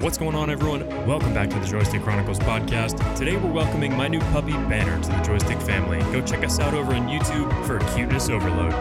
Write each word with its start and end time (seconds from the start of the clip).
What's 0.00 0.18
going 0.18 0.34
on, 0.34 0.50
everyone? 0.50 0.88
Welcome 1.06 1.32
back 1.32 1.48
to 1.50 1.58
the 1.60 1.66
Joystick 1.66 2.02
Chronicles 2.02 2.38
podcast. 2.40 2.98
Today, 3.16 3.36
we're 3.36 3.52
welcoming 3.52 3.96
my 3.96 4.08
new 4.08 4.18
puppy, 4.18 4.52
Banner, 4.52 5.00
to 5.00 5.08
the 5.08 5.22
Joystick 5.22 5.60
family. 5.60 5.98
Go 6.12 6.20
check 6.20 6.44
us 6.44 6.58
out 6.58 6.74
over 6.74 6.92
on 6.92 7.06
YouTube 7.06 7.50
for 7.66 7.78
cuteness 7.94 8.28
overload. 8.28 8.72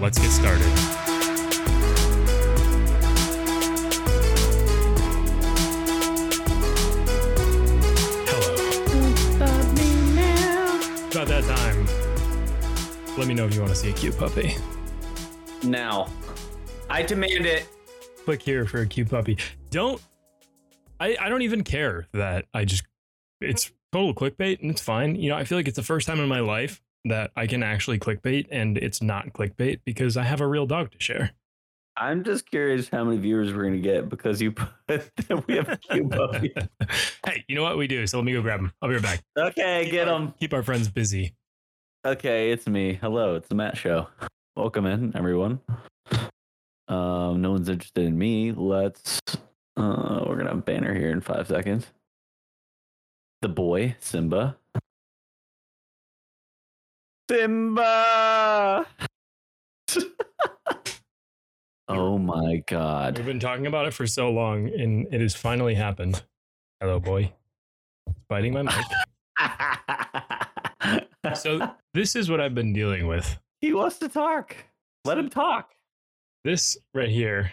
Let's 0.00 0.18
get 0.18 0.30
started. 0.30 0.64
Hello. 8.26 8.54
About 11.10 11.28
that 11.28 11.44
time. 11.44 11.86
Let 13.16 13.28
me 13.28 13.34
know 13.34 13.46
if 13.46 13.54
you 13.54 13.60
want 13.60 13.72
to 13.72 13.78
see 13.78 13.90
a 13.90 13.92
cute 13.92 14.18
puppy. 14.18 14.56
Now, 15.62 16.08
I 16.90 17.02
demand 17.02 17.46
it. 17.46 17.68
Click 18.24 18.42
here 18.42 18.66
for 18.66 18.82
a 18.82 18.86
cute 18.86 19.10
puppy. 19.10 19.38
Don't. 19.70 20.00
I, 21.00 21.16
I 21.20 21.28
don't 21.28 21.42
even 21.42 21.64
care 21.64 22.06
that 22.12 22.46
I 22.52 22.64
just. 22.64 22.84
It's 23.40 23.70
total 23.92 24.14
clickbait 24.14 24.60
and 24.60 24.70
it's 24.70 24.80
fine. 24.80 25.14
You 25.14 25.30
know, 25.30 25.36
I 25.36 25.44
feel 25.44 25.58
like 25.58 25.68
it's 25.68 25.76
the 25.76 25.82
first 25.82 26.06
time 26.06 26.18
in 26.20 26.28
my 26.28 26.40
life 26.40 26.82
that 27.04 27.30
I 27.36 27.46
can 27.46 27.62
actually 27.62 27.98
clickbait 27.98 28.46
and 28.50 28.76
it's 28.76 29.00
not 29.00 29.32
clickbait 29.32 29.80
because 29.84 30.16
I 30.16 30.24
have 30.24 30.40
a 30.40 30.46
real 30.46 30.66
dog 30.66 30.90
to 30.90 31.00
share. 31.00 31.32
I'm 31.96 32.22
just 32.22 32.48
curious 32.48 32.88
how 32.88 33.04
many 33.04 33.16
viewers 33.16 33.52
we're 33.52 33.64
gonna 33.64 33.78
get 33.78 34.08
because 34.08 34.40
you 34.40 34.52
put 34.86 35.10
that 35.28 35.46
we 35.46 35.56
have 35.56 35.68
a 35.68 35.76
cute 35.76 36.10
puppy. 36.10 36.52
hey, 37.26 37.44
you 37.48 37.54
know 37.54 37.62
what 37.62 37.76
we 37.76 37.86
do? 37.86 38.06
So 38.06 38.18
let 38.18 38.24
me 38.24 38.32
go 38.32 38.42
grab 38.42 38.60
him. 38.60 38.72
I'll 38.82 38.88
be 38.88 38.96
right 38.96 39.02
back. 39.02 39.22
Okay, 39.36 39.90
get 39.90 40.06
them. 40.06 40.34
Keep 40.38 40.54
our 40.54 40.62
friends 40.62 40.88
busy. 40.88 41.34
Okay, 42.04 42.52
it's 42.52 42.66
me. 42.66 42.94
Hello, 42.94 43.34
it's 43.34 43.48
the 43.48 43.54
Matt 43.54 43.76
Show. 43.76 44.08
Welcome 44.56 44.86
in, 44.86 45.16
everyone. 45.16 45.60
Um, 46.86 47.42
no 47.42 47.52
one's 47.52 47.68
interested 47.68 48.06
in 48.06 48.16
me. 48.16 48.52
Let's. 48.52 49.20
Uh, 49.78 50.24
we're 50.26 50.36
gonna 50.36 50.50
have 50.50 50.64
banner 50.64 50.92
here 50.92 51.10
in 51.10 51.20
five 51.20 51.46
seconds. 51.46 51.86
The 53.42 53.48
boy 53.48 53.94
Simba. 54.00 54.56
Simba. 57.30 58.86
oh 61.88 62.18
my 62.18 62.64
god. 62.66 63.18
We've 63.18 63.26
been 63.26 63.38
talking 63.38 63.68
about 63.68 63.86
it 63.86 63.94
for 63.94 64.08
so 64.08 64.30
long 64.30 64.68
and 64.68 65.06
it 65.14 65.20
has 65.20 65.36
finally 65.36 65.76
happened. 65.76 66.24
Hello, 66.80 66.98
boy. 66.98 67.32
It's 68.08 68.18
biting 68.28 68.54
my 68.54 68.62
mic. 68.62 68.74
So 71.34 71.70
this 71.92 72.16
is 72.16 72.30
what 72.30 72.40
I've 72.40 72.54
been 72.54 72.72
dealing 72.72 73.06
with. 73.06 73.38
he 73.60 73.74
wants 73.74 73.98
to 73.98 74.08
talk. 74.08 74.56
Let 75.04 75.18
him 75.18 75.28
talk. 75.28 75.74
This 76.42 76.78
right 76.94 77.10
here 77.10 77.52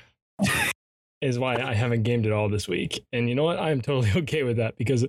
is 1.26 1.40
why 1.40 1.56
I 1.56 1.74
haven't 1.74 2.04
gamed 2.04 2.28
it 2.28 2.32
all 2.32 2.50
this 2.50 2.68
week. 2.68 3.04
And 3.12 3.28
you 3.28 3.34
know 3.34 3.44
what? 3.44 3.60
I'm 3.60 3.82
totally 3.82 4.12
okay 4.22 4.44
with 4.44 4.58
that 4.58 4.78
because 4.78 5.02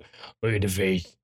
look 0.42 0.54
at 0.54 0.62
the 0.62 0.68
face. 0.68 1.16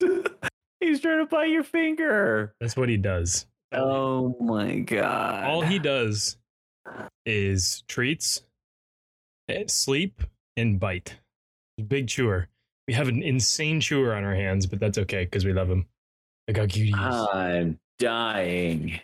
He's 0.80 1.00
trying 1.00 1.18
to 1.18 1.26
bite 1.26 1.50
your 1.50 1.64
finger. 1.64 2.54
That's 2.60 2.76
what 2.76 2.88
he 2.88 2.96
does. 2.96 3.46
Oh 3.72 4.36
my 4.40 4.78
god. 4.78 5.44
All 5.44 5.60
he 5.60 5.78
does 5.78 6.38
is 7.26 7.84
treats, 7.86 8.42
eh, 9.48 9.64
sleep, 9.66 10.22
and 10.56 10.80
bite. 10.80 11.16
Big 11.86 12.08
chewer. 12.08 12.48
We 12.88 12.94
have 12.94 13.08
an 13.08 13.22
insane 13.22 13.80
chewer 13.80 14.14
on 14.14 14.24
our 14.24 14.34
hands, 14.34 14.66
but 14.66 14.80
that's 14.80 14.98
okay 14.98 15.24
because 15.24 15.44
we 15.44 15.52
love 15.52 15.68
him. 15.68 15.86
Look 16.48 16.56
how 16.56 16.66
cute 16.66 16.88
he 16.88 16.94
is. 16.94 17.28
I'm 17.32 17.78
dying. 17.98 19.00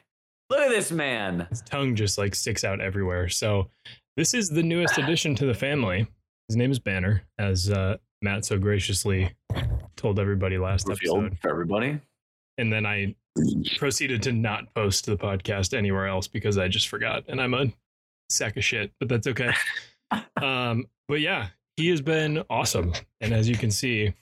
Look 0.49 0.61
at 0.61 0.71
this 0.71 0.91
man. 0.91 1.47
His 1.51 1.63
tongue 1.63 1.95
just 1.95 2.19
like 2.19 2.35
sticks 2.35 2.65
out 2.65 2.81
everywhere. 2.81 3.29
So 3.29 3.71
this 4.17 4.35
is 4.35 4.49
the 4.49 4.63
newest 4.63 4.99
addition 4.99 5.35
to 5.37 5.47
the 5.47 5.55
family. 5.55 6.07
His 6.49 6.57
name 6.57 6.71
is 6.71 6.79
Banner, 6.79 7.23
as 7.39 7.71
uh, 7.71 7.97
Matt 8.23 8.45
so 8.45 8.59
graciously 8.59 9.31
told 9.97 10.19
everybody 10.19 10.59
last 10.59 10.89
Revealed 10.89 11.25
episode. 11.27 11.39
for 11.41 11.51
everybody. 11.51 12.01
And 12.59 12.73
then 12.73 12.87
I 12.87 13.15
proceeded 13.79 14.23
to 14.23 14.33
not 14.33 14.73
post 14.75 15.07
the 15.07 15.17
podcast 15.17 15.77
anywhere 15.77 16.07
else 16.07 16.27
because 16.29 16.57
I 16.59 16.69
just 16.69 16.89
forgot, 16.89 17.25
and 17.29 17.41
I'm 17.41 17.53
a 17.55 17.67
sack 18.31 18.57
of 18.57 18.65
shit. 18.65 18.93
But 19.01 19.09
that's 19.09 19.27
okay. 19.27 19.53
um, 20.43 20.87
but 21.09 21.21
yeah, 21.21 21.49
he 21.77 21.89
has 21.89 22.01
been 22.01 22.43
awesome, 22.49 22.93
and 23.21 23.35
as 23.35 23.49
you 23.49 23.57
can 23.57 23.71
see, 23.71 24.15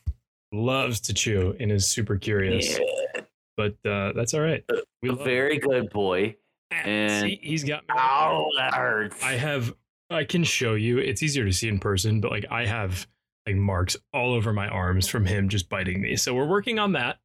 loves 0.52 1.00
to 1.02 1.14
chew 1.14 1.54
and 1.60 1.70
is 1.70 1.86
super 1.86 2.16
curious. 2.16 2.78
Yeah. 2.78 3.20
But 3.56 3.76
uh, 3.88 4.12
that's 4.14 4.34
all 4.34 4.40
right. 4.40 4.64
We 5.02 5.10
A 5.10 5.12
very 5.12 5.58
good 5.58 5.90
boy. 5.90 6.34
and- 6.72 7.22
See, 7.22 7.38
he's 7.40 7.62
got 7.62 7.82
me. 7.82 7.94
Ow, 7.96 8.48
that 8.56 8.74
hurts. 8.74 9.22
I 9.22 9.32
have 9.34 9.72
I 10.14 10.24
can 10.24 10.44
show 10.44 10.74
you. 10.74 10.98
It's 10.98 11.22
easier 11.22 11.44
to 11.44 11.52
see 11.52 11.68
in 11.68 11.78
person, 11.78 12.20
but 12.20 12.30
like 12.30 12.46
I 12.50 12.66
have 12.66 13.06
like 13.46 13.56
marks 13.56 13.96
all 14.12 14.32
over 14.32 14.52
my 14.52 14.68
arms 14.68 15.08
from 15.08 15.26
him 15.26 15.48
just 15.48 15.68
biting 15.68 16.00
me. 16.00 16.16
So 16.16 16.34
we're 16.34 16.48
working 16.48 16.78
on 16.78 16.92
that. 16.92 17.18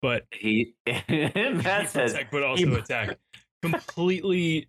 But 0.00 0.26
he 0.30 0.74
that 0.86 1.88
says 1.88 2.12
protect, 2.12 2.30
but 2.30 2.42
also 2.42 2.66
he- 2.66 2.74
attack. 2.74 3.18
Completely 3.62 4.68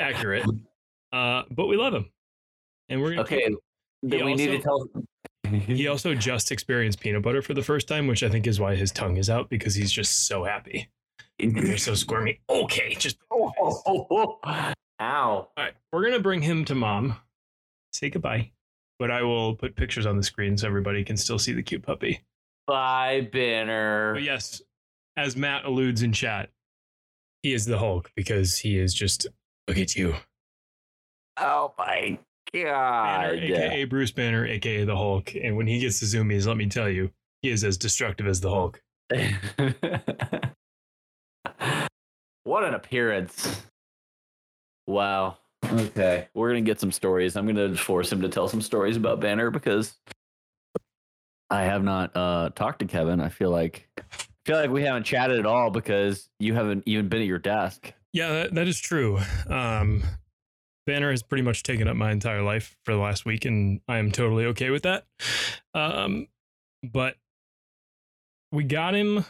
accurate. 0.00 0.44
Uh, 1.12 1.42
but 1.50 1.66
we 1.66 1.76
love 1.76 1.94
him. 1.94 2.10
And 2.88 3.00
we're 3.00 3.18
okay. 3.20 3.54
Then 4.02 4.24
we 4.24 4.34
need 4.34 4.48
to 4.48 4.58
tell 4.58 4.88
He 5.48 5.86
also 5.88 6.14
just 6.14 6.50
experienced 6.50 7.00
peanut 7.00 7.22
butter 7.22 7.40
for 7.40 7.54
the 7.54 7.62
first 7.62 7.86
time, 7.86 8.06
which 8.08 8.22
I 8.22 8.28
think 8.28 8.46
is 8.46 8.58
why 8.58 8.74
his 8.74 8.90
tongue 8.90 9.16
is 9.16 9.30
out 9.30 9.48
because 9.48 9.74
he's 9.74 9.92
just 9.92 10.26
so 10.26 10.44
happy. 10.44 10.90
They're 11.38 11.78
so 11.78 11.94
squirmy. 11.94 12.40
Okay, 12.50 12.94
just 12.98 13.16
Ow. 15.00 15.30
All 15.30 15.50
right, 15.56 15.74
we're 15.92 16.04
gonna 16.04 16.20
bring 16.20 16.42
him 16.42 16.64
to 16.66 16.74
mom. 16.74 17.16
Say 17.92 18.10
goodbye, 18.10 18.52
but 18.98 19.10
I 19.10 19.22
will 19.22 19.54
put 19.54 19.76
pictures 19.76 20.06
on 20.06 20.16
the 20.16 20.22
screen 20.22 20.56
so 20.56 20.66
everybody 20.66 21.04
can 21.04 21.16
still 21.16 21.38
see 21.38 21.52
the 21.52 21.62
cute 21.62 21.82
puppy. 21.82 22.24
Bye, 22.66 23.28
Banner. 23.32 24.14
But 24.14 24.22
yes, 24.22 24.62
as 25.16 25.36
Matt 25.36 25.64
alludes 25.64 26.02
in 26.02 26.12
chat, 26.12 26.50
he 27.42 27.52
is 27.52 27.66
the 27.66 27.78
Hulk 27.78 28.10
because 28.16 28.58
he 28.58 28.78
is 28.78 28.94
just 28.94 29.26
look 29.68 29.78
at 29.78 29.94
you, 29.96 30.14
Oh 31.36 31.74
my 31.78 32.18
God. 32.52 33.30
Banner, 33.30 33.34
aka 33.34 33.84
Bruce 33.84 34.12
Banner, 34.12 34.46
aka 34.46 34.84
the 34.84 34.96
Hulk. 34.96 35.34
And 35.34 35.56
when 35.56 35.66
he 35.66 35.80
gets 35.80 36.00
the 36.00 36.06
zoomies, 36.06 36.46
let 36.46 36.56
me 36.56 36.66
tell 36.66 36.88
you, 36.88 37.10
he 37.42 37.50
is 37.50 37.64
as 37.64 37.76
destructive 37.76 38.26
as 38.26 38.40
the 38.40 38.50
Hulk. 38.50 38.80
what 42.44 42.64
an 42.64 42.74
appearance. 42.74 43.62
Wow. 44.86 45.38
Okay. 45.64 46.28
We're 46.34 46.50
going 46.50 46.64
to 46.64 46.70
get 46.70 46.80
some 46.80 46.92
stories. 46.92 47.36
I'm 47.36 47.46
going 47.46 47.56
to 47.56 47.76
force 47.76 48.12
him 48.12 48.20
to 48.22 48.28
tell 48.28 48.48
some 48.48 48.60
stories 48.60 48.96
about 48.96 49.20
Banner 49.20 49.50
because 49.50 49.94
I 51.50 51.62
have 51.62 51.82
not 51.82 52.16
uh, 52.16 52.50
talked 52.54 52.80
to 52.80 52.86
Kevin. 52.86 53.20
I 53.20 53.28
feel 53.28 53.50
like 53.50 53.88
I 53.98 54.02
feel 54.46 54.56
like 54.56 54.70
we 54.70 54.82
haven't 54.82 55.04
chatted 55.04 55.38
at 55.38 55.46
all 55.46 55.70
because 55.70 56.28
you 56.38 56.54
haven't 56.54 56.84
even 56.86 57.08
been 57.08 57.22
at 57.22 57.28
your 57.28 57.38
desk. 57.38 57.92
Yeah, 58.12 58.32
that, 58.32 58.54
that 58.54 58.68
is 58.68 58.78
true. 58.78 59.18
Um, 59.48 60.02
Banner 60.86 61.10
has 61.10 61.22
pretty 61.22 61.42
much 61.42 61.62
taken 61.62 61.88
up 61.88 61.96
my 61.96 62.12
entire 62.12 62.42
life 62.42 62.76
for 62.84 62.92
the 62.92 63.00
last 63.00 63.24
week, 63.24 63.44
and 63.44 63.80
I 63.88 63.98
am 63.98 64.12
totally 64.12 64.46
okay 64.46 64.70
with 64.70 64.82
that. 64.82 65.04
Um, 65.72 66.28
but 66.82 67.16
we 68.52 68.64
got 68.64 68.94
him 68.94 69.24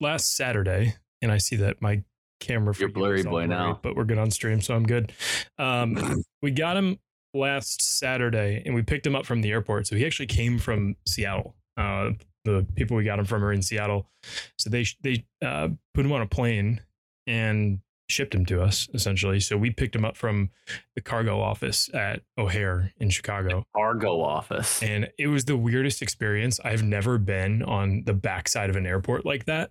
last 0.00 0.36
Saturday, 0.36 0.94
and 1.20 1.32
I 1.32 1.38
see 1.38 1.56
that 1.56 1.82
my 1.82 2.04
camera 2.42 2.74
You're 2.78 2.88
blurry 2.88 3.20
is 3.20 3.26
all 3.26 3.32
boy 3.32 3.46
now. 3.46 3.78
but 3.82 3.96
we're 3.96 4.04
good 4.04 4.18
on 4.18 4.30
stream, 4.30 4.60
so 4.60 4.74
I'm 4.74 4.84
good. 4.84 5.12
Um, 5.58 6.22
we 6.42 6.50
got 6.50 6.76
him 6.76 6.98
last 7.34 7.98
Saturday, 7.98 8.62
and 8.66 8.74
we 8.74 8.82
picked 8.82 9.06
him 9.06 9.14
up 9.14 9.24
from 9.24 9.40
the 9.40 9.50
airport. 9.50 9.86
So 9.86 9.96
he 9.96 10.04
actually 10.04 10.26
came 10.26 10.58
from 10.58 10.96
Seattle. 11.06 11.54
Uh, 11.76 12.10
the 12.44 12.66
people 12.74 12.96
we 12.96 13.04
got 13.04 13.18
him 13.18 13.24
from 13.24 13.44
are 13.44 13.52
in 13.52 13.62
Seattle, 13.62 14.10
so 14.58 14.68
they 14.68 14.84
they 15.00 15.24
uh, 15.40 15.68
put 15.94 16.04
him 16.04 16.12
on 16.12 16.20
a 16.20 16.26
plane 16.26 16.80
and 17.26 17.80
shipped 18.08 18.34
him 18.34 18.44
to 18.46 18.62
us 18.62 18.88
essentially. 18.94 19.40
So 19.40 19.56
we 19.56 19.70
picked 19.70 19.96
him 19.96 20.04
up 20.04 20.16
from 20.16 20.50
the 20.94 21.00
cargo 21.00 21.40
office 21.40 21.88
at 21.94 22.20
O'Hare 22.36 22.92
in 22.98 23.10
Chicago. 23.10 23.64
Cargo 23.74 24.20
office. 24.20 24.82
And 24.82 25.08
it 25.18 25.28
was 25.28 25.46
the 25.46 25.56
weirdest 25.56 26.02
experience. 26.02 26.60
I've 26.62 26.82
never 26.82 27.16
been 27.16 27.62
on 27.62 28.02
the 28.04 28.12
backside 28.12 28.68
of 28.68 28.76
an 28.76 28.86
airport 28.86 29.24
like 29.24 29.46
that. 29.46 29.70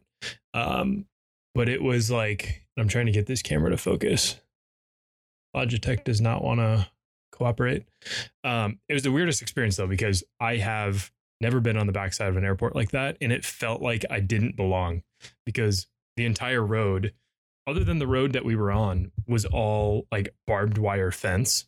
Um, 0.53 1.05
but 1.53 1.69
it 1.69 1.81
was 1.81 2.09
like, 2.09 2.60
I'm 2.77 2.87
trying 2.87 3.07
to 3.07 3.11
get 3.11 3.25
this 3.25 3.41
camera 3.41 3.69
to 3.71 3.77
focus. 3.77 4.39
Logitech 5.55 6.03
does 6.03 6.21
not 6.21 6.43
want 6.43 6.59
to 6.59 6.87
cooperate. 7.31 7.85
Um, 8.43 8.79
it 8.87 8.93
was 8.93 9.03
the 9.03 9.11
weirdest 9.11 9.41
experience 9.41 9.75
though, 9.75 9.87
because 9.87 10.23
I 10.39 10.57
have 10.57 11.11
never 11.41 11.59
been 11.59 11.77
on 11.77 11.87
the 11.87 11.93
backside 11.93 12.29
of 12.29 12.37
an 12.37 12.45
airport 12.45 12.75
like 12.75 12.91
that. 12.91 13.17
And 13.19 13.31
it 13.31 13.43
felt 13.43 13.81
like 13.81 14.05
I 14.09 14.19
didn't 14.19 14.55
belong 14.55 15.03
because 15.45 15.87
the 16.15 16.25
entire 16.25 16.63
road, 16.63 17.13
other 17.67 17.83
than 17.83 17.99
the 17.99 18.07
road 18.07 18.33
that 18.33 18.45
we 18.45 18.55
were 18.55 18.71
on, 18.71 19.11
was 19.27 19.45
all 19.45 20.07
like 20.11 20.33
barbed 20.47 20.77
wire 20.77 21.11
fence. 21.11 21.65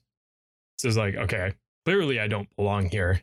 So 0.78 0.88
it's 0.88 0.98
like, 0.98 1.16
okay, 1.16 1.54
clearly 1.86 2.20
I 2.20 2.28
don't 2.28 2.54
belong 2.56 2.90
here. 2.90 3.22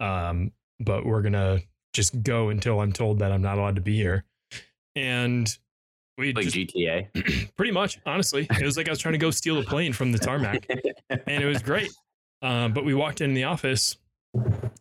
Um, 0.00 0.52
but 0.80 1.04
we're 1.04 1.22
gonna 1.22 1.60
just 1.92 2.22
go 2.22 2.48
until 2.48 2.80
I'm 2.80 2.92
told 2.92 3.18
that 3.18 3.32
I'm 3.32 3.42
not 3.42 3.58
allowed 3.58 3.76
to 3.76 3.82
be 3.82 3.96
here. 3.96 4.24
And 4.96 5.56
we 6.20 6.32
Like 6.32 6.44
just 6.44 6.56
GTA. 6.56 7.52
pretty 7.56 7.72
much, 7.72 7.98
honestly, 8.06 8.46
it 8.50 8.62
was 8.64 8.76
like 8.76 8.88
I 8.88 8.92
was 8.92 8.98
trying 9.00 9.12
to 9.14 9.18
go 9.18 9.30
steal 9.30 9.58
a 9.58 9.64
plane 9.64 9.92
from 9.92 10.12
the 10.12 10.18
tarmac, 10.18 10.66
and 11.10 11.42
it 11.42 11.46
was 11.46 11.62
great. 11.62 11.90
Um, 12.42 12.72
but 12.72 12.84
we 12.84 12.94
walked 12.94 13.20
in 13.20 13.34
the 13.34 13.44
office 13.44 13.96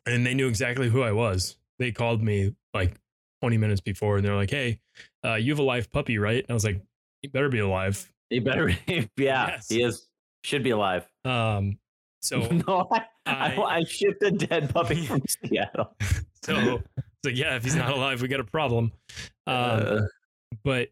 and 0.05 0.25
they 0.25 0.33
knew 0.33 0.47
exactly 0.47 0.89
who 0.89 1.01
I 1.01 1.11
was. 1.11 1.57
They 1.79 1.91
called 1.91 2.21
me 2.21 2.53
like 2.73 2.95
20 3.41 3.57
minutes 3.57 3.81
before 3.81 4.17
and 4.17 4.25
they're 4.25 4.35
like, 4.35 4.49
Hey, 4.51 4.79
uh, 5.25 5.35
you 5.35 5.51
have 5.51 5.59
a 5.59 5.63
live 5.63 5.91
puppy, 5.91 6.17
right? 6.19 6.37
And 6.43 6.49
I 6.49 6.53
was 6.53 6.63
like, 6.63 6.81
You 7.21 7.29
better 7.29 7.49
be 7.49 7.59
alive. 7.59 8.09
He 8.29 8.39
better 8.39 8.67
be. 8.67 8.77
Yeah, 9.17 9.47
Yes. 9.47 9.67
he 9.69 9.83
is. 9.83 10.07
Should 10.45 10.63
be 10.63 10.69
alive. 10.69 11.05
Um, 11.25 11.79
so, 12.21 12.39
no, 12.67 12.87
I, 12.91 13.01
I, 13.25 13.55
I- 13.55 13.75
I 13.79 13.83
shipped 13.83 14.23
a 14.23 14.31
dead 14.31 14.73
puppy 14.73 15.05
from 15.05 15.21
Seattle. 15.27 15.95
so 16.43 16.55
it's 16.55 17.25
like, 17.25 17.35
Yeah, 17.37 17.55
if 17.57 17.63
he's 17.65 17.75
not 17.75 17.91
alive, 17.91 18.21
we 18.21 18.29
got 18.29 18.39
a 18.39 18.45
problem. 18.45 18.93
Um, 19.47 19.55
Uh, 19.55 20.01
but 20.63 20.89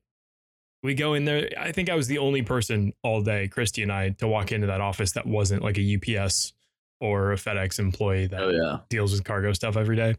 we 0.83 0.93
go 0.93 1.13
in 1.13 1.25
there. 1.25 1.49
I 1.57 1.71
think 1.71 1.89
I 1.89 1.95
was 1.95 2.07
the 2.07 2.19
only 2.19 2.41
person 2.41 2.93
all 3.03 3.21
day, 3.21 3.47
Christy 3.47 3.83
and 3.83 3.91
I, 3.91 4.09
to 4.09 4.27
walk 4.27 4.51
into 4.51 4.67
that 4.67 4.81
office 4.81 5.13
that 5.13 5.25
wasn't 5.25 5.63
like 5.63 5.77
a 5.77 5.97
UPS 5.97 6.53
or 6.99 7.31
a 7.31 7.35
FedEx 7.35 7.79
employee 7.79 8.27
that 8.27 8.41
oh 8.41 8.49
yeah. 8.49 8.77
deals 8.89 9.11
with 9.11 9.23
cargo 9.23 9.53
stuff 9.53 9.77
every 9.77 9.95
day. 9.95 10.15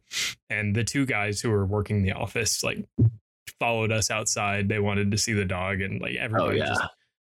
And 0.50 0.74
the 0.74 0.84
two 0.84 1.06
guys 1.06 1.40
who 1.40 1.50
were 1.50 1.66
working 1.66 2.02
the 2.02 2.12
office 2.12 2.62
like 2.62 2.84
followed 3.58 3.92
us 3.92 4.10
outside. 4.10 4.68
They 4.68 4.78
wanted 4.78 5.10
to 5.10 5.18
see 5.18 5.32
the 5.32 5.44
dog, 5.44 5.80
and 5.80 6.00
like 6.00 6.16
Oh 6.18 6.22
everybody 6.22 6.58
yeah. 6.58 6.66
just 6.66 6.82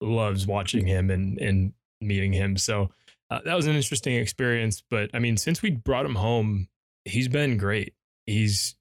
loves 0.00 0.46
watching 0.46 0.86
him 0.86 1.10
and 1.10 1.38
and 1.38 1.72
meeting 2.00 2.32
him. 2.32 2.56
So 2.56 2.90
uh, 3.30 3.40
that 3.44 3.54
was 3.54 3.66
an 3.66 3.74
interesting 3.74 4.16
experience. 4.16 4.82
But 4.88 5.10
I 5.14 5.18
mean, 5.18 5.36
since 5.36 5.62
we 5.62 5.70
brought 5.70 6.06
him 6.06 6.14
home, 6.14 6.68
he's 7.04 7.28
been 7.28 7.56
great. 7.56 7.94
He's 8.26 8.76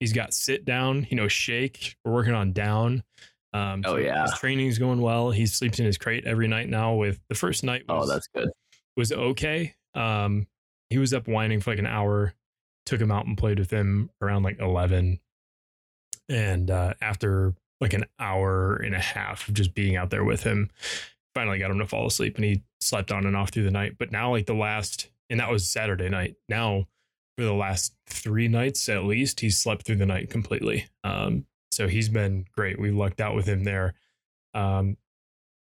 he's 0.00 0.12
got 0.12 0.32
sit 0.32 0.64
down, 0.64 1.06
you 1.10 1.16
know, 1.16 1.28
shake. 1.28 1.96
We're 2.04 2.12
working 2.12 2.34
on 2.34 2.52
down. 2.52 3.02
Um, 3.56 3.82
Oh, 3.84 3.92
so 3.92 3.96
yeah. 3.96 4.22
his 4.22 4.34
training's 4.38 4.78
going 4.78 5.00
well. 5.00 5.30
He 5.30 5.46
sleeps 5.46 5.78
in 5.78 5.86
his 5.86 5.98
crate 5.98 6.24
every 6.26 6.48
night 6.48 6.68
now. 6.68 6.94
With 6.94 7.20
the 7.28 7.34
first 7.34 7.64
night, 7.64 7.84
Oh, 7.88 8.06
that's 8.06 8.28
good. 8.28 8.50
was 8.96 9.12
okay. 9.12 9.74
Um, 9.94 10.46
he 10.90 10.98
was 10.98 11.14
up 11.14 11.26
whining 11.28 11.60
for 11.60 11.70
like 11.70 11.78
an 11.78 11.86
hour. 11.86 12.34
Took 12.86 13.00
him 13.00 13.10
out 13.10 13.26
and 13.26 13.36
played 13.36 13.58
with 13.58 13.70
him 13.70 14.10
around 14.20 14.42
like 14.44 14.60
eleven, 14.60 15.18
and 16.28 16.70
uh, 16.70 16.94
after 17.00 17.54
like 17.80 17.92
an 17.92 18.04
hour 18.18 18.76
and 18.76 18.94
a 18.94 18.98
half 19.00 19.48
of 19.48 19.54
just 19.54 19.74
being 19.74 19.96
out 19.96 20.10
there 20.10 20.24
with 20.24 20.42
him, 20.42 20.70
finally 21.34 21.58
got 21.58 21.70
him 21.70 21.78
to 21.78 21.86
fall 21.86 22.06
asleep, 22.06 22.36
and 22.36 22.44
he 22.44 22.62
slept 22.80 23.10
on 23.12 23.26
and 23.26 23.36
off 23.36 23.50
through 23.50 23.64
the 23.64 23.70
night. 23.70 23.96
But 23.98 24.12
now, 24.12 24.30
like 24.30 24.46
the 24.46 24.54
last, 24.54 25.08
and 25.28 25.40
that 25.40 25.50
was 25.50 25.68
Saturday 25.68 26.08
night. 26.08 26.36
Now, 26.48 26.86
for 27.36 27.44
the 27.44 27.52
last 27.52 27.92
three 28.08 28.48
nights 28.48 28.88
at 28.88 29.04
least, 29.04 29.40
he's 29.40 29.58
slept 29.58 29.84
through 29.84 29.96
the 29.96 30.06
night 30.06 30.30
completely. 30.30 30.86
Um, 31.04 31.44
so 31.76 31.86
he's 31.86 32.08
been 32.08 32.46
great. 32.52 32.80
We 32.80 32.90
lucked 32.90 33.20
out 33.20 33.34
with 33.34 33.46
him 33.46 33.62
there. 33.62 33.92
Um, 34.54 34.96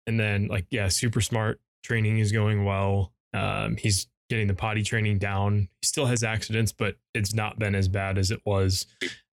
and 0.06 0.20
then 0.20 0.46
like 0.46 0.66
yeah, 0.70 0.86
super 0.86 1.20
smart. 1.20 1.60
Training 1.82 2.20
is 2.20 2.30
going 2.30 2.64
well. 2.64 3.12
Um, 3.34 3.76
he's 3.76 4.06
getting 4.30 4.46
the 4.46 4.54
potty 4.54 4.84
training 4.84 5.18
down. 5.18 5.68
He 5.80 5.86
still 5.86 6.06
has 6.06 6.22
accidents, 6.22 6.70
but 6.70 6.94
it's 7.12 7.34
not 7.34 7.58
been 7.58 7.74
as 7.74 7.88
bad 7.88 8.18
as 8.18 8.30
it 8.30 8.40
was. 8.46 8.86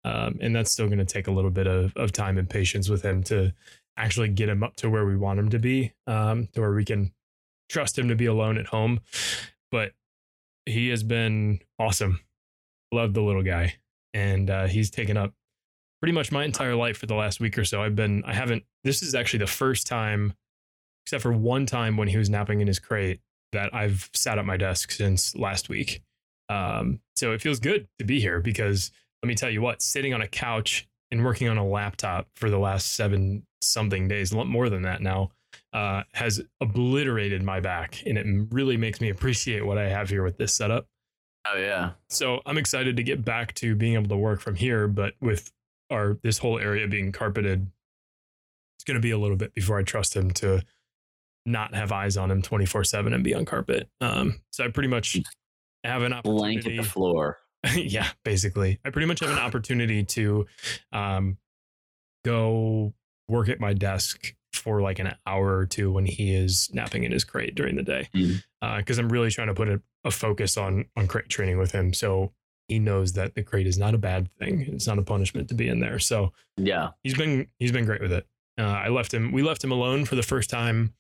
Um, 0.04 0.38
and 0.40 0.56
that's 0.56 0.72
still 0.72 0.86
going 0.86 0.98
to 0.98 1.04
take 1.04 1.26
a 1.26 1.30
little 1.30 1.50
bit 1.50 1.66
of, 1.66 1.94
of 1.94 2.10
time 2.10 2.38
and 2.38 2.48
patience 2.48 2.88
with 2.88 3.02
him 3.02 3.22
to 3.24 3.52
actually 3.98 4.28
get 4.28 4.48
him 4.48 4.62
up 4.62 4.76
to 4.76 4.88
where 4.88 5.04
we 5.04 5.16
want 5.16 5.38
him 5.38 5.50
to 5.50 5.58
be, 5.58 5.92
um, 6.06 6.48
to 6.54 6.62
where 6.62 6.72
we 6.72 6.86
can 6.86 7.12
trust 7.69 7.98
him 7.98 8.08
to 8.08 8.14
be 8.14 8.26
alone 8.26 8.56
at 8.56 8.66
home. 8.66 9.00
But 9.70 9.92
he 10.64 10.88
has 10.88 11.02
been 11.02 11.60
awesome. 11.78 12.20
Love 12.92 13.12
the 13.12 13.22
little 13.22 13.42
guy. 13.42 13.74
And 14.14 14.48
uh, 14.48 14.66
he's 14.69 14.90
taken 14.90 15.19
up 15.19 15.34
pretty 16.02 16.12
much 16.12 16.32
my 16.32 16.44
entire 16.44 16.75
life 16.75 16.96
for 16.96 17.06
the 17.06 17.14
last 17.14 17.38
week 17.38 17.56
or 17.56 17.64
so. 17.64 17.81
I've 17.81 17.94
been, 17.94 18.25
I 18.26 18.34
haven't, 18.34 18.64
this 18.82 19.02
is 19.02 19.14
actually 19.14 19.38
the 19.38 19.46
first 19.46 19.87
time, 19.87 20.34
except 21.06 21.22
for 21.22 21.32
one 21.32 21.64
time 21.64 21.96
when 21.96 22.08
he 22.08 22.19
was 22.19 22.28
napping 22.28 22.60
in 22.60 22.66
his 22.66 22.81
crate, 22.81 23.20
that 23.52 23.72
I've 23.72 24.10
sat 24.12 24.37
at 24.37 24.44
my 24.44 24.56
desk 24.56 24.90
since 24.90 25.37
last 25.37 25.69
week. 25.69 26.02
Um, 26.49 26.99
so 27.14 27.32
it 27.32 27.40
feels 27.40 27.60
good 27.60 27.87
to 28.00 28.04
be 28.04 28.19
here 28.19 28.40
because 28.40 28.90
let 29.22 29.28
me 29.28 29.37
tell 29.37 29.49
you 29.49 29.62
what, 29.62 29.81
sitting 29.81 30.12
on 30.12 30.20
a 30.20 30.26
couch 30.26 30.88
and 31.12 31.25
working 31.25 31.49
on 31.49 31.56
a 31.56 31.64
laptop 31.64 32.26
for 32.34 32.50
the 32.50 32.58
last 32.58 32.96
seven 32.96 33.46
something 33.60 34.08
days, 34.08 34.32
a 34.32 34.37
lot 34.37 34.48
more 34.48 34.69
than 34.69 34.82
that 34.82 35.02
now, 35.02 35.31
uh, 35.72 36.02
has 36.14 36.43
obliterated 36.60 37.44
my 37.44 37.60
back. 37.60 38.02
And 38.05 38.19
it 38.19 38.26
really 38.50 38.76
makes 38.76 39.00
me 39.00 39.08
appreciate 39.08 39.64
what 39.64 39.78
I 39.78 39.88
have 39.88 40.08
here 40.08 40.25
with 40.25 40.37
this 40.37 40.52
setup. 40.52 40.88
Oh 41.46 41.56
yeah. 41.56 41.93
So 42.08 42.40
I'm 42.44 42.58
excited 42.58 42.96
to 42.96 43.05
get 43.05 43.25
back 43.25 43.55
to 43.55 43.76
being 43.76 43.94
able 43.94 44.08
to 44.08 44.16
work 44.16 44.40
from 44.40 44.56
here, 44.56 44.88
but 44.88 45.14
with 45.20 45.52
our 45.92 46.18
this 46.22 46.38
whole 46.38 46.58
area 46.58 46.86
being 46.88 47.12
carpeted, 47.12 47.66
it's 48.76 48.84
going 48.84 48.96
to 48.96 49.02
be 49.02 49.10
a 49.10 49.18
little 49.18 49.36
bit 49.36 49.54
before 49.54 49.78
I 49.78 49.82
trust 49.82 50.16
him 50.16 50.30
to 50.32 50.62
not 51.44 51.74
have 51.74 51.92
eyes 51.92 52.16
on 52.16 52.30
him 52.30 52.42
24 52.42 52.84
seven 52.84 53.12
and 53.12 53.24
be 53.24 53.34
on 53.34 53.44
carpet. 53.44 53.88
Um, 54.00 54.40
so 54.50 54.64
I 54.64 54.68
pretty 54.68 54.88
much 54.88 55.18
have 55.84 56.02
an 56.02 56.12
opportunity. 56.12 56.62
Blanket 56.62 56.82
the 56.82 56.88
floor. 56.88 57.38
yeah, 57.74 58.08
basically, 58.24 58.80
I 58.84 58.90
pretty 58.90 59.06
much 59.06 59.20
have 59.20 59.30
an 59.30 59.38
opportunity 59.38 60.04
to 60.04 60.46
um, 60.92 61.38
go 62.24 62.92
work 63.28 63.48
at 63.48 63.60
my 63.60 63.72
desk 63.72 64.34
for 64.52 64.82
like 64.82 64.98
an 64.98 65.14
hour 65.26 65.56
or 65.56 65.66
two 65.66 65.90
when 65.90 66.04
he 66.04 66.34
is 66.34 66.70
napping 66.72 67.04
in 67.04 67.12
his 67.12 67.24
crate 67.24 67.54
during 67.54 67.76
the 67.76 67.82
day, 67.82 68.08
because 68.78 68.98
I'm 68.98 69.08
really 69.08 69.30
trying 69.30 69.48
to 69.48 69.54
put 69.54 69.68
a, 69.68 69.80
a 70.04 70.10
focus 70.10 70.56
on 70.56 70.86
on 70.96 71.06
crate 71.06 71.28
training 71.28 71.58
with 71.58 71.72
him, 71.72 71.92
so 71.92 72.32
he 72.68 72.78
knows 72.78 73.12
that 73.14 73.34
the 73.34 73.42
crate 73.42 73.66
is 73.66 73.78
not 73.78 73.94
a 73.94 73.98
bad 73.98 74.28
thing. 74.38 74.62
It's 74.72 74.86
not 74.86 74.98
a 74.98 75.02
punishment 75.02 75.48
to 75.48 75.54
be 75.54 75.68
in 75.68 75.80
there. 75.80 75.98
So 75.98 76.32
Yeah. 76.56 76.90
he's 77.02 77.14
been 77.16 77.48
he's 77.58 77.72
been 77.72 77.84
great 77.84 78.00
with 78.00 78.12
it. 78.12 78.26
Uh, 78.58 78.62
I 78.62 78.88
left 78.88 79.12
him. 79.12 79.32
We 79.32 79.42
left 79.42 79.62
him 79.64 79.72
alone 79.72 80.04
for 80.04 80.14
the 80.14 80.22
first 80.22 80.50
time 80.50 80.94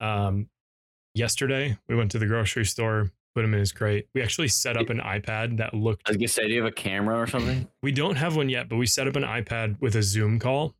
um, 0.00 0.48
yesterday. 1.14 1.76
We 1.88 1.96
went 1.96 2.10
to 2.12 2.18
the 2.18 2.26
grocery 2.26 2.64
store, 2.64 3.10
put 3.34 3.44
him 3.44 3.52
in 3.54 3.60
his 3.60 3.72
crate. 3.72 4.08
We 4.14 4.22
actually 4.22 4.48
set 4.48 4.76
up 4.76 4.90
an 4.90 4.98
iPad 5.00 5.58
that 5.58 5.74
looked. 5.74 6.02
I 6.06 6.10
was 6.10 6.16
gonna 6.16 6.28
say, 6.28 6.46
do 6.48 6.54
you 6.54 6.62
have 6.62 6.70
a 6.70 6.74
camera 6.74 7.18
or 7.18 7.26
something? 7.26 7.66
We 7.82 7.92
don't 7.92 8.16
have 8.16 8.36
one 8.36 8.48
yet, 8.48 8.68
but 8.68 8.76
we 8.76 8.86
set 8.86 9.08
up 9.08 9.16
an 9.16 9.24
iPad 9.24 9.80
with 9.80 9.96
a 9.96 10.02
Zoom 10.02 10.38
call 10.38 10.74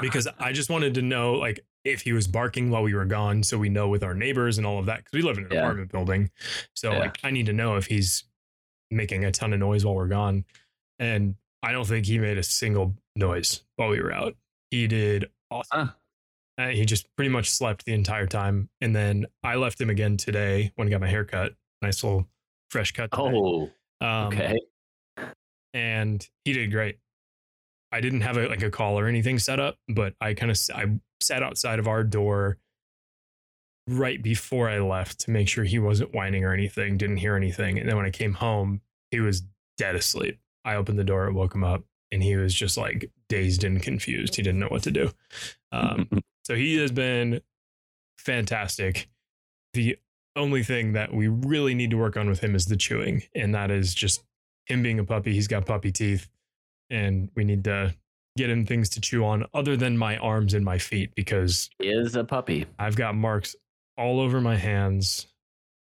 because 0.00 0.28
I 0.38 0.52
just 0.52 0.70
wanted 0.70 0.94
to 0.94 1.02
know 1.02 1.34
like 1.34 1.60
if 1.84 2.02
he 2.02 2.12
was 2.12 2.26
barking 2.26 2.70
while 2.70 2.82
we 2.82 2.94
were 2.94 3.06
gone, 3.06 3.42
so 3.42 3.56
we 3.58 3.70
know 3.70 3.88
with 3.88 4.02
our 4.04 4.14
neighbors 4.14 4.58
and 4.58 4.66
all 4.66 4.78
of 4.78 4.86
that 4.86 4.98
because 4.98 5.12
we 5.14 5.22
live 5.22 5.38
in 5.38 5.44
an 5.46 5.50
Yeah. 5.52 5.60
apartment 5.60 5.90
building. 5.90 6.30
So 6.74 6.92
Yeah. 6.92 6.98
like 6.98 7.18
I 7.24 7.30
need 7.30 7.46
to 7.46 7.52
know 7.54 7.76
if 7.76 7.86
he's 7.86 8.24
making 8.90 9.24
a 9.24 9.32
ton 9.32 9.52
of 9.52 9.58
noise 9.60 9.84
while 9.84 9.94
we're 9.94 10.08
gone, 10.08 10.44
and 10.98 11.34
I 11.62 11.72
don't 11.72 11.86
think 11.86 12.06
he 12.06 12.18
made 12.18 12.38
a 12.38 12.42
single 12.42 12.94
noise 13.16 13.62
while 13.76 13.88
we 13.90 14.00
were 14.00 14.12
out. 14.12 14.34
He 14.70 14.86
did 14.86 15.26
awesome. 15.50 15.86
Huh. 15.88 15.92
Uh, 16.58 16.68
he 16.68 16.84
just 16.84 17.06
pretty 17.16 17.30
much 17.30 17.48
slept 17.50 17.84
the 17.86 17.94
entire 17.94 18.26
time, 18.26 18.68
and 18.80 18.94
then 18.94 19.26
I 19.42 19.54
left 19.56 19.80
him 19.80 19.88
again 19.90 20.16
today 20.16 20.72
when 20.76 20.88
I 20.88 20.90
got 20.90 21.00
my 21.00 21.08
hair 21.08 21.24
cut. 21.24 21.54
Nice 21.82 22.02
little 22.04 22.26
fresh 22.70 22.92
cut. 22.92 23.10
today. 23.10 23.22
Oh, 23.34 23.70
Um, 24.00 24.26
okay. 24.28 24.58
and 25.74 26.26
he 26.44 26.52
did 26.52 26.70
great. 26.70 26.98
I 27.92 28.00
didn't 28.00 28.20
have 28.20 28.36
a, 28.36 28.46
like 28.48 28.62
a 28.62 28.70
call 28.70 28.98
or 28.98 29.06
anything 29.06 29.38
set 29.38 29.58
up, 29.58 29.76
but 29.88 30.14
I 30.20 30.34
kind 30.34 30.50
of 30.52 30.58
I 30.74 30.98
sat 31.22 31.42
outside 31.42 31.78
of 31.78 31.88
our 31.88 32.04
door 32.04 32.58
right 33.88 34.22
before 34.22 34.68
I 34.68 34.78
left 34.78 35.20
to 35.20 35.30
make 35.30 35.48
sure 35.48 35.64
he 35.64 35.78
wasn't 35.78 36.14
whining 36.14 36.44
or 36.44 36.52
anything, 36.52 36.96
didn't 36.96 37.16
hear 37.16 37.34
anything. 37.36 37.78
And 37.78 37.88
then 37.88 37.96
when 37.96 38.06
I 38.06 38.10
came 38.10 38.34
home, 38.34 38.80
he 39.10 39.20
was 39.20 39.42
dead 39.78 39.94
asleep. 39.94 40.38
I 40.64 40.76
opened 40.76 40.98
the 40.98 41.04
door, 41.04 41.26
and 41.26 41.34
woke 41.34 41.54
him 41.54 41.64
up, 41.64 41.82
and 42.12 42.22
he 42.22 42.36
was 42.36 42.54
just 42.54 42.76
like 42.76 43.10
dazed 43.28 43.64
and 43.64 43.82
confused. 43.82 44.36
He 44.36 44.42
didn't 44.42 44.60
know 44.60 44.68
what 44.68 44.82
to 44.84 44.90
do. 44.90 45.10
Um, 45.72 46.08
so 46.44 46.54
he 46.54 46.76
has 46.78 46.92
been 46.92 47.40
fantastic. 48.18 49.08
The 49.72 49.96
only 50.36 50.62
thing 50.62 50.92
that 50.92 51.12
we 51.12 51.28
really 51.28 51.74
need 51.74 51.90
to 51.90 51.96
work 51.96 52.16
on 52.16 52.28
with 52.28 52.40
him 52.40 52.54
is 52.54 52.66
the 52.66 52.76
chewing, 52.76 53.22
and 53.34 53.54
that 53.54 53.70
is 53.70 53.94
just 53.94 54.22
him 54.66 54.82
being 54.82 54.98
a 54.98 55.04
puppy. 55.04 55.32
He's 55.32 55.48
got 55.48 55.66
puppy 55.66 55.92
teeth, 55.92 56.28
and 56.90 57.30
we 57.34 57.44
need 57.44 57.64
to 57.64 57.94
get 58.36 58.50
him 58.50 58.64
things 58.64 58.88
to 58.90 59.00
chew 59.00 59.24
on 59.24 59.44
other 59.54 59.76
than 59.76 59.98
my 59.98 60.16
arms 60.18 60.54
and 60.54 60.64
my 60.64 60.78
feet 60.78 61.14
because 61.14 61.68
He 61.78 61.88
is 61.88 62.14
a 62.14 62.24
puppy. 62.24 62.66
I've 62.78 62.96
got 62.96 63.14
marks 63.14 63.56
all 63.96 64.20
over 64.20 64.40
my 64.40 64.56
hands. 64.56 65.26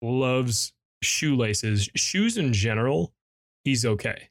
Loves 0.01 0.73
shoelaces, 1.01 1.89
shoes 1.95 2.37
in 2.37 2.53
general. 2.53 3.13
He's 3.63 3.85
okay. 3.85 4.29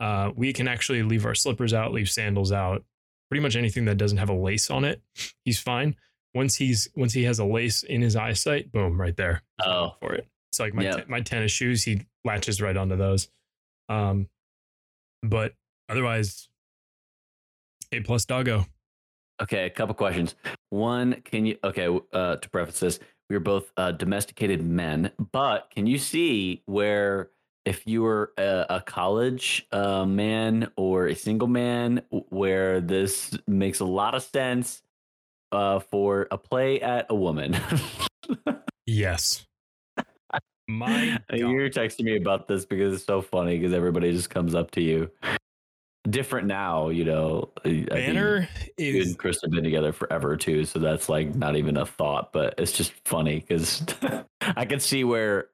Uh, 0.00 0.30
we 0.34 0.52
can 0.52 0.66
actually 0.68 1.02
leave 1.02 1.24
our 1.26 1.34
slippers 1.34 1.72
out, 1.72 1.92
leave 1.92 2.10
sandals 2.10 2.50
out, 2.52 2.84
pretty 3.30 3.42
much 3.42 3.54
anything 3.56 3.84
that 3.84 3.96
doesn't 3.96 4.18
have 4.18 4.30
a 4.30 4.34
lace 4.34 4.70
on 4.70 4.84
it. 4.84 5.00
He's 5.44 5.60
fine. 5.60 5.96
Once 6.34 6.56
he's 6.56 6.88
once 6.96 7.12
he 7.12 7.24
has 7.24 7.38
a 7.38 7.44
lace 7.44 7.82
in 7.82 8.00
his 8.02 8.16
eyesight, 8.16 8.72
boom, 8.72 9.00
right 9.00 9.16
there 9.16 9.42
Oh, 9.64 9.94
for 10.00 10.14
it. 10.14 10.26
It's 10.50 10.58
like 10.60 10.74
my 10.74 10.82
Yeah. 10.82 10.96
te- 10.96 11.04
my 11.08 11.20
tennis 11.20 11.52
shoes. 11.52 11.82
He 11.84 12.02
latches 12.24 12.60
right 12.60 12.76
onto 12.76 12.96
those. 12.96 13.28
Um, 13.88 14.28
but 15.22 15.54
otherwise, 15.88 16.48
a 17.92 18.00
plus 18.00 18.24
doggo. 18.24 18.66
okay. 19.42 19.66
A 19.66 19.70
couple 19.70 19.94
questions. 19.94 20.34
One, 20.70 21.20
can 21.22 21.44
you? 21.46 21.58
Okay, 21.62 21.86
uh, 22.12 22.36
to 22.36 22.50
preface 22.50 22.80
this, 22.80 22.98
we 23.32 23.36
are 23.36 23.40
both 23.40 23.72
uh, 23.78 23.92
domesticated 23.92 24.62
men, 24.62 25.10
but 25.32 25.70
can 25.74 25.86
you 25.86 25.96
see 25.96 26.62
where 26.66 27.30
if 27.64 27.86
you 27.86 28.02
were 28.02 28.34
a, 28.36 28.66
a 28.68 28.80
college 28.82 29.66
uh, 29.72 30.04
man 30.04 30.70
or 30.76 31.06
a 31.06 31.14
single 31.14 31.48
man, 31.48 32.02
where 32.28 32.82
this 32.82 33.34
makes 33.46 33.80
a 33.80 33.86
lot 33.86 34.14
of 34.14 34.22
sense 34.22 34.82
uh, 35.50 35.78
for 35.78 36.28
a 36.30 36.36
play 36.36 36.78
at 36.82 37.06
a 37.08 37.14
woman? 37.14 37.56
Yes. 38.84 39.46
My 40.68 41.18
God. 41.30 41.38
You're 41.38 41.70
texting 41.70 42.04
me 42.04 42.16
about 42.16 42.48
this 42.48 42.66
because 42.66 42.92
it's 42.92 43.04
so 43.04 43.22
funny 43.22 43.56
because 43.56 43.72
everybody 43.72 44.12
just 44.12 44.28
comes 44.28 44.54
up 44.54 44.72
to 44.72 44.82
you. 44.82 45.10
Different 46.08 46.48
now, 46.48 46.88
you 46.88 47.04
know. 47.04 47.50
I 47.58 47.68
think 47.68 47.90
Banner 47.90 48.48
is 48.76 49.08
and 49.08 49.18
Chris 49.18 49.40
have 49.42 49.52
been 49.52 49.62
together 49.62 49.92
forever 49.92 50.36
too, 50.36 50.64
so 50.64 50.78
that's 50.78 51.08
like 51.08 51.34
not 51.34 51.56
even 51.56 51.76
a 51.76 51.86
thought, 51.86 52.32
but 52.32 52.54
it's 52.58 52.72
just 52.72 52.92
funny 53.04 53.40
because 53.40 53.84
I 54.40 54.64
can 54.64 54.80
see 54.80 55.04
where 55.04 55.48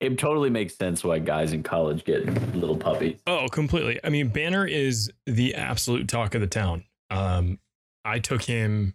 it 0.00 0.18
totally 0.18 0.50
makes 0.50 0.76
sense 0.76 1.04
why 1.04 1.18
guys 1.18 1.52
in 1.52 1.62
college 1.62 2.04
get 2.04 2.26
little 2.56 2.76
puppies. 2.76 3.20
Oh, 3.26 3.46
completely. 3.52 4.00
I 4.02 4.08
mean, 4.08 4.28
Banner 4.28 4.66
is 4.66 5.12
the 5.26 5.54
absolute 5.54 6.08
talk 6.08 6.34
of 6.34 6.40
the 6.40 6.46
town. 6.46 6.84
Um, 7.10 7.58
I 8.04 8.18
took 8.18 8.42
him. 8.42 8.94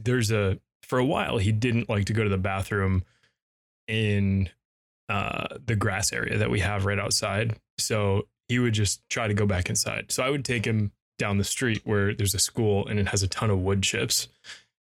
There's 0.00 0.30
a 0.30 0.58
for 0.82 0.98
a 0.98 1.04
while 1.04 1.38
he 1.38 1.52
didn't 1.52 1.88
like 1.88 2.06
to 2.06 2.12
go 2.12 2.22
to 2.22 2.30
the 2.30 2.38
bathroom 2.38 3.04
in 3.88 4.48
uh, 5.08 5.58
the 5.64 5.76
grass 5.76 6.12
area 6.12 6.38
that 6.38 6.50
we 6.50 6.60
have 6.60 6.84
right 6.84 6.98
outside. 6.98 7.56
So 7.78 8.28
he 8.54 8.60
would 8.60 8.72
just 8.72 9.02
try 9.10 9.26
to 9.26 9.34
go 9.34 9.46
back 9.46 9.68
inside. 9.68 10.12
So 10.12 10.22
I 10.22 10.30
would 10.30 10.44
take 10.44 10.64
him 10.64 10.92
down 11.18 11.38
the 11.38 11.44
street 11.44 11.82
where 11.84 12.14
there's 12.14 12.34
a 12.34 12.38
school 12.38 12.86
and 12.86 13.00
it 13.00 13.08
has 13.08 13.24
a 13.24 13.26
ton 13.26 13.50
of 13.50 13.58
wood 13.58 13.82
chips. 13.82 14.28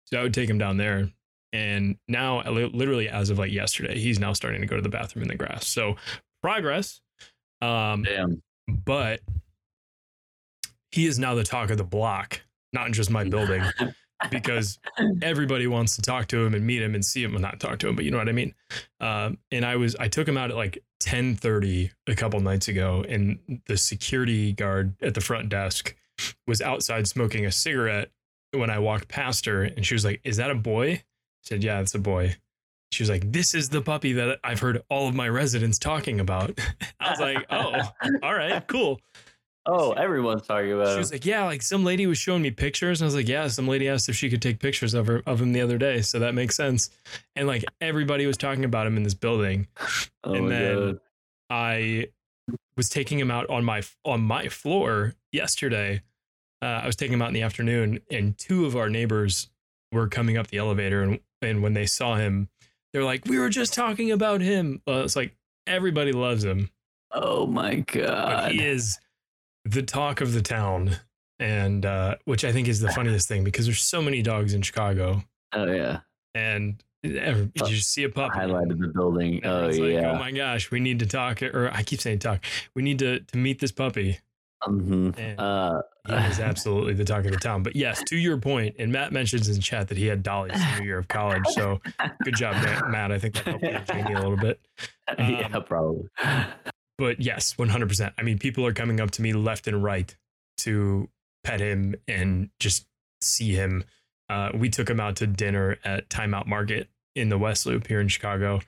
So 0.05 0.21
I 0.21 0.23
would 0.23 0.35
take 0.35 0.51
him 0.51 0.59
down 0.59 0.77
there. 0.77 1.11
And 1.55 1.97
now, 2.07 2.43
literally, 2.51 3.09
as 3.09 3.31
of 3.31 3.39
like 3.39 3.51
yesterday, 3.51 3.99
he's 3.99 4.19
now 4.19 4.35
starting 4.35 4.61
to 4.61 4.67
go 4.67 4.77
to 4.77 4.83
the 4.83 4.91
bathroom 4.91 5.23
in 5.23 5.29
the 5.29 5.37
grass. 5.37 5.67
So 5.67 5.97
progress. 6.43 7.01
Um, 7.63 8.03
Damn. 8.03 8.43
but 8.69 9.21
he 10.91 11.07
is 11.07 11.19
now 11.19 11.35
the 11.35 11.43
talk 11.43 11.71
of 11.71 11.79
the 11.79 11.85
block, 11.85 12.43
not 12.75 12.89
in 12.89 12.93
just 12.93 13.11
my 13.11 13.25
building, 13.31 13.63
because 14.31 14.79
everybody 15.23 15.67
wants 15.67 15.97
to 15.97 16.03
talk 16.03 16.29
to 16.29 16.45
him 16.45 16.55
and 16.55 16.67
meet 16.67 16.83
him 16.83 16.95
and 16.95 17.05
see 17.05 17.23
him. 17.23 17.33
Well, 17.33 17.41
not 17.41 17.61
talk 17.61 17.79
to 17.81 17.89
him, 17.89 17.97
but 17.97 18.05
you 18.05 18.11
know 18.11 18.19
what 18.19 18.29
I 18.29 18.33
mean. 18.33 18.55
Um, 19.01 19.39
and 19.51 19.65
I 19.65 19.77
was 19.77 19.97
I 19.97 20.09
took 20.09 20.27
him 20.27 20.37
out 20.37 20.51
at 20.51 20.57
like 20.57 20.83
ten 21.01 21.35
thirty 21.37 21.91
a 22.07 22.15
couple 22.15 22.41
nights 22.41 22.69
ago, 22.69 23.05
and 23.09 23.39
the 23.67 23.77
security 23.77 24.53
guard 24.53 24.95
at 25.03 25.15
the 25.15 25.21
front 25.21 25.49
desk 25.49 25.97
was 26.47 26.61
outside 26.61 27.07
smoking 27.09 27.47
a 27.47 27.53
cigarette 27.53 28.11
when 28.53 28.71
I 28.71 28.79
walked 28.79 29.09
past 29.09 29.47
her, 29.47 29.65
and 29.65 29.85
she 29.85 29.95
was 29.95 30.05
like, 30.05 30.21
"Is 30.25 30.37
that 30.37 30.51
a 30.51 30.55
boy?" 30.55 30.93
I 30.93 31.03
said, 31.43 31.65
"Yeah, 31.65 31.81
it's 31.81 31.95
a 31.95 31.99
boy." 31.99 32.37
She 32.93 33.03
was 33.03 33.11
like, 33.11 33.33
"This 33.33 33.55
is 33.55 33.71
the 33.71 33.81
puppy 33.81 34.13
that 34.13 34.39
I've 34.45 34.61
heard 34.61 34.83
all 34.91 35.09
of 35.09 35.15
my 35.15 35.29
residents 35.29 35.79
talking 35.79 36.21
about." 36.21 36.59
I 37.01 37.11
was 37.11 37.21
like, 37.21 37.47
"Oh, 37.51 37.81
all 38.23 38.35
right, 38.35 38.67
cool." 38.69 39.01
Oh, 39.65 39.93
everyone's 39.93 40.43
talking 40.47 40.73
about 40.73 40.89
She 40.89 40.93
him. 40.95 40.99
was 40.99 41.13
like, 41.13 41.25
"Yeah, 41.25 41.45
like 41.45 41.63
some 41.63 41.85
lady 41.85 42.07
was 42.07 42.19
showing 42.19 42.43
me 42.43 42.51
pictures." 42.51 43.01
And 43.01 43.07
I 43.07 43.09
was 43.09 43.15
like, 43.15 43.29
"Yeah, 43.29 43.47
some 43.49 43.69
lady 43.69 43.89
asked 43.89 44.09
if 44.09 44.17
she 44.17 44.29
could 44.29 44.43
take 44.43 44.59
pictures 44.59 44.93
of 44.95 45.07
her 45.07 45.23
of 45.27 45.41
him 45.41 45.53
the 45.53 45.61
other 45.61 45.79
day, 45.79 46.03
so 46.03 46.19
that 46.19 46.35
makes 46.35 46.57
sense." 46.57 46.91
And 47.37 47.47
like 47.47 47.65
everybody 47.81 48.27
was 48.27 48.37
talking 48.37 48.65
about 48.65 48.87
him 48.87 48.97
in 48.97 49.03
this 49.05 49.15
building. 49.15 49.69
oh 50.25 50.35
and 50.35 50.51
then- 50.51 50.77
God. 50.93 51.01
I 51.51 52.07
was 52.77 52.89
taking 52.89 53.19
him 53.19 53.31
out 53.31 53.49
on 53.51 53.65
my 53.65 53.83
on 54.05 54.23
my 54.23 54.49
floor 54.49 55.15
yesterday. 55.33 56.03
Uh, 56.63 56.81
I 56.83 56.87
was 56.87 56.97
taking 56.97 57.13
him 57.15 57.23
out 57.23 57.29
in 57.29 57.35
the 57.35 57.43
afternoon, 57.43 58.01
and 58.11 58.37
two 58.39 58.65
of 58.67 58.75
our 58.77 58.89
neighbors 58.89 59.49
were 59.93 60.09
coming 60.09 60.39
up 60.39 60.47
the 60.49 60.57
elevator, 60.59 61.03
and 61.03 61.21
and 61.43 61.63
when 61.63 61.75
they 61.75 61.87
saw 61.87 62.15
him, 62.17 62.49
they're 62.93 63.05
like, 63.05 63.27
"We 63.27 63.39
were 63.39 63.51
just 63.51 63.75
talking 63.75 64.11
about 64.11 64.41
him." 64.41 64.81
Uh, 64.89 65.03
it's 65.05 65.15
like 65.15 65.37
everybody 65.67 66.13
loves 66.13 66.43
him, 66.45 66.71
Oh 67.11 67.47
my 67.47 67.77
but 67.77 67.87
god. 67.87 68.53
he 68.53 68.65
is 68.65 68.99
the 69.65 69.83
talk 69.83 70.21
of 70.21 70.33
the 70.33 70.43
town, 70.43 70.97
and 71.39 71.85
uh, 71.87 72.17
which 72.25 72.45
I 72.45 72.53
think 72.53 72.69
is 72.69 72.81
the 72.81 72.91
funniest 72.93 73.29
thing 73.29 73.45
because 73.45 73.67
there's 73.67 73.81
so 73.83 74.01
many 74.03 74.23
dogs 74.23 74.55
in 74.55 74.63
Chicago, 74.63 75.23
Oh 75.53 75.67
yeah. 75.71 76.01
and 76.35 76.83
every, 77.05 77.51
you 77.67 77.77
see 77.77 78.05
a 78.05 78.09
puppy. 78.09 78.39
Highlighted 78.39 78.79
the 78.81 78.89
building. 78.95 79.43
and 79.45 79.47
Oh 79.47 79.67
like, 79.69 79.75
yeah. 79.93 80.13
oh 80.13 80.19
my 80.19 80.31
gosh, 80.33 80.71
we 80.71 80.81
need 80.81 80.99
to 81.01 81.07
talk. 81.07 81.43
Or 81.43 81.71
I 81.73 81.83
keep 81.83 82.01
saying 82.01 82.21
talk. 82.21 82.45
We 82.75 82.83
need 82.83 82.99
to 83.01 83.21
to 83.21 83.39
meet 83.39 83.61
this 83.61 83.73
puppy. 83.73 84.19
Mm-hmm. 84.65 85.11
Uh, 85.39 85.81
he 86.07 86.15
is 86.31 86.39
absolutely 86.41 86.95
the 86.95 87.05
talk 87.05 87.25
of 87.25 87.33
the 87.33 87.37
town. 87.37 87.65
But 87.65 87.75
yes, 87.75 88.01
to 88.05 88.17
your 88.17 88.37
point, 88.37 88.77
and 88.79 88.93
Matt 88.93 89.13
mentions 89.13 89.49
in 89.49 89.61
chat 89.61 89.89
that 89.89 89.99
he 89.99 90.07
had 90.07 90.23
Dolly's 90.23 90.55
senior 90.55 90.85
year 90.85 90.99
of 90.99 91.09
college. 91.09 91.43
So 91.51 91.81
good 92.25 92.37
job, 92.37 92.55
Matt. 92.89 93.11
I 93.11 93.19
think 93.19 93.35
that 93.43 93.61
helped 93.61 94.09
you 94.09 94.17
a 94.17 94.21
little 94.21 94.37
bit. 94.37 94.61
yeah, 95.19 95.49
Um, 95.53 95.65
probably. 95.65 96.09
But 96.99 97.21
yes, 97.21 97.55
100%. 97.55 98.13
I 98.19 98.23
mean, 98.23 98.39
people 98.39 98.67
are 98.67 98.73
coming 98.73 99.01
up 99.01 99.11
to 99.13 99.23
me 99.23 99.33
left 99.33 99.67
and 99.67 99.83
right 99.83 100.15
to 100.59 101.09
pet 101.45 101.61
him 101.61 101.95
and 102.07 102.51
just 102.61 102.87
see 103.21 103.53
him. 103.55 103.85
Uh, 104.29 104.51
we 104.55 104.69
took 104.69 104.89
him 104.89 105.01
out 105.01 105.17
to 105.17 105.27
dinner 105.27 105.79
at 105.85 106.09
Time 106.11 106.35
Out 106.35 106.47
Market 106.47 106.89
in 107.15 107.29
the 107.29 107.39
West 107.39 107.67
Loop 107.67 107.87
here 107.87 108.01
in 108.01 108.09
Chicago 108.09 108.61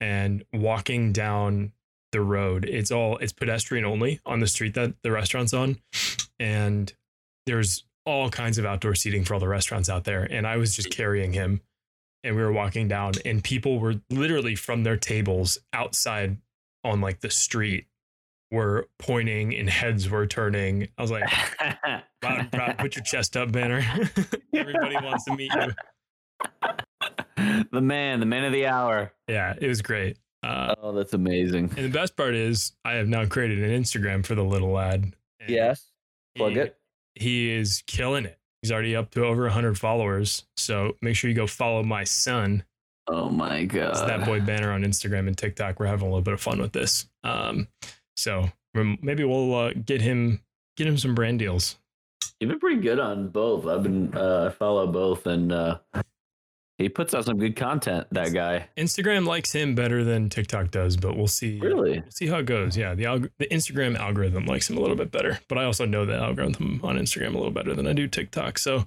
and 0.00 0.44
walking 0.52 1.12
down 1.12 1.72
the 2.12 2.20
road. 2.20 2.64
It's 2.64 2.90
all 2.90 3.16
it's 3.18 3.32
pedestrian 3.32 3.84
only 3.84 4.20
on 4.26 4.40
the 4.40 4.46
street 4.46 4.74
that 4.74 4.94
the 5.02 5.10
restaurant's 5.10 5.54
on. 5.54 5.78
And 6.38 6.92
there's 7.46 7.84
all 8.06 8.30
kinds 8.30 8.58
of 8.58 8.64
outdoor 8.64 8.94
seating 8.94 9.24
for 9.24 9.34
all 9.34 9.40
the 9.40 9.48
restaurants 9.48 9.88
out 9.88 10.04
there. 10.04 10.24
And 10.24 10.46
I 10.46 10.56
was 10.56 10.74
just 10.74 10.90
carrying 10.90 11.32
him 11.32 11.60
and 12.24 12.36
we 12.36 12.42
were 12.42 12.52
walking 12.52 12.88
down 12.88 13.12
and 13.24 13.42
people 13.42 13.78
were 13.78 13.96
literally 14.10 14.54
from 14.54 14.82
their 14.82 14.96
tables 14.96 15.58
outside 15.72 16.36
on 16.84 17.00
like 17.00 17.20
the 17.20 17.30
street 17.30 17.86
were 18.50 18.88
pointing 18.98 19.54
and 19.54 19.68
heads 19.70 20.08
were 20.10 20.26
turning. 20.26 20.88
I 20.98 21.02
was 21.02 21.10
like, 21.10 21.24
loud 22.22 22.38
and 22.40 22.50
proud, 22.52 22.78
put 22.78 22.96
your 22.96 23.04
chest 23.04 23.36
up, 23.36 23.52
banner. 23.52 23.78
Everybody 24.54 24.96
wants 24.96 25.24
to 25.26 25.36
meet 25.36 25.52
you. 25.54 25.72
the 27.72 27.80
man, 27.80 28.20
the 28.20 28.26
man 28.26 28.44
of 28.44 28.52
the 28.52 28.66
hour. 28.66 29.12
Yeah, 29.28 29.54
it 29.60 29.66
was 29.68 29.82
great. 29.82 30.18
Uh, 30.42 30.74
Oh, 30.82 30.92
that's 30.92 31.12
amazing. 31.12 31.64
and 31.76 31.84
the 31.84 31.90
best 31.90 32.16
part 32.16 32.34
is 32.34 32.72
I 32.84 32.92
have 32.94 33.06
now 33.08 33.26
created 33.26 33.62
an 33.62 33.70
Instagram 33.82 34.24
for 34.24 34.34
the 34.34 34.42
little 34.44 34.70
lad. 34.70 35.14
Yes. 35.46 35.90
Plug 36.36 36.52
he- 36.52 36.58
it. 36.60 36.76
He 37.16 37.50
is 37.50 37.82
killing 37.86 38.24
it. 38.24 38.38
He's 38.62 38.72
already 38.72 38.94
up 38.96 39.10
to 39.12 39.24
over 39.24 39.42
100 39.44 39.78
followers. 39.78 40.44
So 40.56 40.92
make 41.02 41.16
sure 41.16 41.28
you 41.28 41.36
go 41.36 41.46
follow 41.46 41.82
my 41.82 42.04
son. 42.04 42.64
Oh 43.12 43.28
my 43.28 43.64
god. 43.64 43.90
It's 43.90 44.00
that 44.02 44.24
boy 44.24 44.40
banner 44.40 44.72
on 44.72 44.82
Instagram 44.82 45.26
and 45.26 45.36
TikTok. 45.36 45.80
We're 45.80 45.86
having 45.86 46.06
a 46.06 46.10
little 46.10 46.22
bit 46.22 46.34
of 46.34 46.40
fun 46.40 46.60
with 46.60 46.72
this. 46.72 47.08
Um, 47.24 47.66
so 48.16 48.50
maybe 48.74 49.24
we'll 49.24 49.54
uh, 49.54 49.72
get 49.72 50.00
him 50.00 50.42
get 50.76 50.86
him 50.86 50.96
some 50.96 51.14
brand 51.16 51.40
deals. 51.40 51.76
You've 52.38 52.50
been 52.50 52.60
pretty 52.60 52.80
good 52.80 53.00
on 53.00 53.28
both. 53.28 53.66
I've 53.66 53.82
been 53.82 54.16
uh, 54.16 54.50
I 54.50 54.54
follow 54.54 54.86
both, 54.86 55.26
and 55.26 55.50
uh, 55.52 55.78
he 56.78 56.88
puts 56.88 57.12
out 57.12 57.24
some 57.24 57.38
good 57.38 57.56
content. 57.56 58.06
That 58.12 58.32
guy. 58.32 58.68
Instagram 58.76 59.26
likes 59.26 59.52
him 59.52 59.74
better 59.74 60.04
than 60.04 60.30
TikTok 60.30 60.70
does, 60.70 60.96
but 60.96 61.16
we'll 61.16 61.26
see. 61.26 61.58
Really? 61.60 62.00
We'll 62.00 62.10
see 62.10 62.28
how 62.28 62.38
it 62.38 62.46
goes. 62.46 62.76
Yeah, 62.76 62.94
the 62.94 63.04
alg- 63.04 63.30
the 63.38 63.48
Instagram 63.48 63.98
algorithm 63.98 64.46
likes 64.46 64.70
him 64.70 64.78
a 64.78 64.80
little 64.80 64.96
bit 64.96 65.10
better, 65.10 65.40
but 65.48 65.58
I 65.58 65.64
also 65.64 65.84
know 65.84 66.06
the 66.06 66.16
algorithm 66.16 66.80
on 66.84 66.96
Instagram 66.96 67.34
a 67.34 67.38
little 67.38 67.50
better 67.50 67.74
than 67.74 67.86
I 67.86 67.92
do 67.92 68.06
TikTok. 68.06 68.58
So 68.58 68.86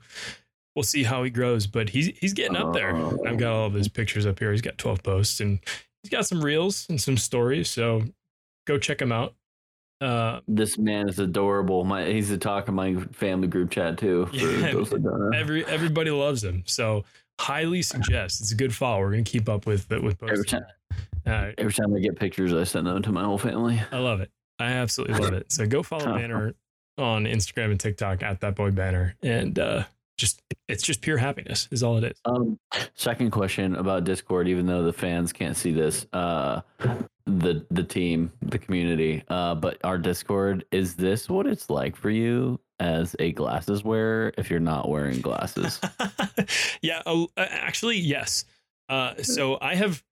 we'll 0.76 0.84
see 0.84 1.04
how 1.04 1.24
he 1.24 1.30
grows. 1.30 1.68
But 1.68 1.90
he's 1.90 2.08
he's 2.18 2.34
getting 2.34 2.56
up 2.58 2.74
there. 2.74 2.96
Oh. 2.96 3.18
I've 3.26 3.38
got 3.38 3.54
all 3.54 3.66
of 3.68 3.74
his 3.74 3.88
pictures 3.88 4.26
up 4.26 4.40
here. 4.40 4.52
He's 4.52 4.62
got 4.62 4.78
12 4.78 5.04
posts 5.04 5.40
and 5.40 5.60
he's 6.02 6.10
got 6.10 6.26
some 6.26 6.42
reels 6.44 6.86
and 6.90 7.00
some 7.02 7.18
stories. 7.18 7.70
So 7.70 8.04
go 8.68 8.78
check 8.78 9.02
him 9.02 9.12
out. 9.12 9.36
Uh, 10.02 10.42
This 10.48 10.78
man 10.78 11.08
is 11.08 11.20
adorable. 11.20 11.84
My 11.86 12.06
he's 12.06 12.30
the 12.30 12.38
talk 12.38 12.68
of 12.68 12.74
my 12.74 12.96
family 13.14 13.48
group 13.48 13.72
chat 13.72 13.98
too. 13.98 14.28
Yeah, 14.34 14.72
those 14.72 14.90
that 14.90 15.04
don't 15.04 15.32
know. 15.32 15.38
every 15.38 15.66
everybody 15.66 16.12
loves 16.12 16.44
him. 16.44 16.64
So 16.66 17.06
highly 17.40 17.82
suggest 17.82 18.42
it's 18.42 18.52
a 18.52 18.56
good 18.56 18.76
follow. 18.76 19.00
We're 19.00 19.12
gonna 19.12 19.24
keep 19.24 19.48
up 19.48 19.66
with 19.66 19.90
with 19.90 20.22
Every 20.24 20.46
time, 20.46 20.64
Uh, 21.26 21.52
every 21.58 21.72
time 21.72 21.96
I 21.96 22.00
get 22.00 22.20
pictures, 22.20 22.54
I 22.54 22.64
send 22.66 22.86
them 22.88 23.02
to 23.02 23.12
my 23.14 23.24
whole 23.24 23.38
family. 23.38 23.82
I 23.92 24.00
love 24.00 24.20
it. 24.20 24.30
I 24.60 24.72
absolutely 24.74 25.20
love 25.20 25.34
it. 25.34 25.52
So 25.54 25.66
go 25.66 25.82
follow 25.84 26.06
Banner 26.18 26.54
on 26.98 27.24
Instagram 27.24 27.72
and 27.72 27.80
TikTok 27.80 28.22
at 28.24 28.42
that 28.42 28.56
boy 28.56 28.72
Banner, 28.72 29.16
and 29.24 29.58
uh, 29.58 29.84
just 30.18 30.42
it's 30.68 30.84
just 30.84 31.02
pure 31.02 31.18
happiness 31.18 31.68
is 31.72 31.84
all 31.84 31.98
it 31.98 32.04
is. 32.04 32.20
Um, 32.26 32.60
second 32.94 33.32
question 33.32 33.76
about 33.76 34.04
Discord, 34.04 34.48
even 34.48 34.66
though 34.66 34.84
the 34.84 34.94
fans 34.94 35.34
can't 35.34 35.58
see 35.58 35.72
this, 35.72 36.06
uh, 36.14 36.62
the 37.26 37.66
the 37.72 37.84
team, 37.84 38.32
the 38.42 38.60
community, 38.60 39.24
uh, 39.30 39.56
but 39.56 39.78
our 39.84 39.98
Discord 39.98 40.66
is 40.72 40.96
this 40.96 41.30
what 41.30 41.48
it's 41.48 41.70
like 41.70 41.96
for 41.96 42.10
you 42.10 42.60
as 42.80 43.16
a 43.20 43.32
glasses 43.32 43.84
wearer 43.84 44.34
if 44.38 44.50
you're 44.50 44.60
not 44.60 44.90
wearing 44.90 45.22
glasses? 45.22 45.80
yeah, 46.82 47.02
oh, 47.06 47.28
actually, 47.38 47.98
yes. 47.98 48.46
Uh, 48.90 49.16
so 49.22 49.58
I 49.62 49.76
have 49.76 50.04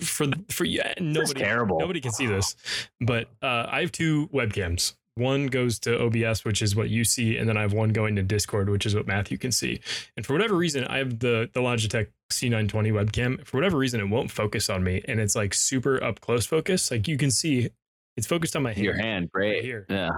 for 0.00 0.26
for 0.48 0.64
yeah, 0.64 0.94
nobody 1.00 1.40
terrible. 1.40 1.78
nobody 1.78 2.00
can 2.00 2.12
see 2.12 2.26
this, 2.26 2.56
but 3.00 3.28
uh, 3.42 3.66
I 3.68 3.80
have 3.80 3.92
two 3.92 4.28
webcams. 4.28 4.94
One 5.14 5.46
goes 5.48 5.78
to 5.80 6.00
OBS, 6.02 6.42
which 6.44 6.62
is 6.62 6.74
what 6.74 6.88
you 6.88 7.04
see, 7.04 7.36
and 7.36 7.46
then 7.48 7.56
I 7.58 7.60
have 7.62 7.74
one 7.74 7.90
going 7.90 8.16
to 8.16 8.22
Discord, 8.22 8.70
which 8.70 8.86
is 8.86 8.94
what 8.94 9.06
Matthew 9.06 9.36
can 9.36 9.52
see. 9.52 9.80
And 10.16 10.24
for 10.24 10.32
whatever 10.32 10.54
reason, 10.56 10.84
I 10.84 10.98
have 10.98 11.18
the 11.18 11.50
the 11.52 11.60
Logitech 11.60 12.06
C920 12.30 12.92
webcam. 12.92 13.46
For 13.46 13.58
whatever 13.58 13.76
reason, 13.76 14.00
it 14.00 14.08
won't 14.08 14.30
focus 14.30 14.70
on 14.70 14.82
me, 14.82 15.02
and 15.06 15.20
it's 15.20 15.36
like 15.36 15.52
super 15.52 16.02
up 16.02 16.20
close 16.20 16.46
focus. 16.46 16.90
Like 16.90 17.06
you 17.08 17.18
can 17.18 17.30
see, 17.30 17.68
it's 18.16 18.26
focused 18.26 18.56
on 18.56 18.62
my 18.62 18.72
hand, 18.72 18.84
Your 18.84 18.96
hand, 18.96 19.30
great. 19.30 19.62
here. 19.64 19.84
Yeah, 19.90 20.10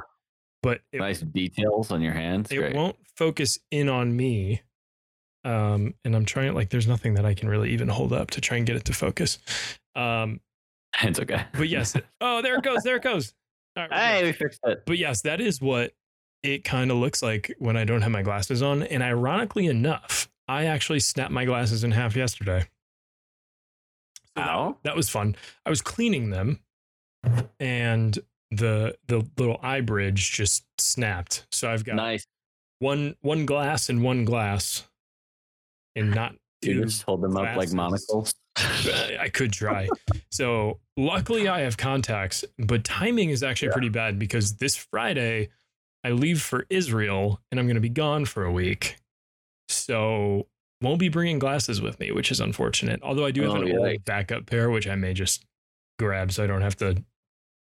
but 0.63 0.81
it, 0.93 0.99
nice 1.01 1.21
details 1.21 1.91
on 1.91 2.01
your 2.01 2.13
hands. 2.13 2.53
it 2.53 2.57
Great. 2.59 2.77
won't 2.77 2.97
focus 3.17 3.59
in 3.73 3.89
on 3.89 4.17
me. 4.17 4.63
Um, 5.45 5.95
and 6.05 6.15
I'm 6.17 6.25
trying 6.25 6.55
like 6.55 6.71
there's 6.71 6.87
nothing 6.89 7.15
that 7.15 7.27
I 7.27 7.35
can 7.35 7.49
really 7.49 7.71
even 7.73 7.89
hold 7.89 8.13
up 8.13 8.31
to 8.31 8.41
try 8.41 8.57
and 8.59 8.67
get 8.67 8.77
it 8.77 8.85
to 8.87 8.93
focus. 8.93 9.39
Um, 9.97 10.41
It's 11.03 11.19
okay. 11.19 11.47
But 11.53 11.69
yes, 11.69 11.97
oh, 12.21 12.41
there 12.43 12.57
it 12.59 12.63
goes. 12.63 12.83
There 12.85 12.95
it 12.97 13.03
goes. 13.03 13.35
All 13.77 13.89
right. 13.89 13.93
Hey, 14.19 14.25
we 14.25 14.33
fixed 14.33 14.61
it. 14.65 14.83
But 14.87 14.99
yes, 14.99 15.23
that 15.23 15.41
is 15.41 15.61
what 15.61 15.93
it 16.43 16.63
kind 16.65 16.91
of 16.91 16.99
looks 16.99 17.23
like 17.23 17.55
when 17.59 17.77
I 17.77 17.85
don't 17.85 18.03
have 18.03 18.13
my 18.13 18.23
glasses 18.23 18.63
on. 18.63 18.83
And 18.85 19.03
ironically 19.03 19.67
enough, 19.67 20.29
I 20.47 20.67
actually 20.67 21.01
snapped 21.01 21.33
my 21.33 21.45
glasses 21.45 21.85
in 21.85 21.91
half 21.93 22.15
yesterday. 22.17 22.61
So 22.61 24.31
that- 24.37 24.49
Ow. 24.49 24.77
that 24.83 24.95
was 24.97 25.09
fun. 25.09 25.37
I 25.65 25.71
was 25.71 25.81
cleaning 25.81 26.31
them 26.31 26.61
and 27.59 28.19
the 28.51 28.97
the 29.09 29.27
little 29.39 29.59
eye 29.63 29.81
bridge 29.81 30.31
just 30.33 30.65
snapped. 30.79 31.47
So 31.51 31.69
I've 31.71 31.85
got 31.85 31.97
Nice. 31.97 32.27
one 32.79 33.17
one 33.23 33.47
glass 33.47 33.89
and 33.89 34.03
one 34.03 34.25
glass 34.25 34.87
and 35.97 36.11
not 36.15 36.33
You 36.63 36.75
two 36.75 36.85
just 36.85 37.03
hold 37.03 37.23
them 37.23 37.37
up 37.37 37.57
like 37.57 37.73
monocles. 37.73 38.35
I 38.57 39.29
could 39.33 39.53
try. 39.53 39.89
so 40.31 40.79
luckily 40.97 41.49
I 41.49 41.61
have 41.61 41.77
contacts, 41.77 42.45
but 42.59 42.85
timing 42.85 43.31
is 43.31 43.43
actually 43.43 43.69
Yeah. 43.69 43.73
pretty 43.73 43.89
bad 43.89 44.19
because 44.19 44.57
this 44.57 44.77
Friday 44.77 45.49
I 46.05 46.11
leave 46.11 46.41
for 46.43 46.67
Israel 46.71 47.41
and 47.51 47.59
I'm 47.59 47.67
going 47.67 47.75
to 47.77 47.81
be 47.81 47.89
gone 47.89 48.25
for 48.27 48.45
a 48.45 48.53
week. 48.53 48.97
So 49.69 50.47
won't 50.81 50.99
be 50.99 51.09
bringing 51.09 51.39
glasses 51.39 51.81
with 51.81 51.99
me, 51.99 52.13
which 52.13 52.31
is 52.31 52.41
unfortunate. 52.41 53.01
Although 53.03 53.25
I 53.25 53.31
do 53.31 53.43
have 53.43 53.53
Oh, 53.53 53.63
an 53.63 53.69
yikes. 53.69 53.79
old 53.93 54.05
backup 54.05 54.47
pair, 54.47 54.71
which 54.71 54.87
I 54.87 54.95
may 54.97 55.15
just 55.15 55.45
grab 55.99 56.31
so 56.33 56.45
I 56.45 56.47
don't 56.47 56.63
have 56.63 56.77
to 56.77 57.03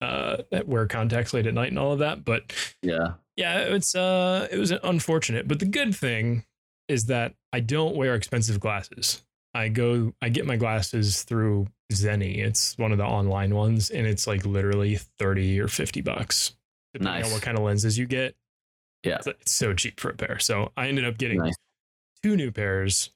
uh, 0.01 0.37
wear 0.65 0.85
contacts 0.87 1.33
late 1.33 1.45
at 1.47 1.53
night 1.53 1.69
and 1.69 1.79
all 1.79 1.91
of 1.93 1.99
that. 1.99 2.23
But 2.23 2.53
Yeah. 2.81 3.15
yeah, 3.35 3.59
it's 3.59 3.95
uh 3.95 4.47
it 4.51 4.57
was 4.57 4.71
unfortunate, 4.71 5.47
but 5.47 5.59
the 5.59 5.65
good 5.65 5.95
thing 5.95 6.45
is 6.87 7.07
that 7.07 7.33
I 7.51 7.59
don't 7.59 7.95
wear 7.95 8.15
expensive 8.15 8.59
glasses. 8.59 9.23
I 9.53 9.69
go 9.69 10.13
I 10.21 10.29
get 10.29 10.45
my 10.45 10.55
glasses 10.57 11.23
through 11.23 11.67
Zenni. 11.91 12.37
It's 12.37 12.77
one 12.77 12.91
of 12.91 12.97
the 12.97 13.05
online 13.05 13.55
ones 13.55 13.89
and 13.89 14.05
it's 14.05 14.27
like 14.27 14.45
literally 14.45 14.95
30 14.95 15.59
or 15.59 15.67
50 15.67 16.01
bucks 16.01 16.55
depending 16.93 17.13
Nice. 17.21 17.25
on 17.27 17.31
what 17.33 17.41
kind 17.41 17.57
of 17.57 17.63
lenses 17.63 17.97
you 17.97 18.05
get. 18.05 18.35
Yeah. 19.03 19.15
It's, 19.17 19.27
it's 19.27 19.51
so 19.51 19.73
cheap 19.73 19.99
for 19.99 20.09
a 20.09 20.13
pair. 20.15 20.39
So 20.39 20.71
I 20.77 20.87
ended 20.87 21.05
up 21.05 21.17
getting 21.17 21.39
Nice. 21.39 21.55
two 22.23 22.35
new 22.35 22.51
pairs. 22.51 23.11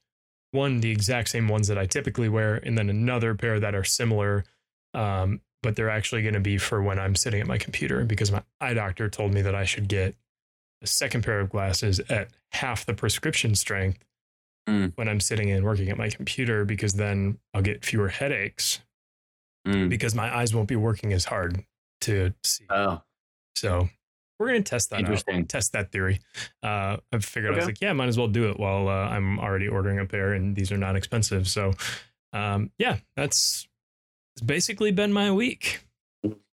One 0.52 0.80
the 0.82 0.92
exact 0.92 1.30
same 1.30 1.48
ones 1.48 1.68
that 1.68 1.78
I 1.78 1.86
typically 1.88 2.30
wear 2.30 2.56
and 2.56 2.78
then 2.78 2.90
another 2.90 3.34
pair 3.36 3.60
that 3.60 3.74
are 3.75 3.84
similar 3.84 4.44
um, 4.94 5.42
but 5.63 5.75
they're 5.75 5.90
actually 5.90 6.22
going 6.22 6.34
to 6.36 6.40
be 6.40 6.58
for 6.58 6.82
when 6.84 7.00
I'm 7.00 7.16
sitting 7.16 7.40
at 7.42 7.48
my 7.48 7.58
computer 7.58 8.04
because 8.06 8.32
my 8.32 8.44
eye 8.62 8.74
doctor 8.74 9.10
told 9.10 9.34
me 9.34 9.42
that 9.42 9.56
I 9.56 9.63
should 9.63 9.88
get 9.88 10.13
a 10.84 10.88
second 10.88 11.24
pair 11.24 11.40
of 11.40 11.50
glasses 11.50 12.00
at 12.10 12.30
half 12.52 12.86
the 12.86 12.94
prescription 12.94 13.56
strength 13.56 14.04
Mm. 14.70 14.93
when 14.96 15.10
I'm 15.10 15.20
sitting 15.20 15.51
and 15.51 15.65
working 15.65 15.89
at 15.89 15.98
my 15.98 16.10
computer 16.10 16.63
because 16.63 16.93
then 16.93 17.38
I'll 17.53 17.62
get 17.62 17.84
fewer 17.84 18.08
headaches 18.08 18.79
Mm. 19.67 19.89
because 19.89 20.13
my 20.15 20.34
eyes 20.36 20.53
won't 20.53 20.67
be 20.67 20.75
working 20.75 21.13
as 21.13 21.25
hard 21.25 21.63
to 22.01 22.34
see. 22.46 22.65
Oh, 22.70 23.01
so 23.55 23.88
we're 24.39 24.48
going 24.50 24.63
to 24.63 24.70
test 24.70 24.89
that 24.89 24.96
out. 24.98 25.00
Interesting. 25.01 25.46
Test 25.46 25.72
that 25.74 25.91
theory. 25.91 26.20
Uh, 26.62 26.98
I 27.13 27.20
figured 27.20 27.53
I 27.53 27.58
was 27.58 27.65
like, 27.65 27.79
yeah, 27.82 27.93
might 27.93 28.08
as 28.10 28.17
well 28.17 28.27
do 28.27 28.50
it 28.50 28.60
while 28.60 28.89
uh, 28.89 29.08
I'm 29.10 29.39
already 29.39 29.67
ordering 29.70 30.00
a 30.00 30.05
pair 30.05 30.34
and 30.34 30.53
these 30.55 30.72
are 30.72 30.77
not 30.77 30.96
expensive. 30.98 31.48
So 31.48 31.74
um, 32.34 32.72
yeah, 32.77 32.98
that's 33.15 33.67
it's 34.36 34.41
basically 34.46 34.91
been 34.91 35.13
my 35.13 35.32
week. 35.32 35.82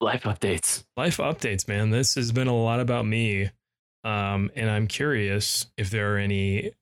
life 0.01 0.23
updates. 0.23 0.85
life 0.97 1.17
updates, 1.19 1.67
man. 1.69 1.91
This 1.91 2.15
has 2.15 2.33
been 2.33 2.49
a 2.49 2.57
lot 2.57 2.81
about 2.81 3.07
me. 3.07 3.51
Um, 4.05 4.51
and 4.55 4.71
I'm 4.71 4.87
curious 4.87 5.67
if 5.77 5.91
there 5.91 6.15
are 6.15 6.19
any 6.19 6.73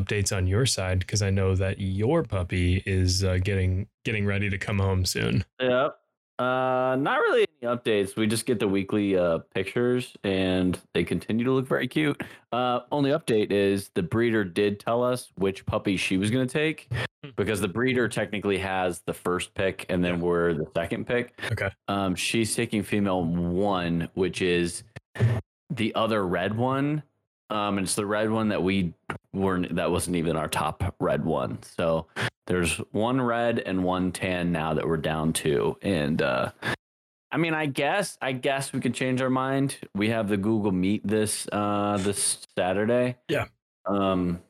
updates 0.00 0.36
on 0.36 0.46
your 0.46 0.66
side 0.66 0.98
because 0.98 1.22
I 1.22 1.30
know 1.30 1.54
that 1.56 1.78
your 1.78 2.22
puppy 2.22 2.82
is 2.84 3.22
uh, 3.24 3.38
getting 3.42 3.86
getting 4.04 4.26
ready 4.26 4.50
to 4.50 4.58
come 4.58 4.78
home 4.78 5.04
soon. 5.04 5.44
Yep. 5.60 5.96
Uh, 6.36 6.96
not 6.98 7.20
really 7.20 7.46
any 7.62 7.72
updates. 7.76 8.16
We 8.16 8.26
just 8.26 8.44
get 8.44 8.58
the 8.58 8.66
weekly 8.66 9.16
uh 9.16 9.38
pictures, 9.54 10.16
and 10.24 10.76
they 10.92 11.04
continue 11.04 11.44
to 11.44 11.52
look 11.52 11.68
very 11.68 11.86
cute. 11.86 12.20
Uh, 12.50 12.80
only 12.90 13.10
update 13.10 13.52
is 13.52 13.90
the 13.94 14.02
breeder 14.02 14.42
did 14.42 14.80
tell 14.80 15.04
us 15.04 15.30
which 15.36 15.64
puppy 15.64 15.96
she 15.96 16.16
was 16.16 16.32
going 16.32 16.46
to 16.46 16.52
take, 16.52 16.88
Hmm. 17.24 17.30
because 17.36 17.60
the 17.60 17.68
breeder 17.68 18.08
technically 18.08 18.58
has 18.58 19.00
the 19.06 19.14
first 19.14 19.54
pick, 19.54 19.86
and 19.88 20.04
then 20.04 20.20
we're 20.20 20.54
the 20.54 20.66
second 20.76 21.06
pick. 21.06 21.38
Okay. 21.52 21.70
Um, 21.86 22.16
she's 22.16 22.54
taking 22.56 22.82
female 22.82 23.22
one, 23.24 24.08
which 24.14 24.42
is 24.42 24.82
the 25.70 25.94
other 25.94 26.26
red 26.26 26.56
one. 26.56 27.04
Um, 27.50 27.78
and 27.78 27.84
it's 27.86 27.94
the 27.94 28.06
red 28.06 28.30
one 28.30 28.48
that 28.48 28.62
we 28.62 28.94
weren't. 29.34 29.74
That 29.74 29.90
wasn't 29.90 30.16
even 30.16 30.36
our 30.36 30.48
top 30.48 30.94
red 31.00 31.24
one. 31.24 31.58
So 31.62 32.06
there's 32.46 32.76
one 32.92 33.20
red 33.20 33.58
and 33.58 33.84
one 33.84 34.12
tan 34.12 34.52
now 34.52 34.74
that 34.74 34.86
we're 34.86 34.96
down 34.96 35.32
to. 35.34 35.76
And 35.82 36.20
uh, 36.20 36.52
I 37.30 37.36
mean, 37.36 37.54
I 37.54 37.66
guess 37.66 38.16
I 38.20 38.32
guess 38.32 38.72
we 38.72 38.80
could 38.80 38.94
change 38.94 39.20
our 39.20 39.30
mind. 39.30 39.76
We 39.94 40.10
have 40.10 40.28
the 40.28 40.36
Google 40.36 40.72
Meet 40.72 41.06
this 41.06 41.48
uh, 41.52 41.98
this 42.00 42.38
Saturday. 42.56 43.16
Yeah. 43.28 43.46
Um, 43.86 44.40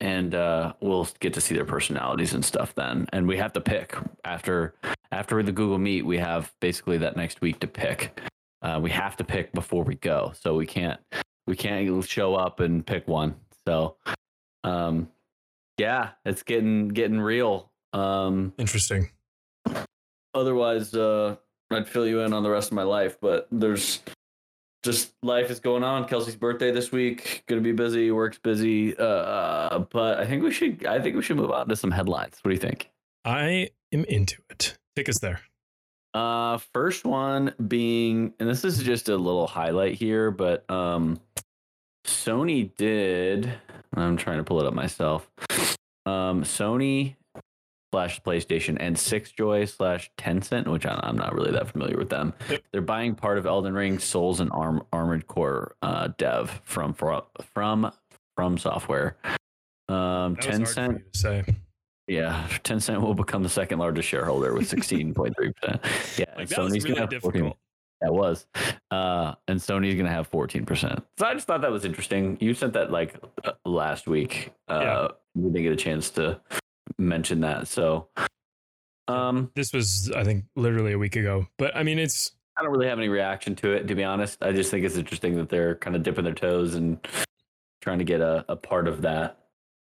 and 0.00 0.34
uh, 0.34 0.74
we'll 0.80 1.08
get 1.20 1.34
to 1.34 1.40
see 1.40 1.54
their 1.54 1.64
personalities 1.64 2.34
and 2.34 2.44
stuff 2.44 2.74
then. 2.74 3.06
And 3.12 3.28
we 3.28 3.36
have 3.38 3.52
to 3.54 3.60
pick 3.60 3.96
after 4.24 4.74
after 5.12 5.42
the 5.42 5.52
Google 5.52 5.78
Meet. 5.78 6.06
We 6.06 6.18
have 6.18 6.52
basically 6.60 6.98
that 6.98 7.16
next 7.16 7.40
week 7.40 7.60
to 7.60 7.66
pick. 7.66 8.20
Uh, 8.62 8.80
we 8.82 8.90
have 8.90 9.16
to 9.16 9.24
pick 9.24 9.52
before 9.52 9.84
we 9.84 9.94
go, 9.96 10.32
so 10.40 10.56
we 10.56 10.66
can't 10.66 10.98
we 11.46 11.56
can't 11.56 12.04
show 12.04 12.34
up 12.34 12.60
and 12.60 12.86
pick 12.86 13.06
one. 13.08 13.36
So, 13.66 13.96
um, 14.62 15.08
yeah, 15.78 16.10
it's 16.24 16.42
getting 16.42 16.88
getting 16.88 17.20
real. 17.20 17.70
Um, 17.92 18.52
Interesting. 18.58 19.10
otherwise, 20.34 20.94
uh, 20.94 21.36
I'd 21.70 21.88
fill 21.88 22.06
you 22.06 22.20
in 22.20 22.32
on 22.32 22.42
the 22.42 22.50
rest 22.50 22.70
of 22.70 22.74
my 22.74 22.82
life, 22.82 23.18
but 23.20 23.48
there's 23.50 24.00
just 24.82 25.14
life 25.22 25.50
is 25.50 25.60
going 25.60 25.82
on. 25.82 26.06
Kelsey's 26.06 26.36
birthday 26.36 26.70
this 26.70 26.92
week. 26.92 27.42
Gonna 27.46 27.62
be 27.62 27.72
busy. 27.72 28.10
Work's 28.10 28.38
busy. 28.38 28.96
Uh, 28.96 29.78
but 29.90 30.18
I 30.18 30.26
think 30.26 30.42
we 30.42 30.52
should. 30.52 30.84
I 30.86 31.00
think 31.00 31.16
we 31.16 31.22
should 31.22 31.36
move 31.36 31.50
on 31.50 31.68
to 31.68 31.76
some 31.76 31.90
headlines. 31.90 32.38
What 32.42 32.50
do 32.50 32.54
you 32.54 32.60
think? 32.60 32.90
I 33.24 33.70
am 33.92 34.04
into 34.04 34.42
it. 34.50 34.76
Take 34.94 35.08
us 35.08 35.18
there. 35.20 35.40
Uh, 36.14 36.58
first 36.72 37.04
one 37.04 37.52
being, 37.66 38.32
and 38.38 38.48
this 38.48 38.64
is 38.64 38.80
just 38.82 39.08
a 39.08 39.16
little 39.16 39.48
highlight 39.48 39.94
here, 39.94 40.30
but 40.30 40.68
um, 40.70 41.20
Sony 42.06 42.74
did. 42.76 43.52
I'm 43.94 44.16
trying 44.16 44.38
to 44.38 44.44
pull 44.44 44.60
it 44.60 44.66
up 44.66 44.74
myself. 44.74 45.28
Um, 46.06 46.44
Sony 46.44 47.16
slash 47.92 48.20
PlayStation 48.22 48.76
and 48.78 48.96
Sixjoy 48.96 49.68
slash 49.68 50.10
Tencent, 50.16 50.68
which 50.68 50.86
I, 50.86 51.00
I'm 51.02 51.16
not 51.16 51.34
really 51.34 51.50
that 51.52 51.68
familiar 51.70 51.96
with 51.96 52.10
them. 52.10 52.32
They're 52.72 52.80
buying 52.80 53.14
part 53.14 53.38
of 53.38 53.46
Elden 53.46 53.74
Ring, 53.74 53.98
Souls, 53.98 54.40
and 54.40 54.50
Arm, 54.52 54.84
Armored 54.92 55.26
Core 55.26 55.74
uh, 55.82 56.08
dev 56.16 56.60
from 56.64 56.94
from 56.94 57.22
from 57.52 57.92
FromSoftware. 58.38 59.14
Um, 59.88 60.34
That 60.34 60.46
was 60.46 60.46
hard 60.46 60.68
for 60.68 60.74
Tencent 60.74 60.92
you 60.92 61.04
to 61.12 61.18
say. 61.18 61.44
Yeah, 62.06 62.46
Tencent 62.64 63.00
will 63.00 63.14
become 63.14 63.42
the 63.42 63.48
second 63.48 63.78
largest 63.78 64.08
shareholder 64.08 64.54
with 64.54 64.70
16.3%. 64.70 65.34
Yeah, 66.18 66.24
Like 66.36 66.38
and 66.38 66.48
that 66.48 66.58
was 66.60 66.72
Sony's 66.72 66.84
really 66.84 67.00
have 67.00 67.10
14 67.10 67.20
difficult. 67.32 67.58
That 68.00 68.12
was. 68.12 68.46
Uh, 68.90 69.34
and 69.48 69.58
Sony's 69.58 69.94
going 69.94 70.04
to 70.04 70.10
have 70.12 70.30
14%. 70.30 71.02
So 71.18 71.26
I 71.26 71.32
just 71.34 71.46
thought 71.46 71.62
that 71.62 71.70
was 71.70 71.84
interesting. 71.84 72.36
You 72.40 72.52
sent 72.52 72.74
that 72.74 72.90
like 72.90 73.14
uh, 73.44 73.52
last 73.64 74.06
week. 74.06 74.52
Uh, 74.68 74.80
Yeah. 74.80 75.08
We 75.34 75.50
didn't 75.50 75.62
get 75.62 75.72
a 75.72 75.76
chance 75.76 76.10
to 76.10 76.40
mention 76.98 77.40
that. 77.40 77.66
So 77.68 78.08
um, 79.08 79.50
This 79.54 79.72
was, 79.72 80.10
I 80.14 80.22
think, 80.24 80.44
literally 80.56 80.92
a 80.92 80.98
week 80.98 81.16
ago. 81.16 81.46
But 81.58 81.74
I 81.76 81.82
mean, 81.82 81.98
it's 81.98 82.32
I 82.56 82.62
don't 82.62 82.70
really 82.70 82.86
have 82.88 82.98
any 82.98 83.08
reaction 83.08 83.56
to 83.56 83.72
it, 83.72 83.88
to 83.88 83.94
be 83.94 84.04
honest. 84.04 84.42
I 84.42 84.52
just 84.52 84.70
think 84.70 84.84
it's 84.84 84.96
interesting 84.96 85.34
that 85.36 85.48
they're 85.48 85.74
kind 85.76 85.96
of 85.96 86.02
dipping 86.02 86.24
their 86.24 86.34
toes 86.34 86.74
and 86.74 86.98
trying 87.80 87.98
to 87.98 88.04
get 88.04 88.20
a, 88.20 88.44
a 88.48 88.56
part 88.56 88.86
of 88.86 89.02
that. 89.02 89.38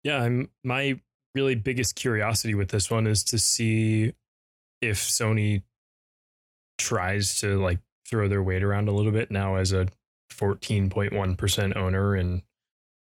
yeah. 0.04 0.22
I'm 0.24 0.50
my 0.64 1.00
really 1.36 1.56
biggest 1.56 1.96
curiosity 1.96 2.54
with 2.56 2.70
this 2.70 2.90
one 2.92 3.08
is 3.08 3.24
to 3.26 3.38
see 3.40 4.14
if 4.82 4.98
Sony 4.98 5.64
tries 6.78 7.40
to 7.42 7.60
like 7.62 7.80
throw 8.08 8.28
their 8.28 8.44
weight 8.44 8.64
around 8.64 8.88
a 8.88 8.92
little 8.92 9.12
bit 9.12 9.32
now 9.32 9.56
as 9.56 9.72
a 9.72 9.88
14.1% 10.32 11.76
owner 11.76 12.16
and 12.16 12.42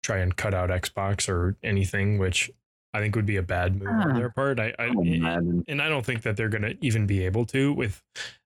try 0.04 0.18
and 0.20 0.36
cut 0.36 0.54
out 0.54 0.70
Xbox 0.70 1.28
or 1.30 1.56
anything, 1.64 2.18
which 2.20 2.52
I 2.94 3.00
think 3.00 3.16
would 3.16 3.26
be 3.26 3.38
a 3.38 3.42
bad 3.44 3.76
move 3.76 3.88
on 3.88 4.12
Ah. 4.12 4.18
their 4.18 4.30
part. 4.30 4.60
I, 4.60 4.74
I 4.78 4.86
and 4.88 5.82
I 5.82 5.90
don't 5.90 6.06
think 6.06 6.22
that 6.24 6.38
they're 6.38 6.50
going 6.50 6.62
to 6.64 6.78
even 6.86 7.08
be 7.08 7.26
able 7.26 7.46
to 7.48 7.74
with 7.74 8.02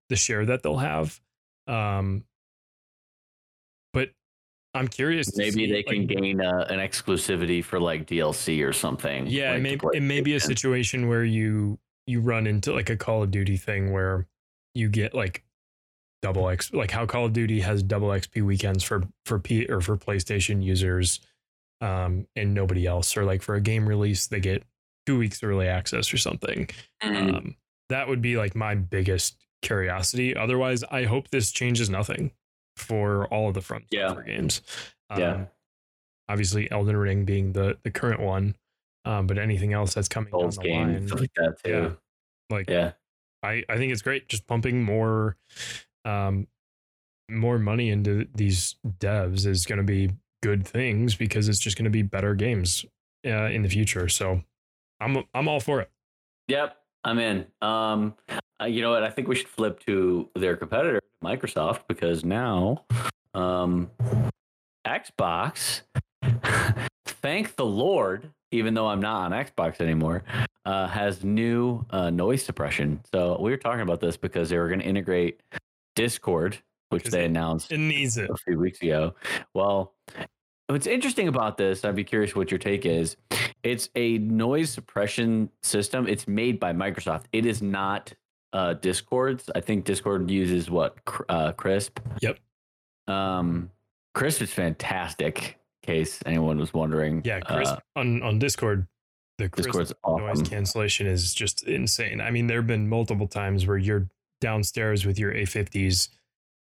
the 0.10 0.16
share 0.16 0.46
that 0.46 0.63
they'll 0.63 0.78
have. 0.78 1.20
Um, 1.68 2.24
I'm 4.78 4.88
curious. 4.88 5.36
Maybe 5.36 5.52
see, 5.52 5.72
they 5.72 5.84
can 5.84 6.06
gain 6.06 6.42
uh, 6.42 6.68
an 6.70 6.80
exclusivity 6.80 7.63
for 7.63 7.80
like 7.80 8.06
DLC 8.06 8.66
or 8.66 8.74
something. 8.74 9.28
Yeah, 9.28 9.52
like 9.52 9.60
it 9.60 9.62
may 9.62 9.78
it 9.94 10.04
may 10.04 10.22
be 10.22 10.36
a 10.36 10.40
situation 10.40 11.08
where 11.08 11.24
you 11.24 11.80
you 12.06 12.22
run 12.22 12.48
into 12.48 12.74
like 12.74 12.90
a 12.90 12.96
Call 12.96 13.24
of 13.24 13.32
Duty 13.32 13.58
thing 13.58 13.92
where 13.92 14.28
you 14.74 14.90
get 14.90 15.13
like 15.13 15.44
double 16.22 16.48
X, 16.50 16.72
like 16.74 16.92
how 16.92 17.06
Call 17.06 17.26
of 17.26 17.34
Duty 17.34 17.60
has 17.62 17.84
double 17.84 18.10
XP 18.10 18.44
weekends 18.44 18.84
for 18.84 19.04
for 19.26 19.40
P 19.40 19.66
or 19.66 19.82
for 19.82 19.98
PlayStation 19.98 20.63
users, 20.63 21.20
um, 21.82 22.28
and 22.36 22.54
nobody 22.54 22.86
else, 22.86 23.18
or 23.18 23.26
like 23.26 23.42
for 23.42 23.56
a 23.56 23.62
game 23.62 23.88
release 23.88 24.28
they 24.28 24.40
get 24.40 24.63
two 25.06 25.18
weeks 25.18 25.42
early 25.44 25.68
access 25.68 26.13
or 26.13 26.18
something. 26.18 26.70
Mm. 27.04 27.34
Um, 27.34 27.56
that 27.90 28.08
would 28.08 28.22
be 28.22 28.38
like 28.38 28.56
my 28.56 28.76
biggest 28.76 29.38
curiosity. 29.62 30.36
Otherwise, 30.36 30.84
I 30.92 31.04
hope 31.06 31.30
this 31.30 31.52
changes 31.52 31.90
nothing 31.90 32.32
for 32.78 33.26
all 33.28 33.48
of 33.50 33.54
the 33.54 33.62
front 33.62 33.86
Yeah. 33.92 34.08
software 34.10 34.26
games. 34.26 34.62
Um, 35.10 35.20
Yeah. 35.22 35.46
Obviously, 36.30 36.70
Elden 36.72 36.98
Ring 36.98 37.24
being 37.26 37.54
the 37.54 37.78
the 37.84 37.92
current 37.92 38.20
one, 38.20 38.56
um, 39.06 39.28
but 39.28 39.38
anything 39.38 39.74
else 39.74 39.94
that's 39.94 40.10
coming 40.10 40.32
down 40.32 40.50
the 40.50 40.62
game, 40.62 40.88
line, 40.88 41.08
like 41.08 41.34
that 41.36 41.58
too. 41.63 41.72
Yeah. 41.72 41.92
like 42.50 42.70
Yeah. 42.70 42.92
I 43.44 43.63
I 43.70 43.78
think 43.78 43.92
it's 43.94 44.02
great. 44.02 44.28
Just 44.28 44.46
pumping 44.48 44.84
more, 44.84 45.38
um, 46.04 46.48
more 47.30 47.60
money 47.60 47.90
into 47.90 48.28
these 48.36 48.76
devs 49.00 49.46
is 49.46 49.66
going 49.66 49.78
to 49.78 49.84
be 49.84 50.12
good 50.44 50.68
things 50.68 51.16
because 51.16 51.48
it's 51.50 51.60
just 51.60 51.78
going 51.78 51.86
to 51.86 51.90
be 51.92 52.02
better 52.02 52.36
games 52.36 52.86
uh, 53.26 53.46
in 53.46 53.62
the 53.62 53.70
future. 53.70 54.10
So 54.10 54.44
I'm 55.00 55.24
I'm 55.34 55.48
all 55.48 55.60
for 55.60 55.80
it. 55.82 55.92
Yep, 56.50 56.76
I'm 57.04 57.20
in. 57.20 57.46
Um, 57.62 58.16
you 58.66 58.82
know 58.82 58.92
what? 58.92 59.04
I 59.04 59.10
think 59.10 59.28
we 59.28 59.36
should 59.36 59.48
flip 59.48 59.80
to 59.86 60.30
their 60.36 60.56
competitor, 60.58 61.02
Microsoft, 61.24 61.82
because 61.88 62.26
now, 62.26 62.86
um, 63.34 63.90
Xbox, 64.86 65.82
thank 67.06 67.56
the 67.56 67.66
Lord, 67.66 68.32
even 68.52 68.74
though 68.74 68.88
I'm 68.88 69.00
not 69.02 69.32
on 69.32 69.46
Xbox 69.46 69.80
anymore, 69.82 70.24
uh, 70.66 70.88
has 70.88 71.24
new 71.24 71.86
uh, 71.92 72.10
noise 72.10 72.44
suppression. 72.44 73.00
So 73.14 73.38
we 73.40 73.52
were 73.52 73.58
talking 73.58 73.82
about 73.82 74.00
this 74.00 74.18
because 74.18 74.50
they 74.50 74.58
were 74.58 74.68
going 74.68 74.80
to 74.80 74.86
integrate 74.86 75.42
Discord, 75.96 76.58
which 76.90 77.06
they 77.06 77.26
announced 77.26 77.72
It 77.72 77.80
needs 77.80 78.18
it. 78.18 78.30
a 78.30 78.36
few 78.38 78.58
weeks 78.60 78.82
ago. 78.82 79.14
Well, 79.54 79.94
what's 80.67 80.88
interesting 80.88 81.27
about 81.27 81.58
this, 81.58 81.84
I'd 81.84 81.95
be 81.95 82.03
curious 82.03 82.36
what 82.36 82.51
your 82.51 82.58
take 82.60 82.86
is. 82.86 83.17
It's 83.63 83.89
a 83.95 84.17
noise 84.19 84.69
suppression 84.69 85.49
system. 85.63 86.08
It's 86.08 86.27
made 86.27 86.60
by 86.60 86.73
Microsoft. 86.73 87.23
It 87.34 87.45
is 87.45 87.62
not 87.62 88.13
uh, 88.53 88.73
Discord's. 88.73 89.49
I 89.56 89.62
think 89.62 89.86
Discord 89.86 90.30
uses 90.30 90.69
what 90.69 90.97
uh, 91.30 91.53
Krisp. 91.53 91.97
Yep. 92.21 92.38
Um, 93.08 93.71
Krisp 94.15 94.41
is 94.41 94.53
fantastic. 94.53 95.58
In 95.84 95.93
case 95.95 96.19
anyone 96.25 96.58
was 96.58 96.73
wondering. 96.73 97.21
Yeah, 97.23 97.39
Chris 97.39 97.69
Uh, 97.69 97.80
on 97.95 98.21
on 98.23 98.39
Discord, 98.39 98.88
the 99.38 99.49
Chris 99.49 99.67
Discord's 99.67 99.93
noise 100.06 100.41
awesome. 100.41 100.45
cancellation 100.45 101.08
is 101.08 101.34
just 101.34 101.63
insane. 101.63 102.19
I 102.19 102.30
mean, 102.32 102.47
there 102.47 102.58
have 102.58 102.67
been 102.67 102.89
multiple 102.89 103.27
times 103.27 103.65
where 103.65 103.77
you're 103.77 104.10
downstairs 104.41 105.06
with 105.06 105.17
your 105.17 105.34
A50s 105.34 106.10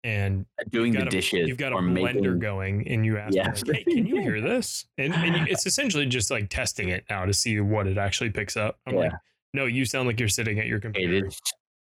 and 0.03 0.45
Doing 0.69 0.93
you've 0.93 1.01
the 1.03 1.07
a- 1.07 1.12
dishes 1.12 1.47
you've 1.49 1.57
got 1.57 1.71
a 1.71 1.75
or 1.75 1.81
blender 1.81 2.13
making, 2.15 2.39
going, 2.39 2.88
and 2.88 3.05
you 3.05 3.17
ask, 3.17 3.33
Yeah. 3.36 3.47
like, 3.67 3.77
"Hey, 3.77 3.83
can 3.83 4.05
you 4.07 4.21
hear 4.21 4.39
this?" 4.41 4.86
And, 4.97 5.13
and 5.13 5.47
it's 5.47 5.65
essentially 5.65 6.05
just 6.05 6.29
like 6.31 6.49
testing 6.49 6.89
it 6.89 7.03
now 7.10 7.25
to 7.25 7.33
see 7.33 7.60
what 7.60 7.88
it 7.88 7.97
actually 7.97 8.29
picks 8.29 8.55
up. 8.57 8.79
I'm 8.88 8.95
like, 8.95 9.12
Yeah. 9.12 9.17
no, 9.53 9.65
you 9.65 9.86
sound 9.86 10.07
like 10.07 10.19
you're 10.19 10.29
sitting 10.29 10.60
at 10.60 10.67
your 10.67 10.79
computer. 10.79 11.25
is 11.27 11.39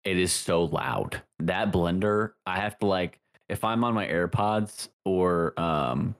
it 0.04 0.16
is 0.16 0.32
so 0.32 0.64
loud. 0.64 1.22
That 1.40 1.70
blender, 1.72 2.32
I 2.46 2.56
have 2.60 2.78
to 2.78 2.86
like 2.86 3.20
if 3.48 3.64
I'm 3.64 3.82
on 3.84 3.94
my 3.94 4.06
AirPods 4.06 4.88
or 5.04 5.58
um 5.60 6.14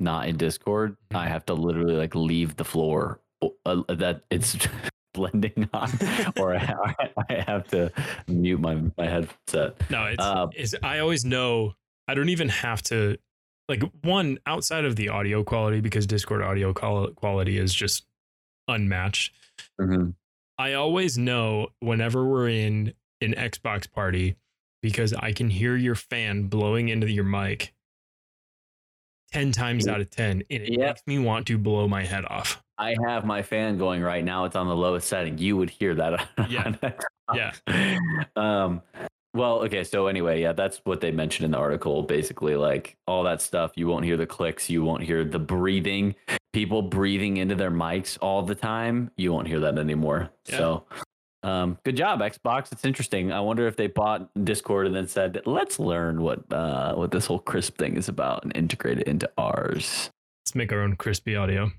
not 0.00 0.28
in 0.28 0.36
Discord, 0.36 0.96
Mhm. 1.10 1.16
I 1.18 1.28
have 1.28 1.46
to 1.46 1.54
literally 1.54 1.94
like 1.96 2.14
leave 2.14 2.56
the 2.56 2.64
floor 2.64 3.20
uh, 3.64 3.82
that 3.88 4.22
it's 4.30 4.56
blending 5.16 5.68
on 5.74 5.90
or 6.38 6.54
I, 6.56 7.08
I 7.28 7.44
have 7.46 7.66
to 7.68 7.90
mute 8.28 8.60
my 8.60 8.76
my 8.96 9.06
headset. 9.06 9.90
No, 9.90 10.04
it's, 10.04 10.22
Uh, 10.22 10.46
it's 10.54 10.74
I 10.82 11.00
always 11.00 11.24
know 11.24 11.74
I 12.06 12.14
don't 12.14 12.28
even 12.28 12.48
have 12.48 12.82
to 12.84 13.16
like 13.68 13.82
one 14.02 14.38
outside 14.46 14.84
of 14.84 14.94
the 14.96 15.08
audio 15.08 15.42
quality 15.42 15.80
because 15.80 16.06
Discord 16.06 16.42
audio 16.42 16.72
quality 16.72 17.58
is 17.58 17.74
just 17.74 18.06
unmatched. 18.68 19.32
I 20.58 20.74
always 20.74 21.18
know 21.18 21.68
whenever 21.80 22.24
we're 22.24 22.48
in 22.48 22.94
an 23.20 23.34
Xbox 23.34 23.90
party 23.90 24.36
because 24.82 25.12
I 25.12 25.32
can 25.32 25.50
hear 25.50 25.76
your 25.76 25.94
fan 25.94 26.44
blowing 26.44 26.88
into 26.88 27.10
your 27.10 27.24
mic 27.24 27.74
10 29.32 29.52
times 29.52 29.88
out 29.88 30.00
of 30.00 30.10
10 30.10 30.44
and 30.48 30.62
it 30.62 30.78
makes 30.78 31.02
me 31.06 31.18
want 31.18 31.46
to 31.48 31.58
blow 31.58 31.88
my 31.88 32.04
head 32.04 32.24
off. 32.24 32.62
I 32.78 32.94
have 33.06 33.24
my 33.24 33.42
fan 33.42 33.78
going 33.78 34.02
right 34.02 34.24
now. 34.24 34.44
It's 34.44 34.56
on 34.56 34.68
the 34.68 34.76
lowest 34.76 35.08
setting. 35.08 35.38
You 35.38 35.56
would 35.56 35.70
hear 35.70 35.94
that. 35.94 36.28
Yeah. 36.48 36.74
Yeah. 37.34 37.98
Um. 38.36 38.82
Well, 39.34 39.64
okay. 39.64 39.82
So 39.84 40.06
anyway, 40.06 40.40
yeah, 40.40 40.52
that's 40.52 40.80
what 40.84 41.00
they 41.00 41.10
mentioned 41.10 41.44
in 41.44 41.50
the 41.50 41.58
article. 41.58 42.02
Basically, 42.02 42.54
like 42.54 42.96
all 43.06 43.24
that 43.24 43.42
stuff. 43.42 43.72
You 43.74 43.88
won't 43.88 44.04
hear 44.04 44.16
the 44.16 44.26
clicks. 44.26 44.70
You 44.70 44.84
won't 44.84 45.02
hear 45.02 45.24
the 45.24 45.38
breathing. 45.38 46.14
People 46.52 46.82
breathing 46.82 47.38
into 47.38 47.54
their 47.54 47.70
mics 47.70 48.16
all 48.22 48.42
the 48.42 48.54
time. 48.54 49.10
You 49.16 49.32
won't 49.32 49.48
hear 49.48 49.60
that 49.60 49.78
anymore. 49.78 50.30
Yeah. 50.46 50.56
So. 50.56 50.84
Um, 51.42 51.78
good 51.84 51.96
job, 51.96 52.20
Xbox. 52.20 52.72
It's 52.72 52.84
interesting. 52.84 53.30
I 53.30 53.40
wonder 53.40 53.68
if 53.68 53.76
they 53.76 53.86
bought 53.86 54.28
Discord 54.44 54.86
and 54.86 54.96
then 54.96 55.06
said, 55.06 55.42
"Let's 55.46 55.78
learn 55.78 56.22
what 56.22 56.50
uh, 56.52 56.94
what 56.94 57.10
this 57.10 57.26
whole 57.26 57.40
Krisp 57.40 57.74
thing 57.74 57.96
is 57.96 58.08
about 58.08 58.42
and 58.42 58.56
integrate 58.56 58.98
it 58.98 59.06
into 59.06 59.30
ours." 59.38 60.10
Let's 60.44 60.54
make 60.54 60.72
our 60.72 60.80
own 60.80 60.96
crispy 60.96 61.36
audio. 61.36 61.70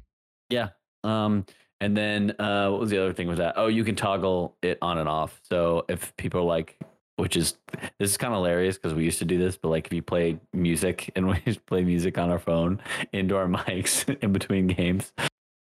Yeah. 0.50 0.70
Um, 1.08 1.46
and 1.80 1.96
then 1.96 2.36
uh, 2.40 2.70
what 2.70 2.82
was 2.82 2.90
the 2.90 3.02
other 3.02 3.14
thing 3.14 3.28
with 3.28 3.38
that? 3.38 3.54
Oh, 3.56 3.68
you 3.68 3.84
can 3.84 3.96
toggle 3.96 4.56
it 4.62 4.78
on 4.82 4.98
and 4.98 5.08
off. 5.08 5.40
So 5.44 5.86
if 5.88 6.16
people 6.18 6.42
are 6.42 6.44
like, 6.44 6.78
which 7.16 7.38
is 7.38 7.58
this 8.00 8.12
is 8.12 8.18
kind 8.18 8.34
of 8.34 8.38
hilarious 8.38 8.78
because 8.78 8.94
we 8.94 9.04
used 9.04 9.20
to 9.20 9.26
do 9.26 9.38
this, 9.38 9.58
but 9.58 9.70
like 9.70 9.88
if 9.88 9.94
you 9.94 10.02
play 10.02 10.40
music 10.54 11.12
and 11.16 11.28
we 11.28 11.40
just 11.46 11.66
play 11.66 11.84
music 11.84 12.18
on 12.18 12.30
our 12.30 12.40
phone 12.40 12.82
into 13.14 13.36
our 13.36 13.48
mics 13.48 14.08
in 14.22 14.34
between 14.34 14.68
games, 14.68 15.14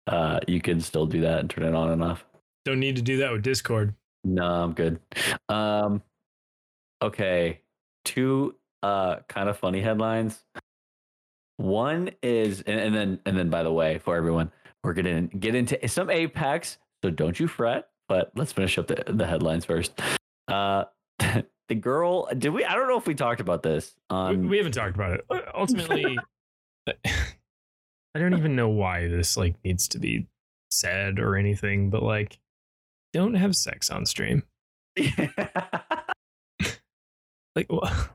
uh, 0.07 0.41
you 0.47 0.61
can 0.61 0.81
still 0.81 1.07
do 1.07 1.21
that 1.23 1.41
and 1.41 1.51
turn 1.51 1.65
it 1.65 1.75
on 1.75 1.91
and 1.91 2.03
off. 2.03 2.25
Don't 2.65 2.81
need 2.81 2.97
to 2.97 3.03
do 3.03 3.19
that 3.19 3.33
with 3.33 3.43
Discord. 3.43 3.95
No, 4.25 4.45
I'm 4.45 4.73
good. 4.73 5.01
Um, 5.49 6.03
okay, 7.03 7.61
two 8.05 8.55
uh 8.83 9.17
kind 9.29 9.49
of 9.49 9.59
funny 9.59 9.81
headlines. 9.81 10.45
One 11.57 12.11
is, 12.23 12.61
and, 12.63 12.81
and 12.81 12.95
then 12.95 13.21
and 13.27 13.37
then 13.37 13.51
by 13.51 13.63
the 13.63 13.73
way, 13.73 13.99
for 13.99 14.17
everyone, 14.17 14.53
we're 14.85 14.95
gonna 14.95 15.23
get 15.23 15.55
into 15.55 15.87
some 15.89 16.11
Apex, 16.11 16.79
so 17.03 17.11
don't 17.11 17.39
you 17.39 17.47
fret. 17.49 17.89
But 18.09 18.33
let's 18.35 18.53
finish 18.53 18.77
up 18.79 18.87
the 18.89 19.05
the 19.07 19.27
headlines 19.27 19.65
first. 19.65 19.93
Uh, 20.49 20.85
the 21.19 21.75
girl, 21.75 22.29
did 22.37 22.51
we? 22.51 22.65
I 22.65 22.75
don't 22.75 22.89
know 22.89 22.99
if 22.99 23.07
we 23.07 23.15
talked 23.15 23.41
about 23.41 23.63
this 23.63 23.95
We- 24.11 24.37
we 24.37 24.57
haven't 24.59 24.73
talked 24.73 24.95
about 24.95 25.13
it. 25.15 25.25
Ultimately, 25.55 26.19
I 27.05 28.19
don't 28.19 28.35
even 28.37 28.57
know 28.57 28.69
why 28.69 29.09
this 29.09 29.37
like 29.37 29.55
needs 29.65 29.89
to 29.89 29.99
be 29.99 30.27
said 30.71 31.19
or 31.19 31.37
anything, 31.37 31.89
but 31.91 32.03
like 32.03 32.39
don't 33.13 33.35
have 33.35 33.55
sex 33.57 33.89
on 33.91 34.05
stream. 34.07 34.43
Like 37.55 37.67
wh- 37.71 38.09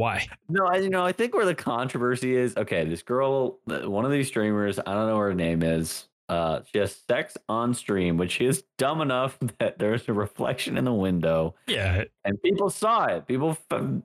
why? 0.00 0.26
No, 0.48 0.66
I 0.66 0.76
you 0.78 0.90
know 0.90 1.04
I 1.04 1.12
think 1.12 1.34
where 1.34 1.44
the 1.46 1.54
controversy 1.54 2.34
is. 2.34 2.56
Okay, 2.56 2.84
this 2.84 3.02
girl, 3.02 3.58
one 3.66 4.04
of 4.04 4.10
these 4.10 4.28
streamers, 4.28 4.78
I 4.78 4.94
don't 4.94 5.06
know 5.06 5.14
what 5.16 5.22
her 5.22 5.34
name 5.34 5.62
is. 5.62 6.06
Uh, 6.28 6.60
she 6.72 6.78
has 6.78 6.94
sex 7.08 7.36
on 7.48 7.74
stream, 7.74 8.16
which 8.16 8.40
is 8.40 8.62
dumb 8.78 9.00
enough 9.00 9.36
that 9.58 9.78
there's 9.80 10.08
a 10.08 10.12
reflection 10.12 10.78
in 10.78 10.84
the 10.84 10.92
window, 10.92 11.54
Yeah, 11.66 12.04
and 12.24 12.40
people 12.40 12.70
saw 12.70 13.06
it. 13.06 13.26
People, 13.26 13.58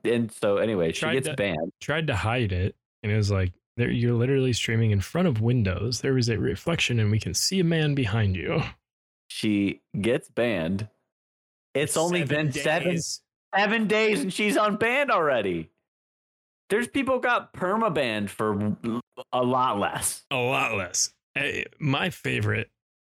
and 0.04 0.32
so 0.32 0.56
anyway, 0.56 0.92
she 0.92 1.08
gets 1.12 1.28
to- 1.28 1.34
banned. 1.34 1.72
tried 1.80 2.08
to 2.08 2.16
hide 2.16 2.50
it 2.52 2.74
and 3.02 3.12
it 3.12 3.16
was 3.16 3.30
like 3.30 3.52
there 3.76 3.90
you're 3.90 4.14
literally 4.14 4.52
streaming 4.52 4.90
in 4.90 5.00
front 5.00 5.28
of 5.28 5.40
windows. 5.40 6.00
There 6.00 6.14
was 6.14 6.28
a 6.28 6.36
reflection 6.38 6.98
and 6.98 7.10
we 7.12 7.20
can 7.20 7.32
see 7.34 7.60
a 7.60 7.64
man 7.64 7.94
behind 7.94 8.34
you. 8.34 8.60
She 9.28 9.82
gets 10.00 10.28
banned. 10.28 10.88
It's 11.74 11.96
only 11.96 12.24
been 12.24 12.50
seven 12.52 12.88
days. 12.94 13.20
seven 13.54 13.86
days, 13.86 14.22
and 14.22 14.32
she's 14.32 14.56
on 14.56 14.76
banned 14.76 15.10
already. 15.12 15.70
There's 16.68 16.88
people 16.88 17.18
got 17.20 17.52
perma 17.52 17.92
banned 17.94 18.30
for 18.30 18.76
a 19.32 19.42
lot 19.44 19.78
less. 19.78 20.24
a 20.30 20.36
lot 20.36 20.74
less. 20.76 21.12
Eh, 21.36 21.64
My 21.78 22.10
favorite 22.10 22.70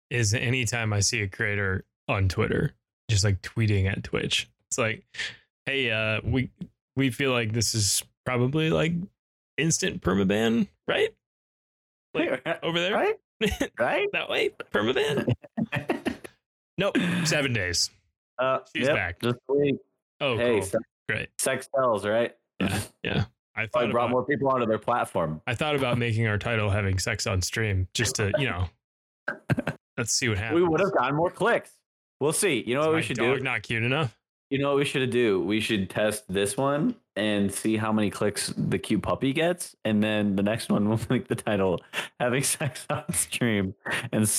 is 0.09 0.33
anytime 0.33 0.93
I 0.93 0.99
see 1.01 1.21
a 1.21 1.27
creator 1.27 1.83
on 2.07 2.27
Twitter 2.29 2.73
just 3.09 3.23
like 3.23 3.41
tweeting 3.41 3.91
at 3.91 4.03
Twitch. 4.03 4.49
It's 4.69 4.77
like, 4.77 5.03
hey, 5.65 5.91
uh, 5.91 6.21
we 6.23 6.49
we 6.95 7.09
feel 7.11 7.31
like 7.31 7.51
this 7.51 7.73
is 7.75 8.03
probably 8.25 8.69
like 8.69 8.93
instant 9.57 10.01
permaban, 10.01 10.67
right? 10.87 11.13
Like 12.13 12.45
over 12.63 12.79
there, 12.79 12.93
right? 12.93 13.15
Right? 13.79 14.07
that 14.13 14.29
way, 14.29 14.51
permaban. 14.71 15.33
nope, 16.77 16.95
seven 17.25 17.53
days. 17.53 17.89
Uh, 18.37 18.59
She's 18.75 18.85
yep, 18.87 18.95
back. 18.95 19.19
Just 19.21 19.37
wait. 19.49 19.75
Oh, 20.19 20.37
hey, 20.37 20.59
cool. 20.59 20.61
sex, 20.61 20.83
great. 21.09 21.29
sex 21.39 21.69
sells, 21.75 22.05
right? 22.05 22.35
Yeah, 22.59 22.79
yeah. 23.03 23.23
I 23.55 23.67
thought 23.67 23.91
brought 23.91 24.05
about, 24.05 24.09
more 24.11 24.25
people 24.25 24.49
onto 24.49 24.65
their 24.65 24.79
platform. 24.79 25.41
I 25.45 25.55
thought 25.55 25.75
about 25.75 25.97
making 25.97 26.27
our 26.27 26.37
title 26.37 26.69
having 26.69 26.99
sex 26.99 27.27
on 27.27 27.41
stream 27.41 27.87
just 27.93 28.15
to 28.15 28.31
you 28.37 28.49
know. 28.49 28.67
Let's 29.97 30.13
see 30.13 30.29
what 30.29 30.37
happens. 30.37 30.61
We 30.61 30.67
would 30.67 30.79
have 30.79 30.93
gotten 30.93 31.15
more 31.15 31.29
clicks. 31.29 31.71
We'll 32.19 32.33
see. 32.33 32.63
You 32.65 32.75
know 32.75 32.81
Is 32.81 32.87
what 32.87 32.95
we 32.95 33.01
should 33.01 33.17
do? 33.17 33.39
Not 33.39 33.63
cute 33.63 33.83
enough. 33.83 34.17
You 34.49 34.59
know 34.59 34.69
what 34.69 34.77
we 34.77 34.85
should 34.85 35.09
do? 35.09 35.41
We 35.41 35.59
should 35.59 35.89
test 35.89 36.25
this 36.27 36.57
one 36.57 36.95
and 37.15 37.53
see 37.53 37.77
how 37.77 37.91
many 37.91 38.09
clicks 38.09 38.53
the 38.57 38.79
cute 38.79 39.01
puppy 39.01 39.33
gets, 39.33 39.75
and 39.85 40.03
then 40.03 40.35
the 40.35 40.43
next 40.43 40.69
one 40.69 40.87
we'll 40.89 40.99
make 41.09 41.27
the 41.27 41.35
title 41.35 41.81
"Having 42.19 42.43
Sex 42.43 42.85
on 42.89 43.11
Stream," 43.13 43.75
and 44.11 44.29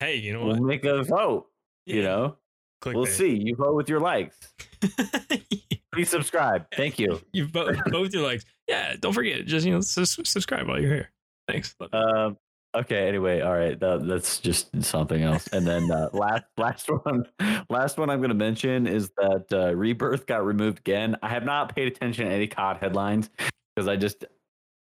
Hey, 0.00 0.16
you 0.16 0.32
know 0.32 0.44
we'll 0.44 0.60
what? 0.60 0.62
make 0.62 0.84
a 0.84 1.02
vote. 1.02 1.46
You 1.86 2.02
know, 2.02 2.36
Click 2.80 2.96
we'll 2.96 3.06
see. 3.06 3.36
You 3.36 3.56
vote 3.56 3.74
with 3.74 3.88
your 3.88 4.00
likes. 4.00 4.36
Please 5.92 6.10
subscribe. 6.10 6.66
Thank 6.76 6.98
you. 6.98 7.20
you 7.32 7.46
vote, 7.46 7.76
vote 7.88 8.02
with 8.02 8.14
your 8.14 8.24
likes. 8.24 8.44
Yeah, 8.68 8.96
don't 8.98 9.12
forget. 9.12 9.46
Just 9.46 9.64
you 9.64 9.72
know, 9.72 9.80
subscribe 9.80 10.68
while 10.68 10.80
you're 10.80 10.94
here. 10.94 11.10
Thanks. 11.48 11.74
Um, 11.92 12.36
okay. 12.74 13.08
Anyway, 13.08 13.40
all 13.40 13.52
right. 13.54 13.78
That, 13.78 14.06
that's 14.06 14.38
just 14.38 14.82
something 14.82 15.22
else. 15.22 15.46
And 15.48 15.66
then 15.66 15.90
uh, 15.90 16.08
last 16.12 16.44
last 16.56 16.88
one, 16.88 17.26
last 17.70 17.98
one 17.98 18.10
I'm 18.10 18.18
going 18.18 18.30
to 18.30 18.34
mention 18.34 18.86
is 18.86 19.10
that 19.18 19.46
uh, 19.52 19.74
Rebirth 19.74 20.26
got 20.26 20.44
removed 20.44 20.78
again. 20.80 21.16
I 21.22 21.28
have 21.28 21.44
not 21.44 21.74
paid 21.74 21.86
attention 21.86 22.26
to 22.26 22.32
any 22.32 22.46
COD 22.46 22.78
headlines 22.78 23.30
because 23.74 23.88
I 23.88 23.96
just 23.96 24.24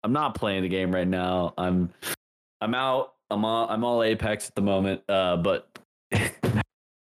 I'm 0.03 0.13
not 0.13 0.35
playing 0.35 0.63
the 0.63 0.69
game 0.69 0.93
right 0.93 1.07
now. 1.07 1.53
I'm 1.57 1.91
I'm 2.61 2.73
out. 2.73 3.13
I'm 3.29 3.43
all 3.43 3.69
I'm 3.69 3.83
all 3.83 4.03
Apex 4.03 4.47
at 4.47 4.55
the 4.55 4.61
moment. 4.61 5.01
Uh, 5.09 5.37
but 5.37 5.67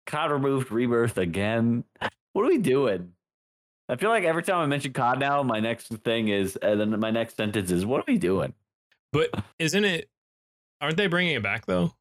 COD 0.09 0.31
removed 0.33 0.73
Rebirth 0.73 1.18
again. 1.18 1.85
What 2.33 2.44
are 2.44 2.49
we 2.49 2.59
doing? 2.59 3.12
I 3.88 3.97
feel 3.97 4.11
like 4.11 4.25
every 4.25 4.42
time 4.42 4.57
I 4.59 4.66
mention 4.66 4.92
COD 4.92 5.18
now, 5.21 5.42
my 5.42 5.61
next 5.61 5.88
thing 6.05 6.29
is, 6.29 6.57
and 6.57 6.81
then 6.81 6.99
my 7.01 7.11
next 7.11 7.37
sentence 7.37 7.71
is, 7.71 7.87
"What 7.87 8.01
are 8.01 8.05
we 8.09 8.18
doing?" 8.18 8.55
but 9.12 9.31
isn't 9.59 9.85
it? 9.85 10.09
Aren't 10.81 10.97
they 10.97 11.07
bringing 11.07 11.35
it 11.37 11.42
back 11.42 11.66
though? 11.66 11.92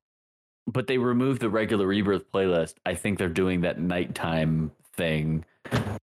but 0.70 0.86
they 0.88 0.98
removed 0.98 1.40
the 1.42 1.50
regular 1.50 1.88
rebirth 1.88 2.30
playlist. 2.30 2.74
I 2.86 2.94
think 2.94 3.18
they're 3.18 3.30
doing 3.30 3.62
that 3.62 3.80
nighttime 3.80 4.72
thing. 4.96 5.46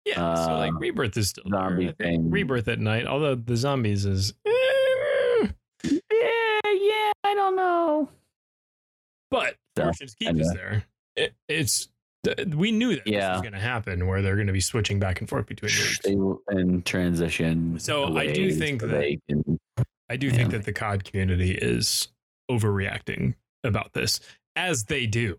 Yeah. 0.06 0.36
so 0.36 0.54
like 0.56 0.70
Um, 0.72 0.78
Rebirth 0.78 1.18
is 1.18 1.28
still 1.30 1.44
zombie 1.50 1.86
there. 1.88 1.94
Thing. 2.12 2.32
Rebirth 2.32 2.70
at 2.70 2.80
night, 2.80 3.06
although 3.06 3.36
the 3.36 3.58
zombies 3.58 4.06
is. 4.06 4.34
eh, 4.46 5.48
Yeah, 5.84 6.00
yeah, 6.64 7.12
I 7.26 7.34
don't 7.34 7.58
know. 7.58 8.10
But 9.30 9.56
So, 9.78 9.84
Fortune's 9.84 10.16
Keep 10.16 10.40
is 10.40 10.54
there. 10.54 10.86
It, 11.16 11.34
it's 11.48 11.90
we 12.56 12.72
knew 12.72 12.96
that 12.96 13.06
this 13.06 13.14
was 13.24 13.42
going 13.42 13.54
to 13.54 13.60
happen, 13.60 14.08
where 14.08 14.22
they're 14.22 14.36
going 14.36 14.48
to 14.48 14.54
be 14.54 14.60
switching 14.62 15.00
back 15.00 15.20
and 15.20 15.30
forth 15.30 15.46
between 15.46 15.72
leagues. 15.72 16.00
In 16.52 16.82
transition. 16.84 17.78
So 17.80 18.18
I 18.18 18.32
do 18.32 18.52
think 18.52 18.82
so 18.82 18.88
that- 18.88 19.18
can- 19.30 19.60
I 20.10 20.18
do 20.18 20.30
think 20.32 20.52
that 20.52 20.66
the 20.66 20.74
COD 20.74 21.04
community 21.04 21.52
is 21.52 22.10
overreacting 22.52 23.34
about 23.64 23.94
this, 23.94 24.20
as 24.56 24.84
they 24.84 25.08
do. 25.08 25.36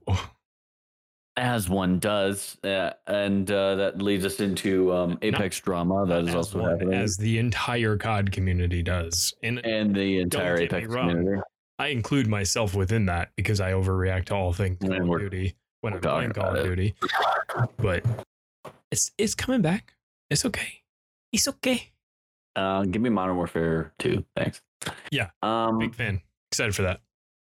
as 1.37 1.69
one 1.69 1.99
does, 1.99 2.57
uh, 2.65 2.91
and 3.07 3.51
uh, 3.51 3.75
that 3.77 4.01
leads 4.01 4.25
us 4.25 4.41
into 4.41 4.93
um, 4.93 5.19
Apex 5.23 5.61
drama 5.61 6.07
that 6.07 6.25
is 6.29 6.35
also 6.35 6.61
one- 6.61 6.71
happening, 6.71 6.95
as 6.95 7.17
the 7.17 7.39
entire 7.39 7.97
COD 7.99 8.33
community 8.33 8.83
does, 8.83 9.35
and 9.43 9.65
and 9.67 9.95
the 9.95 10.21
entire 10.21 10.59
Apex 10.59 10.89
wrong. 10.89 11.11
community. 11.11 11.43
I 11.79 11.89
include 11.89 12.27
myself 12.27 12.75
within 12.75 13.05
that 13.07 13.31
because 13.37 13.61
I 13.61 13.73
overreact 13.73 14.27
to 14.27 14.35
all 14.35 14.53
things 14.55 14.79
And 14.81 14.91
Call 14.93 15.03
of 15.03 15.09
we're- 15.09 15.23
Duty 15.25 15.55
when 15.87 15.95
we're 15.95 16.09
I'm 16.11 16.17
playing 16.17 16.33
Call 16.33 16.57
of. 16.57 16.65
Duty. 16.65 16.95
But 17.79 18.05
it's 18.91 19.13
it's 19.19 19.35
coming 19.35 19.63
back. 19.63 19.95
It's 20.31 20.45
okay. 20.45 20.83
It's 21.33 21.47
okay. 21.49 21.93
Uh, 22.57 22.83
give 22.85 23.01
me 23.03 23.11
Modern 23.11 23.37
Warfare 23.37 23.93
2. 23.99 24.25
Thanks. 24.37 24.61
Yeah. 25.11 25.29
Um. 25.43 25.79
Big 25.79 25.95
fan. 25.95 26.21
Excited 26.51 26.75
for 26.75 26.83
that. 26.83 27.01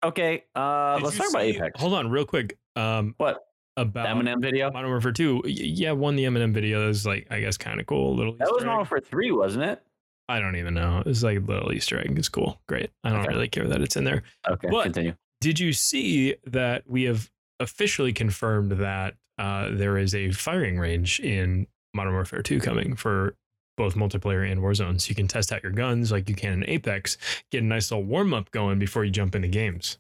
Okay. 0.05 0.45
Uh, 0.55 0.97
Did 0.97 1.05
let's 1.05 1.17
talk 1.19 1.31
about 1.31 1.43
Apex. 1.43 1.81
Hold 1.81 1.95
on, 1.95 2.11
real 2.11 2.25
quick. 2.25 2.59
Um, 2.77 3.15
What? 3.19 3.45
about 3.77 4.07
Eminem 4.09 4.41
video. 4.43 4.71
Modern 4.71 4.91
Warfare 4.91 5.13
2. 5.13 5.43
Yeah, 5.47 5.93
one 5.93 6.17
the 6.17 6.25
Eminem 6.25 6.53
video 6.53 6.89
is 6.89 7.07
like 7.07 7.27
I 7.31 7.41
guess 7.41 7.57
kind 7.57 7.81
of 7.81 7.87
cool. 7.87 8.15
Little 8.15 8.35
That 8.35 8.49
was 8.51 8.63
egg. 8.63 8.67
Modern 8.67 8.77
Warfare 8.79 9.01
3, 9.01 9.33
wasn't 9.33 9.65
it? 9.65 9.83
I 10.29 10.39
don't 10.39 10.57
even 10.57 10.75
know. 10.75 11.03
It's 11.07 11.23
like 11.23 11.39
a 11.39 11.41
little 11.41 11.73
Easter 11.73 11.99
egg. 11.99 12.17
It's 12.19 12.29
cool. 12.29 12.61
Great. 12.69 12.91
I 13.05 13.11
don't 13.11 13.21
Okay. 13.21 13.29
really 13.35 13.49
care 13.49 13.67
that 13.67 13.81
it's 13.83 13.97
in 13.97 14.05
there. 14.05 14.23
Okay. 14.49 14.69
But- 14.71 14.85
continue. 14.85 15.15
Did 15.41 15.59
you 15.59 15.73
see 15.73 16.35
that 16.45 16.83
we 16.87 17.05
have 17.05 17.31
officially 17.61 18.13
confirmed 18.13 18.73
that 18.73 19.15
uh, 19.39 19.71
there 19.71 19.97
is 19.97 20.15
a 20.15 20.33
firing 20.33 20.79
range 20.79 21.21
in 21.21 21.67
Modern 21.95 22.13
Warfare 22.15 22.43
2 22.43 22.59
coming 22.61 22.97
for 22.97 23.37
both 23.77 23.95
multiplayer 23.95 24.51
and 24.51 24.61
Warzone? 24.61 25.01
So 25.01 25.09
you 25.11 25.15
can 25.15 25.29
test 25.29 25.53
out 25.53 25.63
your 25.63 25.73
guns 25.73 26.11
like 26.11 26.29
you 26.29 26.35
can 26.35 26.63
in 26.63 26.69
Apex, 26.69 27.17
get 27.53 27.63
a 27.63 27.67
nice 27.67 27.91
little 27.91 28.05
warm 28.05 28.35
up 28.35 28.51
going 28.51 28.79
before 28.79 29.05
you 29.05 29.11
jump 29.11 29.35
into 29.35 29.49
games. 29.49 29.99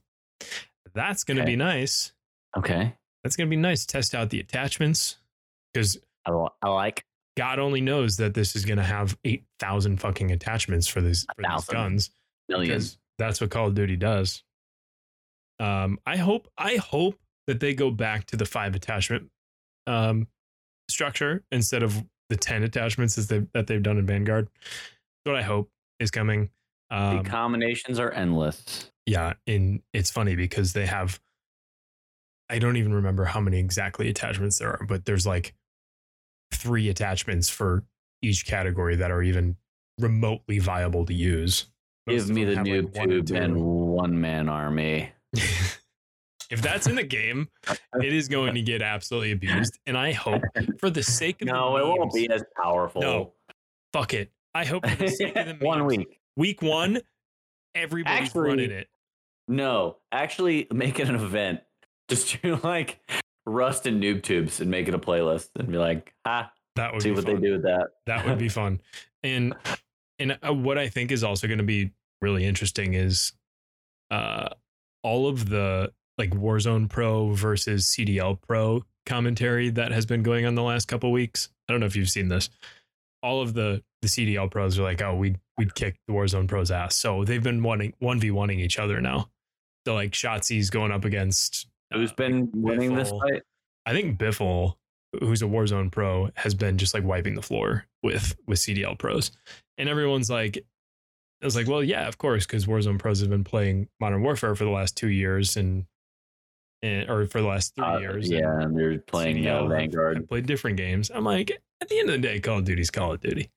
That's 0.95 1.23
going 1.25 1.37
to 1.37 1.43
Okay. 1.45 1.53
be 1.53 1.57
nice. 1.57 2.13
Okay. 2.57 2.97
That's 3.23 3.37
going 3.37 3.47
to 3.49 3.51
be 3.51 3.57
nice. 3.61 3.87
Test 3.87 4.15
out 4.15 4.31
the 4.31 4.41
attachments 4.41 5.17
because 5.73 5.99
I, 6.27 6.33
I 6.63 6.69
like. 6.71 7.05
God 7.37 7.59
only 7.59 7.81
knows 7.81 8.17
that 8.17 8.35
this 8.35 8.57
is 8.57 8.65
going 8.65 8.79
to 8.79 8.83
have 8.85 9.17
8,000 9.25 9.99
fucking 9.99 10.33
attachments 10.33 10.89
for 10.89 11.01
these, 11.01 11.25
for 11.37 11.43
these 11.43 11.65
guns 11.67 12.11
Millions. 12.49 12.99
that's 13.19 13.41
what 13.41 13.51
Call 13.51 13.69
of 13.69 13.75
Duty 13.75 13.97
does. 13.97 14.43
Um, 15.61 15.99
I 16.07 16.17
hope 16.17 16.49
I 16.59 16.77
hope 16.77 17.19
that 17.51 17.59
they 17.59 17.75
go 17.75 17.91
back 17.91 18.27
to 18.27 18.37
the 18.37 18.45
five 18.45 18.77
attachment 18.77 19.29
um, 19.89 20.29
structure 20.89 21.43
instead 21.51 21.83
of 21.83 22.01
the 22.29 22.37
ten 22.37 22.63
attachments 22.63 23.19
as 23.19 23.27
they 23.27 23.45
that 23.55 23.67
they've 23.67 23.83
done 23.83 23.99
in 23.99 24.07
Vanguard. 24.07 24.49
That's 24.55 25.33
what 25.33 25.35
I 25.35 25.43
hope 25.43 25.69
is 25.99 26.13
coming. 26.13 26.51
Um, 26.93 27.25
the 27.25 27.29
combinations 27.29 27.99
are 27.99 28.13
endless. 28.13 28.93
yeah, 29.05 29.33
and 29.49 29.83
it's 29.93 30.13
funny 30.13 30.37
because 30.37 30.75
they 30.75 30.87
have. 30.87 31.19
I 32.49 32.61
don't 32.61 32.77
even 32.77 32.95
remember 32.95 33.25
how 33.25 33.41
many 33.41 33.59
exactly 33.59 34.09
attachments 34.09 34.61
there 34.61 34.71
are, 34.71 34.87
but 34.87 35.05
there's 35.05 35.27
like 35.27 35.53
three 36.53 36.89
attachments 36.89 37.49
for 37.49 37.83
each 38.23 38.47
category 38.47 38.95
that 38.95 39.11
are 39.11 39.25
even 39.25 39.57
remotely 39.99 40.61
viable 40.61 41.05
to 41.07 41.15
use. 41.15 41.67
Most 42.07 42.29
Give 42.29 42.37
me 42.37 42.45
the 42.45 42.63
new 42.63 42.83
like, 42.83 43.09
tube 43.09 43.27
two. 43.27 43.35
and 43.35 43.57
one 43.61 44.21
man 44.21 44.49
army. 44.49 45.11
if 46.51 46.61
that's 46.63 46.87
in 46.87 46.97
the 46.97 47.03
game, 47.05 47.49
it 48.03 48.13
is 48.13 48.29
going 48.29 48.55
to 48.55 48.63
get 48.63 48.83
absolutely 48.83 49.33
abused. 49.33 49.79
And 49.87 49.97
I 49.97 50.13
hope, 50.13 50.43
for 50.79 50.91
the 50.91 51.03
sake 51.03 51.41
of 51.43 51.49
No, 51.49 51.77
the 51.79 51.85
it 51.85 51.99
won't 51.99 52.13
be 52.13 52.29
as 52.31 52.45
powerful. 52.61 53.01
No. 53.03 53.33
Fuck 53.93 54.15
it. 54.15 54.31
I 54.55 54.65
hope 54.65 54.87
for 54.89 54.97
the 54.97 55.09
sake 55.09 55.37
of 55.37 55.47
the 55.47 55.55
one 55.67 55.85
week. 55.87 56.21
week 56.37 56.63
one, 56.63 57.01
everybody's 57.75 58.29
Actually- 58.29 58.49
running 58.49 58.71
it. 58.71 58.89
No, 59.49 59.97
actually 60.13 60.69
make 60.73 61.01
it 61.01 61.09
an 61.09 61.17
event. 61.17 61.61
Just 62.09 62.41
do 62.43 62.57
like 62.63 63.01
Rust 63.47 63.87
and 63.87 64.01
noob 64.01 64.23
tubes 64.23 64.61
and 64.61 64.71
make 64.71 64.87
it 64.87 64.95
a 64.95 64.99
playlist 64.99 65.49
and 65.57 65.67
be 65.69 65.77
like, 65.79 66.15
ah, 66.25 66.53
That 66.77 66.93
would 66.93 67.03
see 67.03 67.09
be 67.11 67.17
what 67.17 67.25
fun. 67.25 67.35
they 67.37 67.41
do 67.41 67.53
with 67.55 67.63
that. 67.63 67.89
That 68.07 68.27
would 68.27 68.39
be 68.39 68.49
fun. 68.61 68.81
And 69.25 69.55
and 70.21 70.39
uh, 70.47 70.53
what 70.55 70.79
I 70.79 70.89
think 70.89 71.11
is 71.11 71.25
also 71.25 71.49
going 71.49 71.59
to 71.59 71.65
be 71.65 71.91
really 72.23 72.45
interesting 72.45 72.95
is 72.95 73.33
uh 74.13 74.51
all 75.03 75.27
of 75.29 75.49
the 75.49 75.93
like 76.21 76.31
Warzone 76.33 76.89
Pro 76.89 77.33
versus 77.33 77.87
CDL 77.87 78.39
Pro 78.47 78.85
commentary 79.07 79.71
that 79.71 79.91
has 79.91 80.05
been 80.05 80.23
going 80.23 80.45
on 80.45 80.55
the 80.55 80.63
last 80.63 80.87
couple 80.87 81.11
weeks. 81.11 81.49
I 81.67 81.73
don't 81.73 81.81
know 81.81 81.87
if 81.87 81.97
you've 81.97 82.11
seen 82.11 82.29
this. 82.29 82.51
All 83.23 83.41
of 83.41 83.55
the 83.55 83.83
the 84.03 84.09
CDL 84.09 84.51
pros 84.51 84.79
are 84.79 84.83
like, 84.83 85.01
"Oh, 85.01 85.15
we 85.15 85.37
we'd 85.57 85.75
kick 85.75 85.97
the 86.07 86.13
Warzone 86.13 86.47
pros 86.47 86.71
ass." 86.71 86.97
So 86.97 87.25
they've 87.25 87.43
been 87.43 87.63
wanting 87.63 87.95
1v1ing 88.03 88.61
each 88.61 88.79
other 88.79 89.01
now. 89.01 89.31
So 89.87 89.95
like 89.95 90.13
Shotzzy's 90.13 90.69
going 90.69 90.93
up 90.93 91.07
against 91.07 91.67
Who's 91.93 92.11
uh, 92.11 92.17
been 92.17 92.51
winning 92.55 92.95
this 92.95 93.11
fight? 93.11 93.43
I 93.87 93.93
think 93.93 94.19
Biffle, 94.19 94.75
who's 95.21 95.41
a 95.41 95.47
Warzone 95.47 95.91
pro, 95.91 96.31
has 96.37 96.55
been 96.55 96.77
just 96.77 96.93
like 96.93 97.05
wiping 97.05 97.35
the 97.35 97.43
floor 97.43 97.87
with 98.03 98.37
with 98.47 98.59
CDL 98.59 98.99
pros, 98.99 99.33
and 99.79 99.89
everyone's 99.89 100.29
like, 100.29 100.59
"I 101.43 101.47
was 101.47 101.57
like, 101.57 101.67
well, 101.67 101.83
yeah, 101.83 102.07
of 102.09 102.19
course, 102.19 102.47
because 102.47 102.67
Warzone 102.67 102.99
pros 102.99 103.21
have 103.21 103.31
been 103.31 103.45
playing 103.45 103.89
Modern 104.01 104.23
Warfare 104.23 104.55
for 104.55 104.65
the 104.65 104.71
last 104.71 104.99
two 104.99 105.09
years 105.09 105.57
and, 105.57 105.87
and 106.83 107.09
or 107.11 107.27
for 107.27 107.41
the 107.41 107.47
last 107.47 107.75
three 107.75 107.85
Uh, 107.85 107.99
years. 107.99 108.31
yeah, 108.31 108.61
and 108.61 108.77
they're 108.77 108.99
playing 109.01 109.37
CDL 109.37 109.59
uh, 109.59 109.61
have- 109.63 109.71
Vanguard. 109.71 110.17
have 110.19 110.29
played 110.29 110.47
different 110.47 110.77
games. 110.77 111.11
I'm 111.15 111.25
like, 111.25 111.51
at 111.81 111.89
the 111.89 111.99
end 111.99 112.09
of 112.11 112.15
the 112.21 112.27
day, 112.29 112.41
Call 112.41 112.59
of 112.59 112.65
Duty's 112.65 112.91
Call 112.91 113.13
of 113.13 113.21
Duty. 113.21 113.51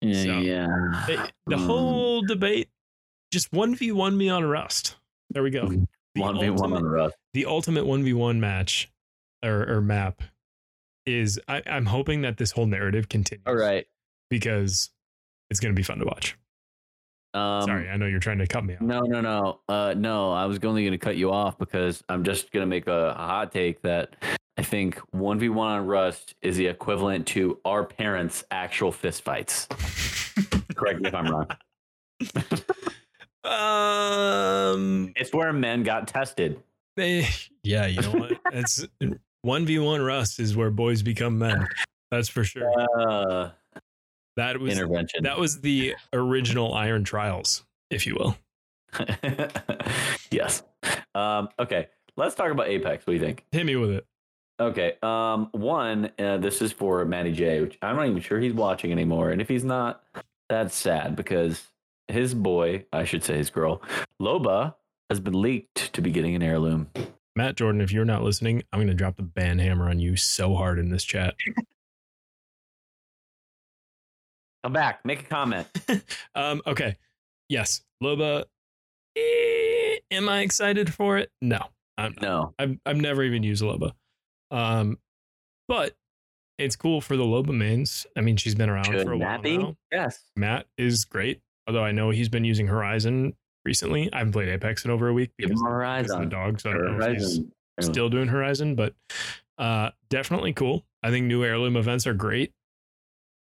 Yeah, 0.00 0.22
so- 0.22 0.38
yeah. 0.40 0.66
It- 1.08 1.32
the 1.46 1.56
Mm. 1.56 1.66
whole 1.66 2.22
debate, 2.22 2.68
just 3.32 3.52
one 3.52 3.74
v 3.74 3.92
one 3.92 4.16
me 4.16 4.28
on 4.28 4.44
Rust. 4.44 4.96
There 5.30 5.42
we 5.42 5.50
go. 5.50 5.66
The 5.68 6.20
One 6.20 6.38
v 6.38 6.50
one 6.50 6.60
ultimate- 6.60 6.76
on 6.76 6.84
Rust. 6.84 7.16
the 7.32 7.46
ultimate 7.46 7.84
1v1 7.86 8.38
match 8.38 8.90
or, 9.42 9.66
or 9.68 9.80
map 9.80 10.22
is 11.06 11.40
I, 11.48 11.62
I'm 11.66 11.86
hoping 11.86 12.20
that 12.22 12.36
this 12.36 12.50
whole 12.52 12.66
narrative 12.66 13.08
continues. 13.08 13.42
All 13.46 13.56
right. 13.56 13.86
Because 14.30 14.90
it's 15.50 15.58
going 15.58 15.74
to 15.74 15.76
be 15.78 15.82
fun 15.82 15.98
to 15.98 16.04
watch. 16.04 16.36
Um, 17.34 17.62
Sorry, 17.62 17.88
I 17.88 17.96
know 17.96 18.06
you're 18.06 18.20
trying 18.20 18.38
to 18.38 18.46
cut 18.46 18.64
me 18.64 18.74
off. 18.74 18.80
No, 18.82 19.00
no, 19.00 19.20
no. 19.20 19.60
Uh, 19.68 19.94
no, 19.96 20.32
I 20.32 20.44
was 20.46 20.58
only 20.64 20.82
going 20.82 20.92
to 20.92 20.98
cut 20.98 21.16
you 21.16 21.30
off 21.32 21.58
because 21.58 22.04
I'm 22.08 22.24
just 22.24 22.52
going 22.52 22.62
to 22.62 22.66
make 22.66 22.86
a, 22.86 23.10
a 23.10 23.14
hot 23.14 23.52
take 23.52 23.80
that 23.82 24.16
I 24.58 24.62
think 24.62 24.96
1v1 25.14 25.56
on 25.56 25.86
Rust 25.86 26.34
is 26.42 26.56
the 26.58 26.66
equivalent 26.66 27.26
to 27.28 27.58
our 27.64 27.84
parents' 27.84 28.44
actual 28.50 28.92
fistfights. 28.92 29.66
Correct 30.76 31.00
me 31.00 31.08
if 31.08 31.14
I'm 31.14 31.26
wrong. 31.26 31.46
um, 33.44 35.12
It's 35.16 35.32
where 35.32 35.52
men 35.52 35.82
got 35.82 36.06
tested. 36.08 36.62
eh, 36.98 37.26
yeah, 37.62 37.86
you 37.86 38.00
know 38.02 38.10
what? 38.12 38.32
It's 38.52 38.86
1v1 39.46 40.06
Rust 40.06 40.38
is 40.38 40.56
where 40.56 40.70
boys 40.70 41.02
become 41.02 41.38
men. 41.38 41.66
That's 42.10 42.28
for 42.28 42.44
sure. 42.44 42.70
Uh, 42.98 43.50
That 44.36 44.58
was 44.58 44.72
intervention. 44.72 45.24
that 45.24 45.38
was 45.38 45.60
the 45.60 45.94
original 46.12 46.74
Iron 46.74 47.04
Trials, 47.04 47.64
if 47.90 48.06
you 48.06 48.14
will. 48.14 48.36
yes. 50.30 50.62
Um, 51.14 51.48
okay. 51.58 51.88
Let's 52.16 52.34
talk 52.34 52.50
about 52.50 52.68
Apex. 52.68 53.06
What 53.06 53.12
do 53.12 53.18
you 53.18 53.24
think? 53.24 53.44
Hit 53.52 53.64
me 53.64 53.76
with 53.76 53.90
it. 53.90 54.06
Okay. 54.60 54.94
Um, 55.02 55.48
one, 55.52 56.10
uh, 56.18 56.38
this 56.38 56.62
is 56.62 56.72
for 56.72 57.04
Matty 57.04 57.32
J, 57.32 57.60
which 57.62 57.78
I'm 57.82 57.96
not 57.96 58.06
even 58.06 58.20
sure 58.20 58.38
he's 58.38 58.52
watching 58.52 58.92
anymore. 58.92 59.30
And 59.30 59.40
if 59.40 59.48
he's 59.48 59.64
not, 59.64 60.04
that's 60.48 60.74
sad 60.74 61.16
because 61.16 61.62
his 62.08 62.34
boy, 62.34 62.84
I 62.92 63.04
should 63.04 63.24
say 63.24 63.36
his 63.36 63.50
girl, 63.50 63.82
Loba, 64.20 64.74
has 65.08 65.20
been 65.20 65.40
leaked 65.40 65.92
to 65.94 66.02
be 66.02 66.10
getting 66.10 66.34
an 66.34 66.42
heirloom. 66.42 66.88
Matt 67.34 67.56
Jordan, 67.56 67.80
if 67.80 67.92
you're 67.92 68.04
not 68.04 68.22
listening, 68.22 68.62
I'm 68.72 68.78
going 68.78 68.88
to 68.88 68.94
drop 68.94 69.16
the 69.16 69.22
ban 69.22 69.58
hammer 69.58 69.88
on 69.88 69.98
you 69.98 70.16
so 70.16 70.54
hard 70.54 70.78
in 70.78 70.90
this 70.90 71.04
chat. 71.04 71.34
Come 74.62 74.72
back, 74.72 75.04
make 75.04 75.20
a 75.20 75.24
comment. 75.24 75.66
um, 76.34 76.62
okay. 76.66 76.96
Yes. 77.48 77.82
Loba. 78.02 78.44
eh, 79.16 79.96
am 80.10 80.28
I 80.28 80.40
excited 80.40 80.92
for 80.92 81.18
it? 81.18 81.30
No. 81.40 81.60
I'm 81.98 82.12
not. 82.14 82.22
No. 82.22 82.54
I've, 82.58 82.78
I've 82.86 82.96
never 82.96 83.22
even 83.22 83.42
used 83.42 83.62
Loba. 83.62 83.92
Um, 84.50 84.98
but 85.68 85.94
it's 86.58 86.76
cool 86.76 87.00
for 87.00 87.16
the 87.16 87.24
Loba 87.24 87.54
mains. 87.56 88.06
I 88.16 88.20
mean, 88.20 88.36
she's 88.36 88.54
been 88.54 88.70
around 88.70 88.84
Should 88.86 89.04
for 89.06 89.12
a 89.12 89.18
while 89.18 89.40
be? 89.40 89.58
now. 89.58 89.76
Yes. 89.90 90.20
Matt 90.36 90.66
is 90.78 91.04
great, 91.04 91.40
although 91.66 91.84
I 91.84 91.92
know 91.92 92.10
he's 92.10 92.28
been 92.28 92.44
using 92.44 92.66
Horizon 92.66 93.34
recently. 93.64 94.12
I 94.12 94.18
haven't 94.18 94.32
played 94.32 94.48
Apex 94.48 94.84
in 94.84 94.90
over 94.90 95.08
a 95.08 95.12
week 95.12 95.30
Give 95.38 95.48
because, 95.48 95.60
of 95.60 95.66
the 95.66 95.70
Horizon. 95.72 96.28
dog. 96.28 96.60
So 96.60 96.70
I 96.70 96.72
don't 96.74 96.98
know 96.98 97.04
if 97.06 97.12
he's 97.18 97.36
Horizon. 97.36 97.52
still 97.80 98.08
doing 98.08 98.28
Horizon, 98.28 98.74
but 98.74 98.94
uh, 99.58 99.90
definitely 100.08 100.52
cool. 100.52 100.84
I 101.02 101.10
think 101.10 101.26
new 101.26 101.44
heirloom 101.44 101.76
events 101.76 102.06
are 102.06 102.14
great. 102.14 102.52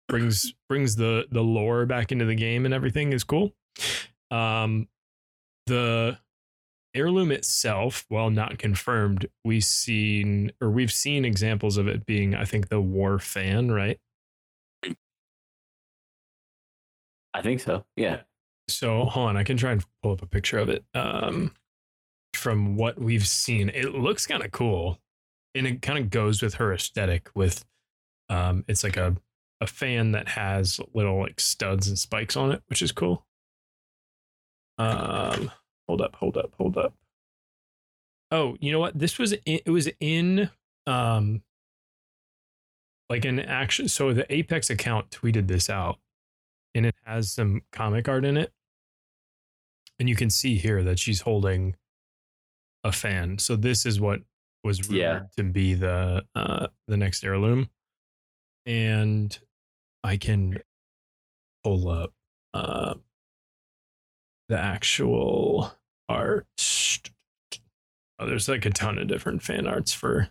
Brings 0.07 0.53
brings 0.69 0.95
the 0.95 1.27
the 1.31 1.43
lore 1.43 1.85
back 1.85 2.11
into 2.11 2.25
the 2.25 2.35
game 2.35 2.65
and 2.65 2.73
everything 2.73 3.11
is 3.11 3.23
cool. 3.23 3.53
Um, 4.31 4.87
the 5.65 6.17
heirloom 6.93 7.31
itself, 7.31 8.05
while 8.09 8.29
not 8.29 8.57
confirmed, 8.57 9.27
we've 9.45 9.63
seen 9.63 10.51
or 10.61 10.69
we've 10.69 10.91
seen 10.91 11.25
examples 11.25 11.77
of 11.77 11.87
it 11.87 12.05
being, 12.05 12.35
I 12.35 12.45
think, 12.45 12.69
the 12.69 12.81
war 12.81 13.19
fan, 13.19 13.71
right? 13.71 13.99
I 17.33 17.41
think 17.41 17.59
so. 17.59 17.85
Yeah. 17.95 18.21
So 18.69 19.05
hold 19.05 19.29
on, 19.29 19.37
I 19.37 19.43
can 19.43 19.57
try 19.57 19.71
and 19.71 19.85
pull 20.01 20.13
up 20.13 20.21
a 20.21 20.25
picture 20.25 20.57
of 20.57 20.69
it. 20.69 20.83
Um, 20.93 21.53
from 22.33 22.75
what 22.75 22.99
we've 22.99 23.27
seen, 23.27 23.69
it 23.69 23.93
looks 23.93 24.25
kind 24.25 24.43
of 24.43 24.51
cool, 24.51 24.99
and 25.53 25.67
it 25.67 25.81
kind 25.81 25.99
of 25.99 26.09
goes 26.09 26.41
with 26.41 26.55
her 26.55 26.73
aesthetic. 26.73 27.29
With, 27.35 27.63
um, 28.29 28.65
it's 28.67 28.83
like 28.83 28.97
a 28.97 29.15
a 29.61 29.67
fan 29.67 30.11
that 30.11 30.29
has 30.29 30.79
little 30.93 31.19
like 31.19 31.39
studs 31.39 31.87
and 31.87 31.97
spikes 31.97 32.37
on 32.37 32.51
it, 32.51 32.61
which 32.67 32.81
is 32.81 32.91
cool. 32.91 33.25
Um, 34.77 35.51
hold 35.87 36.01
up, 36.01 36.15
hold 36.15 36.37
up, 36.37 36.53
hold 36.57 36.77
up. 36.77 36.93
Oh, 38.31 38.55
you 38.59 38.71
know 38.71 38.79
what? 38.79 38.97
This 38.99 39.17
was 39.17 39.33
in, 39.33 39.59
it 39.65 39.69
was 39.69 39.89
in 39.99 40.49
um 40.85 41.41
like 43.09 43.25
an 43.25 43.39
action. 43.39 43.87
So 43.87 44.13
the 44.13 44.31
Apex 44.33 44.69
account 44.69 45.09
tweeted 45.09 45.47
this 45.47 45.69
out, 45.69 45.97
and 46.75 46.85
it 46.85 46.95
has 47.05 47.31
some 47.31 47.61
comic 47.71 48.07
art 48.07 48.25
in 48.25 48.37
it, 48.37 48.51
and 49.97 50.07
you 50.09 50.15
can 50.15 50.29
see 50.29 50.57
here 50.57 50.83
that 50.83 50.99
she's 50.99 51.21
holding 51.21 51.75
a 52.83 52.91
fan. 52.91 53.39
So 53.39 53.55
this 53.55 53.85
is 53.85 53.99
what 53.99 54.21
was 54.63 54.87
rumored 54.89 54.99
Yeah. 54.99 55.21
to 55.37 55.43
be 55.43 55.73
the 55.73 56.25
uh 56.35 56.67
the 56.87 56.97
next 56.97 57.23
heirloom, 57.23 57.69
and 58.65 59.37
I 60.03 60.17
can 60.17 60.61
pull 61.63 61.89
up 61.89 62.13
uh 62.53 62.95
the 64.49 64.57
actual 64.57 65.73
art. 66.07 66.45
Oh, 68.19 68.25
there's 68.25 68.47
like 68.47 68.65
a 68.65 68.69
ton 68.69 68.97
of 68.97 69.07
different 69.07 69.43
fan 69.43 69.67
arts 69.67 69.93
for 69.93 70.29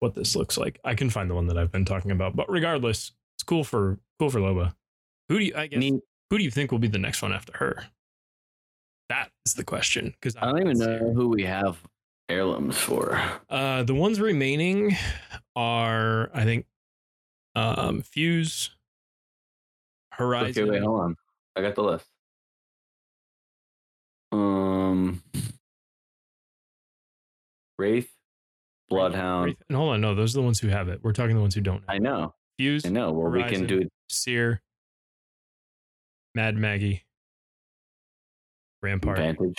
what 0.00 0.14
this 0.14 0.36
looks 0.36 0.56
like. 0.58 0.78
I 0.84 0.94
can 0.94 1.10
find 1.10 1.28
the 1.30 1.34
one 1.34 1.46
that 1.46 1.58
I've 1.58 1.72
been 1.72 1.84
talking 1.84 2.10
about, 2.10 2.36
but 2.36 2.50
regardless, 2.50 3.12
it's 3.36 3.42
cool 3.44 3.64
for 3.64 3.98
cool 4.18 4.30
for 4.30 4.40
Loba. 4.40 4.74
Who 5.28 5.38
do 5.38 5.44
you? 5.46 5.52
I 5.56 5.66
guess 5.66 5.80
Neat. 5.80 6.00
who 6.30 6.38
do 6.38 6.44
you 6.44 6.50
think 6.50 6.70
will 6.70 6.78
be 6.78 6.88
the 6.88 6.98
next 6.98 7.22
one 7.22 7.32
after 7.32 7.52
her? 7.56 7.86
That 9.08 9.30
is 9.46 9.54
the 9.54 9.64
question. 9.64 10.06
Because 10.20 10.36
I 10.36 10.46
don't 10.46 10.60
even 10.60 10.78
know 10.78 11.12
who 11.12 11.28
we 11.28 11.44
have 11.44 11.78
heirlooms 12.28 12.76
for. 12.76 13.20
Uh, 13.48 13.82
the 13.84 13.94
ones 13.94 14.20
remaining 14.20 14.96
are, 15.54 16.30
I 16.34 16.44
think, 16.44 16.66
um, 17.56 18.02
Fuse, 18.02 18.70
Horizon. 20.12 20.62
Okay, 20.64 20.70
wait, 20.70 20.82
hold 20.82 21.00
on. 21.00 21.16
I 21.56 21.62
got 21.62 21.74
the 21.74 21.82
list. 21.82 22.06
Um, 24.32 25.22
Wraith, 27.78 28.10
Bloodhound. 28.88 29.46
Wraith- 29.46 29.62
And 29.68 29.76
hold 29.76 29.94
on, 29.94 30.00
no, 30.00 30.14
those 30.14 30.34
are 30.36 30.40
the 30.40 30.44
ones 30.44 30.60
who 30.60 30.68
have 30.68 30.88
it. 30.88 31.00
We're 31.02 31.12
talking 31.12 31.34
the 31.34 31.40
ones 31.40 31.54
who 31.54 31.60
don't. 31.62 31.80
Have 31.80 31.88
I 31.88 31.98
know, 31.98 32.34
Fuse, 32.58 32.84
I 32.86 32.90
know. 32.90 33.12
Well, 33.12 33.30
we 33.30 33.42
can 33.44 33.66
do 33.66 33.78
it. 33.80 33.88
Seer, 34.10 34.62
Mad 36.34 36.56
Maggie, 36.56 37.04
Rampart. 38.82 39.18
Vantage. 39.18 39.56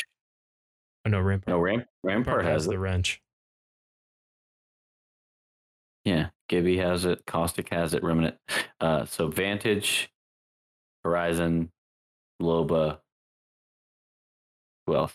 Oh, 1.06 1.10
no, 1.10 1.20
Rampart. 1.22 1.48
No, 1.48 1.60
Ram- 1.60 1.86
Rampart 2.04 2.46
has 2.46 2.66
the 2.68 2.78
wrench. 2.78 3.22
Yeah, 6.04 6.30
Gibby 6.48 6.78
has 6.78 7.06
it. 7.06 7.26
Caustic 7.26 7.70
has 7.70 7.94
it. 7.94 8.04
Remnant. 8.04 8.36
Uh, 8.80 9.06
so 9.06 9.28
Vantage, 9.28 10.10
Horizon, 11.04 11.72
Loba. 12.42 13.00
Who 14.86 14.96
else? 14.96 15.14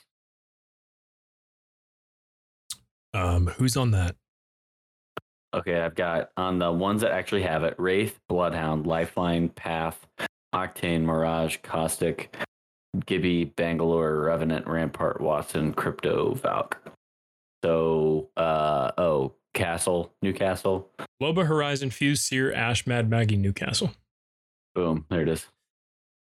Um, 3.14 3.46
who's 3.46 3.76
on 3.76 3.90
that? 3.92 4.16
Okay, 5.54 5.80
I've 5.80 5.94
got 5.94 6.30
on 6.36 6.58
the 6.58 6.72
ones 6.72 7.02
that 7.02 7.12
actually 7.12 7.42
have 7.42 7.62
it: 7.62 7.74
Wraith, 7.78 8.18
Bloodhound, 8.28 8.86
Lifeline, 8.86 9.48
Path, 9.50 10.06
Octane, 10.54 11.02
Mirage, 11.02 11.58
Caustic, 11.62 12.34
Gibby, 13.06 13.44
Bangalore, 13.44 14.20
Revenant, 14.20 14.66
Rampart, 14.66 15.20
Wattson, 15.20 15.74
Crypto, 15.74 16.34
Valk. 16.34 16.78
So, 17.64 18.30
uh, 18.36 18.92
oh, 18.98 19.34
Castle, 19.54 20.12
Newcastle. 20.22 20.90
Loba, 21.22 21.46
Horizon, 21.46 21.90
Fuse, 21.90 22.20
Seer, 22.20 22.52
Ash, 22.52 22.86
Mad 22.86 23.10
Maggie, 23.10 23.36
Newcastle. 23.36 23.92
Boom, 24.74 25.04
there 25.10 25.22
it 25.22 25.28
is. 25.28 25.46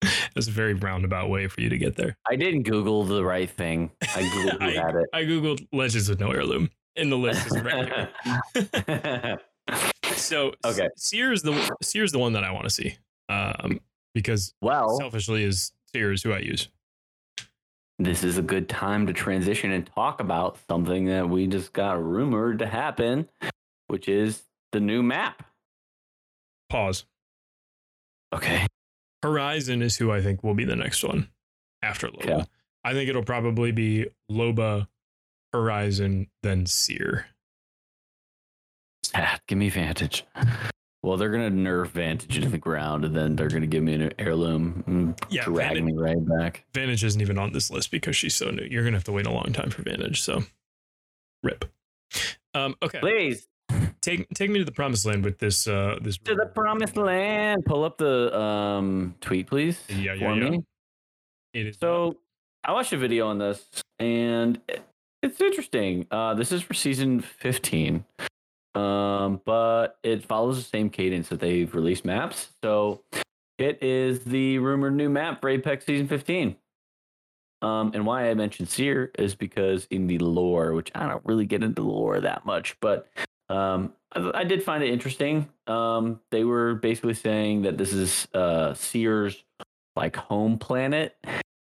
That's 0.34 0.48
a 0.48 0.52
very 0.52 0.74
roundabout 0.74 1.28
way 1.28 1.46
for 1.46 1.60
you 1.60 1.68
to 1.68 1.76
get 1.78 1.96
there. 1.96 2.16
I 2.28 2.36
didn't 2.36 2.62
Google 2.62 3.04
the 3.04 3.22
right 3.24 3.50
thing. 3.50 3.90
I 4.02 4.06
Googled 4.22 4.62
who 4.62 4.80
had 4.80 4.94
it. 4.96 5.08
I 5.12 5.22
googled 5.24 5.66
Legends 5.72 6.08
with 6.08 6.20
no 6.20 6.30
heirloom, 6.30 6.70
and 6.96 7.12
the 7.12 7.16
list 7.16 7.46
is 7.46 7.60
right. 7.62 9.38
So 10.16 10.52
Okay. 10.64 10.88
Seer 10.96 11.32
is 11.32 11.42
the 11.42 11.70
Seer 11.82 12.04
is 12.04 12.12
the 12.12 12.18
one 12.18 12.32
that 12.32 12.44
I 12.44 12.50
want 12.52 12.64
to 12.64 12.70
see, 12.70 12.96
um, 13.28 13.80
because 14.14 14.54
well, 14.62 14.96
selfishly 14.98 15.44
is 15.44 15.72
Seer 15.92 16.12
is 16.12 16.22
who 16.22 16.32
I 16.32 16.38
use. 16.38 16.68
This 18.00 18.24
is 18.24 18.38
a 18.38 18.42
good 18.42 18.68
time 18.68 19.06
to 19.06 19.12
transition 19.12 19.70
and 19.72 19.86
talk 19.94 20.20
about 20.20 20.58
something 20.68 21.04
that 21.06 21.28
we 21.28 21.46
just 21.46 21.72
got 21.72 22.02
rumored 22.02 22.58
to 22.60 22.66
happen, 22.66 23.28
which 23.88 24.08
is 24.08 24.42
the 24.72 24.80
new 24.80 25.02
map. 25.02 25.44
Pause. 26.70 27.04
Okay. 28.34 28.66
Horizon 29.22 29.82
is 29.82 29.96
who 29.96 30.10
I 30.10 30.22
think 30.22 30.42
will 30.42 30.54
be 30.54 30.64
the 30.64 30.76
next 30.76 31.04
one 31.04 31.28
after 31.82 32.08
Loba. 32.08 32.22
Okay. 32.22 32.44
I 32.84 32.94
think 32.94 33.10
it'll 33.10 33.22
probably 33.22 33.70
be 33.72 34.06
Loba, 34.30 34.86
Horizon, 35.52 36.28
then 36.42 36.64
Seer. 36.64 37.26
Sad. 39.04 39.40
Give 39.46 39.58
me 39.58 39.68
Vantage. 39.68 40.24
Well, 41.02 41.16
they're 41.16 41.30
gonna 41.30 41.50
nerf 41.50 41.88
Vantage 41.88 42.36
into 42.36 42.50
the 42.50 42.58
ground, 42.58 43.04
and 43.06 43.16
then 43.16 43.34
they're 43.34 43.48
gonna 43.48 43.66
give 43.66 43.82
me 43.82 43.94
an 43.94 44.12
heirloom 44.18 44.84
and 44.86 45.20
Yeah, 45.30 45.44
drag 45.44 45.68
Vantage- 45.74 45.84
me 45.84 45.92
right 45.96 46.28
back. 46.38 46.64
Vantage 46.74 47.02
isn't 47.04 47.20
even 47.20 47.38
on 47.38 47.52
this 47.52 47.70
list 47.70 47.90
because 47.90 48.16
she's 48.16 48.34
so 48.36 48.50
new. 48.50 48.64
You're 48.64 48.84
gonna 48.84 48.96
have 48.96 49.04
to 49.04 49.12
wait 49.12 49.26
a 49.26 49.32
long 49.32 49.52
time 49.52 49.70
for 49.70 49.82
Vantage. 49.82 50.20
So, 50.20 50.42
rip. 51.42 51.64
Um, 52.52 52.74
okay, 52.82 52.98
Please 53.00 53.48
take 54.02 54.28
take 54.34 54.50
me 54.50 54.58
to 54.58 54.64
the 54.64 54.72
promised 54.72 55.06
land 55.06 55.24
with 55.24 55.38
this. 55.38 55.66
Uh, 55.66 55.98
this 56.02 56.18
to 56.18 56.34
the 56.34 56.46
promised 56.46 56.96
land. 56.98 57.64
Pull 57.64 57.84
up 57.84 57.96
the 57.96 58.36
um 58.38 59.14
tweet, 59.22 59.46
please. 59.46 59.80
Yeah, 59.88 60.12
yeah, 60.12 60.18
for 60.18 60.34
yeah. 60.38 60.50
me. 60.50 60.64
It 61.54 61.66
is 61.68 61.78
So 61.78 62.18
I 62.62 62.72
watched 62.72 62.92
a 62.92 62.98
video 62.98 63.26
on 63.28 63.38
this, 63.38 63.64
and 63.98 64.60
it- 64.68 64.82
it's 65.22 65.40
interesting. 65.40 66.06
Uh, 66.10 66.34
this 66.34 66.52
is 66.52 66.60
for 66.62 66.74
season 66.74 67.20
15, 67.20 68.04
um, 68.74 69.40
but 69.44 69.98
it 70.02 70.24
follows 70.24 70.56
the 70.56 70.68
same 70.68 70.90
cadence 70.90 71.28
that 71.28 71.40
they've 71.40 71.72
released 71.74 72.04
maps. 72.04 72.48
So 72.62 73.02
it 73.58 73.82
is 73.82 74.24
the 74.24 74.58
rumored 74.58 74.94
new 74.94 75.08
map 75.08 75.40
for 75.40 75.48
Apex 75.48 75.86
season 75.86 76.08
15. 76.08 76.56
Um, 77.62 77.90
and 77.92 78.06
why 78.06 78.30
I 78.30 78.34
mentioned 78.34 78.70
Seer 78.70 79.10
is 79.18 79.34
because 79.34 79.86
in 79.90 80.06
the 80.06 80.18
lore, 80.18 80.72
which 80.72 80.90
I 80.94 81.06
don't 81.06 81.24
really 81.26 81.44
get 81.44 81.62
into 81.62 81.82
lore 81.82 82.20
that 82.20 82.46
much, 82.46 82.78
but 82.80 83.06
um, 83.50 83.92
I, 84.12 84.30
I 84.34 84.44
did 84.44 84.62
find 84.62 84.82
it 84.82 84.90
interesting. 84.90 85.48
Um, 85.66 86.20
they 86.30 86.44
were 86.44 86.74
basically 86.74 87.14
saying 87.14 87.62
that 87.62 87.76
this 87.76 87.92
is 87.92 88.28
uh, 88.32 88.72
Seer's 88.74 89.44
like 89.94 90.16
home 90.16 90.56
planet 90.56 91.16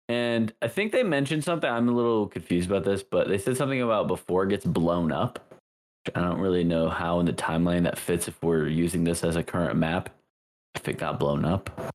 and 0.09 0.53
I 0.61 0.67
think 0.67 0.91
they 0.91 1.03
mentioned 1.03 1.43
something. 1.43 1.69
I'm 1.69 1.89
a 1.89 1.91
little 1.91 2.27
confused 2.27 2.69
about 2.69 2.85
this, 2.85 3.03
but 3.03 3.27
they 3.27 3.37
said 3.37 3.57
something 3.57 3.81
about 3.81 4.07
before 4.07 4.43
it 4.43 4.49
gets 4.49 4.65
blown 4.65 5.11
up. 5.11 5.46
I 6.15 6.21
don't 6.21 6.39
really 6.39 6.63
know 6.63 6.89
how 6.89 7.19
in 7.19 7.25
the 7.25 7.33
timeline 7.33 7.83
that 7.83 7.97
fits 7.97 8.27
if 8.27 8.41
we're 8.41 8.67
using 8.67 9.03
this 9.03 9.23
as 9.23 9.35
a 9.35 9.43
current 9.43 9.77
map. 9.77 10.09
If 10.75 10.87
it 10.87 10.97
got 10.97 11.19
blown 11.19 11.43
up, 11.45 11.93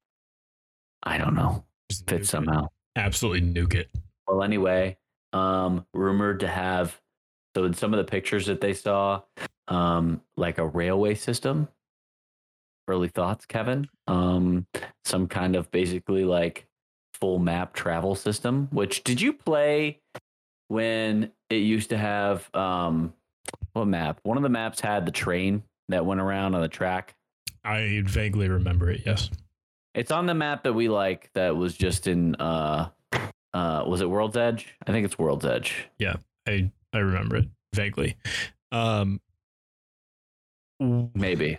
I 1.03 1.19
don't 1.19 1.35
know. 1.35 1.65
Just 1.91 2.09
Fits 2.09 2.29
it. 2.29 2.31
somehow. 2.31 2.69
Absolutely 2.97 3.41
nuke 3.41 3.75
it. 3.75 3.91
Well, 4.27 4.43
anyway, 4.43 4.97
um, 5.33 5.87
rumored 5.95 6.41
to 6.41 6.49
have 6.49 7.01
so 7.55 7.65
in 7.65 7.75
some 7.75 7.93
of 7.93 7.99
the 7.99 8.11
pictures 8.11 8.47
that 8.47 8.61
they 8.61 8.73
saw, 8.73 9.23
um, 9.69 10.23
like 10.37 10.59
a 10.59 10.67
railway 10.67 11.15
system. 11.15 11.69
Early 12.89 13.09
thoughts, 13.09 13.47
Kevin? 13.47 13.89
Um, 14.09 14.67
some 15.05 15.29
kind 15.29 15.55
of 15.55 15.71
basically 15.71 16.25
like 16.25 16.67
full 17.15 17.39
map 17.39 17.75
travel 17.75 18.15
system. 18.15 18.69
Which 18.73 19.05
did 19.05 19.21
you 19.21 19.33
play 19.33 20.01
when 20.69 21.31
it 21.51 21.57
used 21.57 21.91
to 21.91 21.99
have 21.99 22.53
um, 22.55 23.13
what 23.73 23.87
map? 23.87 24.21
One 24.23 24.37
of 24.37 24.43
the 24.43 24.49
maps 24.49 24.81
had 24.81 25.07
the 25.07 25.13
train 25.13 25.63
that 25.89 26.05
went 26.07 26.21
around 26.21 26.55
on 26.55 26.61
the 26.63 26.69
track. 26.69 27.15
I 27.65 28.03
vaguely 28.05 28.49
remember 28.49 28.91
it. 28.91 29.03
Yes. 29.07 29.31
It's 29.95 30.11
on 30.11 30.27
the 30.27 30.35
map 30.35 30.65
that 30.65 30.73
we 30.73 30.89
like. 30.89 31.31
That 31.35 31.57
was 31.57 31.77
just 31.77 32.07
in 32.07 32.35
uh, 32.37 32.89
uh, 33.55 33.85
was 33.87 34.01
it 34.01 34.09
World's 34.11 34.37
Edge? 34.37 34.75
I 34.87 34.93
think 34.93 35.05
it's 35.05 35.19
World's 35.19 35.45
Edge. 35.45 35.87
Yeah. 35.99 36.17
I 36.47 36.71
I 36.93 36.99
remember 36.99 37.37
it 37.37 37.49
vaguely. 37.75 38.17
Um, 38.73 39.21
Maybe. 40.81 41.59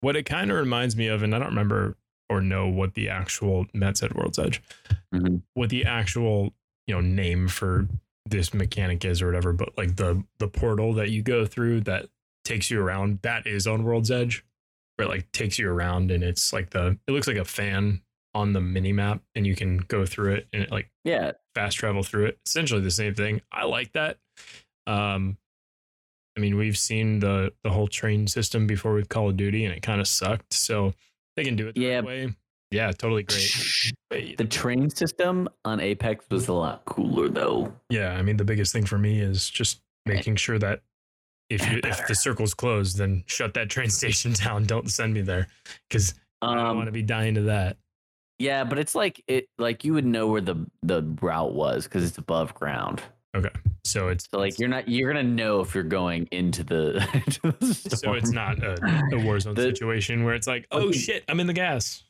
what 0.00 0.16
it 0.16 0.24
kind 0.24 0.50
of 0.50 0.58
reminds 0.58 0.96
me 0.96 1.06
of, 1.06 1.22
and 1.22 1.34
I 1.34 1.38
don't 1.38 1.48
remember 1.48 1.96
or 2.28 2.42
know 2.42 2.68
what 2.68 2.94
the 2.94 3.08
actual 3.08 3.66
Matt 3.72 3.96
said 3.96 4.14
World's 4.14 4.38
Edge, 4.38 4.62
Mhm. 5.14 5.42
what 5.54 5.70
the 5.70 5.84
actual 5.86 6.52
you 6.86 6.94
know 6.94 7.00
name 7.00 7.48
for 7.48 7.88
this 8.30 8.52
mechanic 8.54 9.04
is 9.04 9.22
or 9.22 9.26
whatever, 9.26 9.52
but 9.52 9.76
like 9.76 9.96
the 9.96 10.22
the 10.38 10.48
portal 10.48 10.92
that 10.94 11.10
you 11.10 11.22
go 11.22 11.46
through 11.46 11.82
that 11.82 12.06
takes 12.44 12.70
you 12.70 12.80
around, 12.80 13.20
that 13.22 13.46
is 13.46 13.66
on 13.66 13.84
World's 13.84 14.10
Edge, 14.10 14.44
where 14.96 15.06
it 15.06 15.10
like 15.10 15.30
takes 15.32 15.58
you 15.58 15.70
around 15.70 16.10
and 16.10 16.22
it's 16.24 16.52
like 16.52 16.70
the 16.70 16.98
it 17.06 17.12
looks 17.12 17.26
like 17.26 17.36
a 17.36 17.44
fan 17.44 18.02
on 18.34 18.52
the 18.52 18.60
mini 18.60 18.92
map 18.92 19.22
and 19.34 19.46
you 19.46 19.56
can 19.56 19.78
go 19.78 20.04
through 20.06 20.34
it 20.34 20.48
and 20.52 20.62
it 20.62 20.70
like 20.70 20.90
Yeah, 21.04 21.32
fast 21.54 21.76
travel 21.78 22.02
through 22.02 22.26
it. 22.26 22.38
Essentially 22.46 22.80
the 22.80 22.90
same 22.90 23.14
thing. 23.14 23.40
I 23.50 23.64
like 23.64 23.92
that. 23.92 24.18
Um, 24.86 25.38
I 26.36 26.40
mean, 26.40 26.56
we've 26.56 26.78
seen 26.78 27.18
the 27.20 27.52
the 27.64 27.70
whole 27.70 27.88
train 27.88 28.26
system 28.26 28.66
before 28.66 28.94
with 28.94 29.08
Call 29.08 29.28
of 29.30 29.36
Duty, 29.36 29.64
and 29.64 29.74
it 29.74 29.82
kind 29.82 30.00
of 30.00 30.06
sucked. 30.06 30.52
So 30.54 30.94
they 31.36 31.44
can 31.44 31.56
do 31.56 31.66
it 31.68 31.74
that 31.74 31.80
Yeah. 31.80 32.00
way. 32.02 32.34
Yeah, 32.70 32.90
totally 32.92 33.22
great. 33.22 34.36
The 34.36 34.44
train 34.44 34.90
system 34.90 35.48
on 35.64 35.80
Apex 35.80 36.26
was 36.30 36.48
a 36.48 36.52
lot 36.52 36.84
cooler 36.84 37.28
though. 37.28 37.72
Yeah, 37.88 38.12
I 38.12 38.22
mean, 38.22 38.36
the 38.36 38.44
biggest 38.44 38.72
thing 38.72 38.84
for 38.84 38.98
me 38.98 39.20
is 39.20 39.48
just 39.48 39.80
making 40.06 40.36
sure 40.36 40.58
that 40.58 40.80
if 41.50 41.66
you, 41.70 41.80
if 41.84 42.06
the 42.06 42.14
circle's 42.14 42.52
closed, 42.52 42.98
then 42.98 43.24
shut 43.26 43.54
that 43.54 43.70
train 43.70 43.88
station 44.00 44.32
down. 44.32 44.64
Don't 44.64 44.90
send 44.90 45.14
me 45.14 45.22
there 45.22 45.46
because 45.88 46.14
I 46.42 46.54
don't 46.54 46.64
want 46.66 46.78
Um, 46.80 46.84
to 46.86 46.92
be 46.92 47.02
dying 47.02 47.34
to 47.36 47.42
that. 47.42 47.78
yeah, 48.38 48.64
but 48.64 48.78
it's 48.78 48.94
like 48.94 49.22
it 49.26 49.48
like 49.58 49.82
you 49.84 49.94
would 49.94 50.04
know 50.06 50.26
where 50.28 50.42
the 50.42 50.66
the 50.82 51.02
route 51.22 51.54
was 51.54 51.84
because 51.84 52.04
it's 52.06 52.18
above 52.18 52.52
ground. 52.54 53.00
Okay, 53.34 53.50
so 53.84 54.08
it's 54.08 54.26
So 54.30 54.38
like 54.38 54.58
you're 54.58 54.68
not 54.68 54.88
you're 54.88 55.10
gonna 55.12 55.22
know 55.22 55.60
if 55.60 55.74
you're 55.74 55.84
going 55.84 56.28
into 56.32 56.64
the, 56.64 56.96
into 57.14 57.52
the 57.60 57.96
so 57.96 58.12
it's 58.14 58.30
not 58.30 58.62
a, 58.62 58.76
a 59.14 59.24
war 59.24 59.38
zone 59.40 59.54
The- 59.54 59.62
situation 59.62 60.24
where 60.24 60.34
it's 60.34 60.46
like, 60.46 60.66
oh 60.70 60.92
shit, 60.92 61.24
I'm 61.28 61.40
in 61.40 61.46
the 61.46 61.52
gas. 61.54 62.04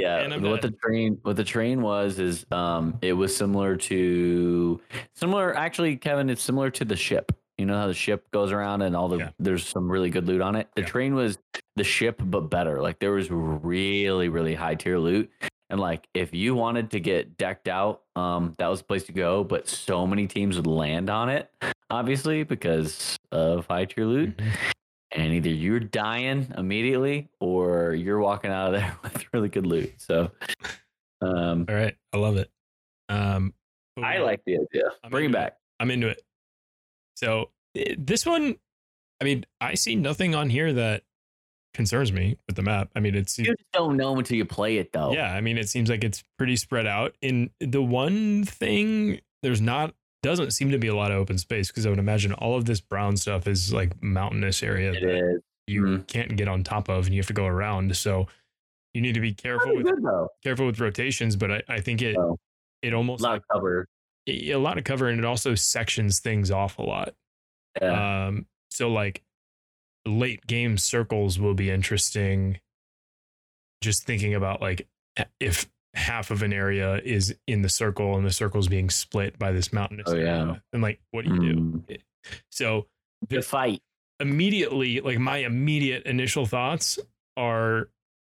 Yeah, 0.00 0.36
what 0.38 0.62
the 0.62 0.70
train 0.70 1.18
what 1.22 1.36
the 1.36 1.44
train 1.44 1.80
was 1.82 2.18
is 2.18 2.44
um 2.50 2.98
it 3.02 3.12
was 3.12 3.36
similar 3.36 3.76
to 3.76 4.80
similar 5.14 5.56
actually 5.56 5.96
Kevin 5.96 6.28
it's 6.30 6.42
similar 6.42 6.70
to 6.70 6.84
the 6.84 6.96
ship. 6.96 7.32
You 7.58 7.66
know 7.66 7.78
how 7.78 7.86
the 7.86 7.94
ship 7.94 8.28
goes 8.32 8.50
around 8.50 8.82
and 8.82 8.96
all 8.96 9.08
the 9.08 9.18
Yeah. 9.18 9.30
there's 9.38 9.64
some 9.66 9.88
really 9.90 10.10
good 10.10 10.26
loot 10.26 10.40
on 10.40 10.56
it. 10.56 10.68
The 10.74 10.82
Yeah. 10.82 10.88
train 10.88 11.14
was 11.14 11.38
the 11.76 11.84
ship 11.84 12.20
but 12.24 12.50
better. 12.50 12.82
Like 12.82 12.98
there 12.98 13.12
was 13.12 13.30
really 13.30 14.28
really 14.28 14.54
high 14.54 14.74
tier 14.74 14.98
loot 14.98 15.30
and 15.70 15.78
like 15.80 16.08
if 16.14 16.34
you 16.34 16.54
wanted 16.54 16.90
to 16.90 17.00
get 17.00 17.36
decked 17.38 17.68
out 17.68 18.02
um 18.16 18.54
that 18.58 18.66
was 18.66 18.80
the 18.80 18.84
place 18.86 19.04
to 19.04 19.12
go 19.12 19.44
but 19.44 19.68
so 19.68 20.06
many 20.06 20.26
teams 20.26 20.56
would 20.56 20.66
land 20.66 21.08
on 21.08 21.28
it 21.28 21.50
obviously 21.90 22.42
because 22.42 23.16
of 23.32 23.66
high 23.66 23.84
tier 23.84 24.04
loot 24.06 24.36
Mhm. 24.36 24.52
And 25.14 25.32
either 25.32 25.48
you're 25.48 25.80
dying 25.80 26.52
immediately 26.58 27.28
or 27.40 27.94
you're 27.94 28.18
walking 28.18 28.50
out 28.50 28.74
of 28.74 28.80
there 28.80 28.96
with 29.02 29.24
really 29.32 29.48
good 29.48 29.66
loot. 29.66 29.92
So, 29.98 30.30
um, 31.20 31.64
All 31.68 31.74
right, 31.74 31.96
I 32.12 32.16
love 32.18 32.36
it. 32.36 32.50
Um, 33.08 33.54
I 34.02 34.18
like 34.18 34.40
the 34.44 34.54
idea. 34.54 34.90
I'm 35.02 35.10
Bring 35.10 35.24
it 35.24 35.26
into 35.28 35.38
it. 35.38 35.40
back. 35.42 35.56
I'm 35.80 35.90
into 35.90 36.08
it. 36.08 36.20
So 37.16 37.50
this 37.96 38.26
one, 38.26 38.56
I 39.20 39.24
mean, 39.24 39.44
I 39.60 39.74
see 39.74 39.94
nothing 39.94 40.34
on 40.34 40.50
here 40.50 40.72
that 40.72 41.02
concerns 41.74 42.12
me 42.12 42.36
with 42.46 42.56
the 42.56 42.62
map. 42.62 42.90
I 42.96 43.00
mean, 43.00 43.14
it's 43.14 43.38
You 43.38 43.46
just 43.46 43.58
don't 43.72 43.96
know 43.96 44.16
until 44.16 44.36
you 44.36 44.44
play 44.44 44.78
it, 44.78 44.92
though. 44.92 45.12
yeah. 45.12 45.32
I 45.32 45.40
mean, 45.40 45.58
it 45.58 45.68
seems 45.68 45.88
like 45.90 46.02
it's 46.04 46.24
pretty 46.38 46.56
spread 46.56 46.86
out. 46.86 47.14
In 47.22 47.50
the 47.60 47.82
one 47.82 48.44
thing, 48.44 49.20
there's 49.42 49.60
not 49.60 49.94
doesn't 50.24 50.50
seem 50.52 50.70
to 50.70 50.78
be 50.78 50.88
a 50.88 50.94
lot 50.96 51.12
of 51.12 51.18
open 51.18 51.38
space 51.38 51.68
because 51.68 51.86
I 51.86 51.90
would 51.90 51.98
imagine 51.98 52.32
all 52.32 52.56
of 52.56 52.64
this 52.64 52.80
brown 52.80 53.16
stuff 53.16 53.46
is 53.46 53.72
like 53.72 54.02
mountainous 54.02 54.62
area 54.62 54.92
it 54.92 55.00
that 55.00 55.34
is. 55.36 55.40
you 55.66 55.82
Mhm. 55.82 56.06
can't 56.08 56.36
get 56.36 56.48
on 56.48 56.64
top 56.64 56.88
of, 56.88 57.06
and 57.06 57.14
you 57.14 57.20
have 57.20 57.26
to 57.28 57.32
go 57.32 57.46
around. 57.46 57.96
So 57.96 58.26
you 58.94 59.00
need 59.00 59.14
to 59.14 59.20
be 59.20 59.32
careful 59.34 59.76
with 59.76 59.86
good 59.86 60.28
careful 60.42 60.66
with 60.66 60.80
rotations. 60.80 61.36
But 61.36 61.50
I, 61.52 61.62
I 61.68 61.80
think 61.80 62.02
it 62.02 62.16
Oh. 62.16 62.38
it 62.82 62.92
A 62.92 63.00
lot 63.00 63.20
like 63.20 63.42
of 63.42 63.48
cover. 63.52 63.86
a 64.26 64.50
a 64.52 64.58
lot 64.58 64.78
of 64.78 64.84
cover, 64.84 65.08
and 65.08 65.18
it 65.18 65.24
also 65.24 65.54
sections 65.54 66.20
things 66.20 66.50
off 66.50 66.78
a 66.78 66.82
lot. 66.82 67.14
Yeah. 67.80 68.26
Um, 68.26 68.46
so 68.70 68.90
like 68.90 69.22
late 70.06 70.46
game 70.46 70.76
circles 70.78 71.38
will 71.38 71.54
be 71.54 71.70
interesting. 71.70 72.60
Just 73.80 74.04
thinking 74.04 74.34
about 74.34 74.60
like 74.60 74.86
if 75.40 75.68
half 75.94 76.30
of 76.30 76.42
an 76.42 76.52
area 76.52 77.00
is 77.04 77.34
in 77.46 77.62
the 77.62 77.68
circle 77.68 78.16
and 78.16 78.26
the 78.26 78.32
circle's 78.32 78.68
being 78.68 78.90
split 78.90 79.38
by 79.38 79.52
this 79.52 79.72
mountainous 79.72 80.06
Oh, 80.08 80.16
yeah. 80.16 80.40
area, 80.40 80.62
and 80.72 80.82
like 80.82 81.00
what 81.12 81.24
do 81.24 81.34
you 81.34 81.40
do? 81.54 81.60
Mm. 81.60 81.98
So 82.50 82.86
the 83.28 83.42
fight. 83.42 83.80
immediately, 84.20 85.00
like 85.00 85.18
my 85.18 85.38
immediate 85.38 86.04
initial 86.04 86.46
thoughts 86.46 86.98
are 87.36 87.88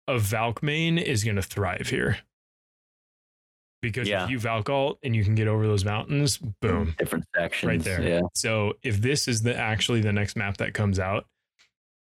a 0.07 0.17
Valk 0.17 0.61
main 0.63 0.97
is 0.97 1.23
going 1.23 1.35
to 1.37 1.41
thrive 1.41 1.87
here. 1.89 2.17
Because 3.81 4.07
Yeah. 4.07 4.25
if 4.25 4.29
you 4.29 4.39
Valk 4.39 4.69
alt 4.69 4.99
and 5.03 5.15
you 5.15 5.23
can 5.23 5.33
get 5.35 5.47
over 5.47 5.65
those 5.65 5.83
mountains, 5.83 6.37
boom. 6.37 6.93
Different 6.99 7.25
sections. 7.35 7.67
Right 7.67 7.81
there. 7.81 8.01
Yeah. 8.01 8.21
So 8.35 8.73
if 8.83 9.01
this 9.01 9.27
is 9.27 9.41
the 9.41 9.55
actually 9.57 10.01
the 10.01 10.13
next 10.13 10.35
map 10.35 10.57
that 10.57 10.73
comes 10.73 10.99
out, 10.99 11.25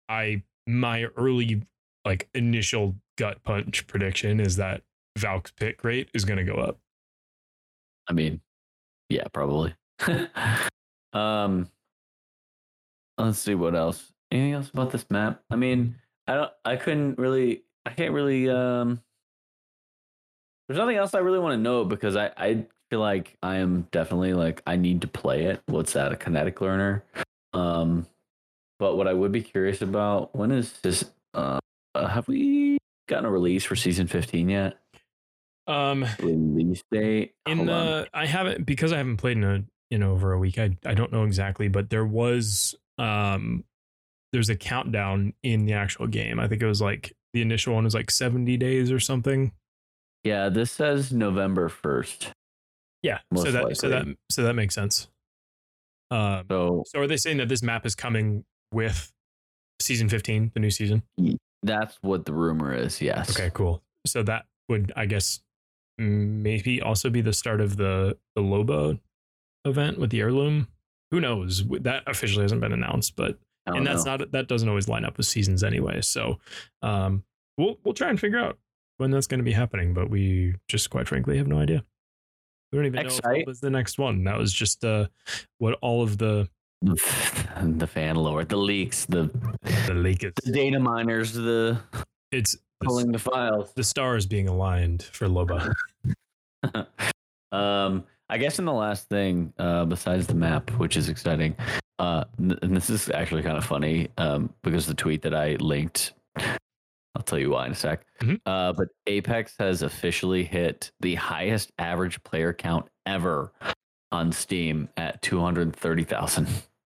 I 0.08 0.42
my 0.66 1.04
early 1.16 1.62
like 2.04 2.28
initial 2.34 2.96
gut 3.16 3.42
punch 3.44 3.86
prediction 3.86 4.40
is 4.40 4.56
that 4.56 4.82
Valk's 5.18 5.52
pick 5.52 5.82
rate 5.84 6.08
is 6.14 6.24
going 6.24 6.38
to 6.38 6.44
go 6.44 6.58
up. 6.58 6.78
I 8.08 8.12
mean, 8.12 8.40
yeah, 9.08 9.24
probably. 9.32 9.74
um, 11.12 11.68
let's 13.18 13.38
see 13.38 13.54
what 13.54 13.74
else. 13.74 14.12
Anything 14.30 14.52
else 14.52 14.70
about 14.70 14.90
this 14.90 15.06
map? 15.10 15.42
I 15.50 15.56
mean, 15.56 15.96
I 16.26 16.34
don't. 16.34 16.52
I 16.64 16.76
couldn't 16.76 17.18
really. 17.18 17.62
I 17.84 17.90
can't 17.90 18.12
really. 18.12 18.48
Um, 18.48 19.00
there's 20.68 20.78
nothing 20.78 20.96
else 20.96 21.14
I 21.14 21.18
really 21.18 21.40
want 21.40 21.54
to 21.54 21.58
know 21.58 21.84
because 21.84 22.16
I 22.16 22.30
I 22.36 22.66
feel 22.90 23.00
like 23.00 23.36
I 23.42 23.56
am 23.56 23.88
definitely 23.90 24.34
like 24.34 24.62
I 24.66 24.76
need 24.76 25.00
to 25.02 25.08
play 25.08 25.44
it. 25.44 25.60
What's 25.66 25.92
that? 25.94 26.12
A 26.12 26.16
kinetic 26.16 26.60
learner. 26.60 27.04
Um, 27.52 28.06
but 28.78 28.96
what 28.96 29.08
I 29.08 29.12
would 29.12 29.32
be 29.32 29.42
curious 29.42 29.82
about 29.82 30.34
when 30.34 30.52
is 30.52 30.72
this? 30.82 31.04
Uh, 31.34 31.58
have 31.94 32.28
we 32.28 32.78
gotten 33.08 33.24
a 33.24 33.30
release 33.30 33.64
for 33.64 33.76
season 33.76 34.06
15 34.06 34.48
yet? 34.48 34.78
Um 35.70 36.04
Release 36.18 36.82
date. 36.90 37.32
in 37.46 37.58
Hold 37.58 37.70
on. 37.70 37.86
the 37.86 38.08
I 38.12 38.26
haven't 38.26 38.66
because 38.66 38.92
I 38.92 38.96
haven't 38.98 39.18
played 39.18 39.36
in 39.36 39.44
a 39.44 39.64
in 39.90 40.02
over 40.02 40.32
a 40.32 40.38
week. 40.38 40.58
I 40.58 40.76
I 40.84 40.94
don't 40.94 41.12
know 41.12 41.24
exactly, 41.24 41.68
but 41.68 41.90
there 41.90 42.04
was 42.04 42.74
um 42.98 43.64
there's 44.32 44.48
a 44.50 44.56
countdown 44.56 45.32
in 45.42 45.66
the 45.66 45.72
actual 45.74 46.06
game. 46.06 46.38
I 46.40 46.48
think 46.48 46.62
it 46.62 46.66
was 46.66 46.80
like 46.80 47.12
the 47.34 47.42
initial 47.42 47.74
one 47.74 47.84
was 47.84 47.94
like 47.94 48.10
70 48.10 48.56
days 48.56 48.90
or 48.92 48.98
something. 49.00 49.52
Yeah, 50.24 50.48
this 50.48 50.70
says 50.72 51.12
November 51.12 51.68
first. 51.68 52.32
Yeah. 53.02 53.20
so 53.34 53.50
that 53.50 53.76
so 53.76 53.88
that 53.88 54.06
so 54.30 54.42
that 54.42 54.54
makes 54.54 54.74
sense. 54.74 55.08
Um 56.10 56.44
So 56.50 56.84
so 56.86 57.00
are 57.00 57.06
they 57.06 57.16
saying 57.16 57.36
that 57.38 57.48
this 57.48 57.62
map 57.62 57.86
is 57.86 57.94
coming 57.94 58.44
with 58.72 59.12
season 59.80 60.08
15, 60.08 60.50
the 60.54 60.60
new 60.60 60.70
season? 60.70 61.02
that's 61.62 61.98
what 62.00 62.24
the 62.24 62.32
rumor 62.32 62.72
is. 62.74 63.00
Yes. 63.02 63.30
Okay, 63.30 63.50
cool. 63.52 63.82
So 64.06 64.22
that 64.22 64.46
would 64.68 64.92
I 64.96 65.06
guess 65.06 65.40
maybe 66.00 66.80
also 66.80 67.10
be 67.10 67.20
the 67.20 67.32
start 67.32 67.60
of 67.60 67.76
the 67.76 68.16
the 68.34 68.42
Loba 68.42 68.98
event 69.64 69.98
with 69.98 70.10
the 70.10 70.20
heirloom. 70.20 70.68
Who 71.10 71.20
knows? 71.20 71.64
That 71.68 72.04
officially 72.06 72.44
hasn't 72.44 72.60
been 72.60 72.72
announced, 72.72 73.16
but 73.16 73.38
and 73.66 73.86
that's 73.86 74.04
know. 74.04 74.16
not 74.16 74.32
that 74.32 74.48
doesn't 74.48 74.68
always 74.68 74.88
line 74.88 75.04
up 75.04 75.16
with 75.16 75.26
seasons 75.26 75.62
anyway. 75.62 76.00
So 76.00 76.38
um, 76.82 77.24
we'll 77.58 77.78
we'll 77.84 77.94
try 77.94 78.08
and 78.08 78.18
figure 78.18 78.38
out 78.38 78.58
when 78.98 79.10
that's 79.10 79.26
going 79.26 79.38
to 79.38 79.44
be 79.44 79.52
happening, 79.52 79.94
but 79.94 80.10
we 80.10 80.54
just 80.68 80.90
quite 80.90 81.08
frankly 81.08 81.36
have 81.38 81.48
no 81.48 81.58
idea. 81.58 81.84
We 82.72 82.78
don't 82.78 82.86
even 82.86 83.06
know 83.06 83.18
if 83.24 83.46
was 83.46 83.60
the 83.60 83.70
next 83.70 83.98
one. 83.98 84.24
That 84.24 84.38
was 84.38 84.52
just 84.52 84.84
uh, 84.84 85.08
what 85.58 85.78
all 85.82 86.02
of 86.02 86.18
the 86.18 86.48
the 86.82 87.86
fan 87.86 88.16
lore, 88.16 88.44
the 88.44 88.56
leaks, 88.56 89.04
the 89.06 89.30
The 89.86 89.94
leak 89.94 90.24
is 90.24 90.32
the 90.44 90.52
data 90.52 90.78
miners, 90.78 91.32
the 91.32 91.78
it's 92.32 92.56
pulling 92.82 93.12
the 93.12 93.18
files. 93.18 93.72
the 93.74 93.84
stars 93.84 94.26
being 94.26 94.48
aligned 94.48 95.02
for 95.02 95.26
Loba. 95.28 95.72
um, 97.52 98.04
I 98.28 98.38
guess 98.38 98.58
in 98.58 98.64
the 98.64 98.72
last 98.72 99.08
thing, 99.08 99.52
uh, 99.58 99.84
besides 99.84 100.26
the 100.26 100.34
map, 100.34 100.70
which 100.72 100.96
is 100.96 101.08
exciting, 101.08 101.56
uh, 101.98 102.24
and 102.38 102.76
this 102.76 102.88
is 102.88 103.10
actually 103.10 103.42
kind 103.42 103.58
of 103.58 103.64
funny 103.64 104.08
um, 104.18 104.52
because 104.62 104.86
the 104.86 104.94
tweet 104.94 105.22
that 105.22 105.34
I 105.34 105.56
linked, 105.56 106.12
I'll 106.36 107.22
tell 107.24 107.38
you 107.38 107.50
why 107.50 107.66
in 107.66 107.72
a 107.72 107.74
sec. 107.74 108.04
Mhm. 108.20 108.40
Uh, 108.46 108.72
but 108.72 108.88
Apex 109.06 109.54
has 109.58 109.82
officially 109.82 110.44
hit 110.44 110.92
the 111.00 111.16
highest 111.16 111.72
average 111.78 112.22
player 112.22 112.52
count 112.52 112.86
ever 113.04 113.52
on 114.12 114.32
Steam 114.32 114.88
at 114.96 115.20
230,000. 115.22 116.46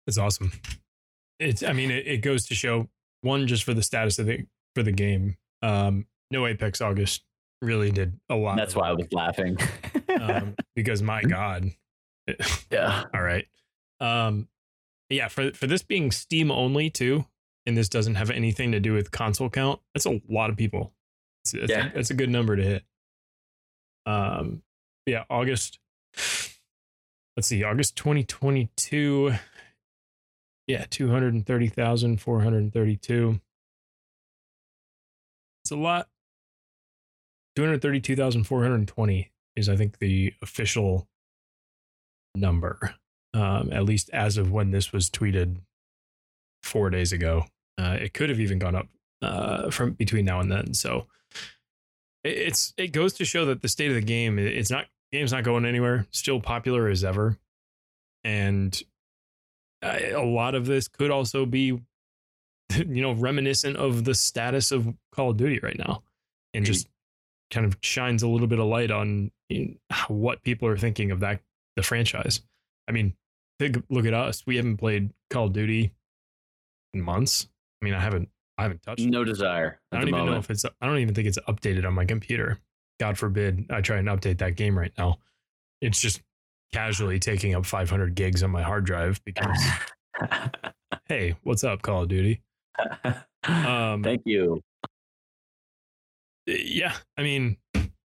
It's 0.07 0.18
awesome. 0.18 0.53
It's 1.39 1.62
I 1.62 1.72
mean 1.72 1.91
it, 1.91 2.07
it 2.07 2.18
goes 2.18 2.47
to 2.47 2.55
show 2.55 2.89
one 3.22 3.47
just 3.47 3.64
for 3.64 3.72
the 3.72 3.83
status 3.83 4.18
of 4.18 4.26
the 4.26 4.45
for 4.75 4.83
the 4.83 4.93
game. 4.93 5.37
Um, 5.62 6.07
no 6.31 6.47
Apex 6.47 6.81
August 6.81 7.23
really 7.61 7.91
did 7.91 8.18
a 8.29 8.35
lot. 8.35 8.57
That's 8.57 8.75
why 8.75 8.89
I 8.89 8.93
was 8.93 9.07
laughing. 9.12 9.57
um, 10.20 10.55
because 10.75 11.03
my 11.03 11.23
God. 11.23 11.70
yeah. 12.70 13.05
All 13.14 13.23
right. 13.23 13.47
Um, 14.01 14.49
yeah, 15.11 15.29
for 15.29 15.53
for 15.53 15.66
this 15.66 15.83
being 15.83 16.11
Steam 16.11 16.51
only 16.51 16.89
too, 16.91 17.27
and 17.66 17.77
this 17.77 17.89
doesn't 17.89 18.14
have 18.16 18.31
anything 18.31 18.73
to 18.73 18.81
do 18.81 18.93
with 18.95 19.11
console 19.11 19.51
count. 19.51 19.81
That's 19.95 20.07
a 20.07 20.20
lot 20.29 20.51
of 20.51 20.57
people. 20.57 20.93
It's, 21.45 21.55
it's, 21.55 21.70
Yeah. 21.70 21.91
a, 21.95 21.99
it's 21.99 22.11
a 22.11 22.14
good 22.14 22.31
number 22.31 22.57
to 22.57 22.62
hit. 22.62 22.83
Um, 24.07 24.62
yeah, 25.07 25.25
August. 25.31 25.79
Let's 27.37 27.49
see, 27.49 27.62
August 27.64 27.97
2022. 27.97 29.33
Yeah, 30.66 30.85
230,432. 30.91 33.41
It's 35.65 35.71
a 35.71 35.77
lot. 35.77 36.09
232,420 37.57 39.31
is, 39.57 39.69
I 39.69 39.77
think, 39.77 39.99
the 39.99 40.33
official 40.43 41.07
number 42.35 42.95
um, 43.35 43.73
at 43.73 43.85
least 43.85 44.11
as 44.13 44.37
of 44.37 44.51
when 44.51 44.71
this 44.71 44.93
was 44.93 45.11
tweeted 45.11 45.57
four 46.63 46.91
days 46.91 47.13
ago. 47.13 47.47
Uh, 47.79 47.97
it 48.01 48.15
could 48.15 48.29
have 48.29 48.41
even 48.41 48.59
gone 48.59 48.75
up 48.75 48.89
uh, 49.23 49.71
from 49.71 49.93
between 49.93 50.25
now 50.25 50.41
and 50.41 50.51
then. 50.51 50.75
So 50.75 51.07
it, 52.25 52.37
it's 52.37 52.75
it 52.77 52.89
goes 52.89 53.15
to 53.15 53.25
show 53.25 53.47
that 53.47 53.63
the 53.63 53.69
state 53.69 53.89
of 53.89 53.95
the 53.95 54.03
game 54.03 54.39
it's 54.39 54.71
not 54.71 54.87
game's 55.11 55.33
not 55.33 55.45
going 55.45 55.65
anywhere. 55.65 56.07
Still 56.11 56.41
popular 56.41 56.89
as 56.89 57.05
ever, 57.05 57.39
and 58.25 58.81
uh, 59.83 59.99
a 60.15 60.25
lot 60.25 60.55
of 60.55 60.67
this 60.67 60.89
could 60.89 61.11
also 61.11 61.47
be 61.47 61.81
you 62.89 63.03
know 63.03 63.12
reminiscent 63.12 63.77
of 63.77 64.05
the 64.05 64.14
status 64.14 64.73
of 64.73 64.93
Call 65.12 65.31
of 65.31 65.37
Duty 65.37 65.61
right 65.62 65.79
now, 65.79 66.03
and 66.55 66.64
just 66.64 66.89
kind 67.51 67.66
of 67.66 67.77
shines 67.83 68.23
a 68.23 68.29
little 68.29 68.47
bit 68.47 68.59
of 68.59 68.66
light 68.66 68.91
on 68.91 69.31
you 69.49 69.77
know, 69.91 69.97
what 70.09 70.43
people 70.43 70.68
are 70.68 70.77
thinking 70.77 71.11
of 71.11 71.20
that 71.20 71.41
the 71.77 71.83
franchise. 71.83 72.41
I 72.89 72.93
mean, 72.93 73.14
look 73.89 74.07
at 74.07 74.14
us. 74.14 74.45
We 74.47 74.57
haven't 74.57 74.79
played 74.79 75.11
Call 75.31 75.47
of 75.47 75.53
Duty 75.53 75.93
in 76.95 77.01
months. 77.01 77.49
I 77.81 77.85
mean, 77.85 77.95
I 77.95 78.01
haven't 78.01 78.29
I 78.59 78.62
haven't 78.62 78.83
touched. 78.83 79.01
it. 79.01 79.11
No 79.11 79.25
desire. 79.25 79.81
I 79.91 79.99
don't 79.99 80.09
even 80.09 80.27
know 80.27 80.37
if 80.37 80.51
it's. 80.51 80.64
I 80.64 80.87
don't 80.87 80.99
even 80.99 81.14
think 81.14 81.29
it's 81.29 81.39
updated 81.49 81.87
on 81.87 81.95
my 81.95 82.05
computer. 82.05 82.59
God 83.01 83.18
forbid 83.18 83.66
I 83.70 83.81
try 83.81 83.97
and 83.97 84.09
update 84.09 84.39
that 84.39 84.57
game 84.57 84.79
right 84.79 84.93
now. 84.99 85.18
It's 85.81 86.01
just 86.01 86.23
casually 86.73 87.18
taking 87.18 87.55
up 87.55 87.66
500 87.66 88.14
gigs 88.14 88.43
on 88.43 88.51
my 88.51 88.62
hard 88.62 88.85
drive 88.85 89.20
because 89.25 89.59
hey, 91.09 91.35
what's 91.43 91.64
up, 91.64 91.83
Call 91.83 92.03
of 92.03 92.09
Duty? 92.09 92.41
Um, 93.45 94.05
Thank 94.05 94.23
you. 94.25 94.62
yeah, 96.47 96.95
I 97.18 97.23
mean, 97.23 97.57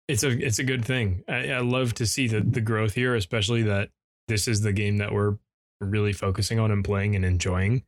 it's 0.06 0.22
a 0.22 0.30
it's 0.30 0.60
a 0.60 0.64
good 0.64 0.84
thing. 0.84 1.24
I, 1.28 1.50
I 1.50 1.58
love 1.58 1.92
to 1.94 2.06
see 2.06 2.28
the 2.28 2.40
the 2.40 2.60
growth 2.60 2.94
here, 2.94 3.16
especially 3.16 3.62
that 3.64 3.90
this 4.28 4.46
is 4.46 4.60
the 4.60 4.72
game 4.72 4.98
that 4.98 5.12
we're 5.12 5.36
really 5.80 6.12
focusing 6.12 6.58
on 6.58 6.70
and 6.70 6.84
playing 6.84 7.16
and 7.16 7.24
enjoying. 7.24 7.82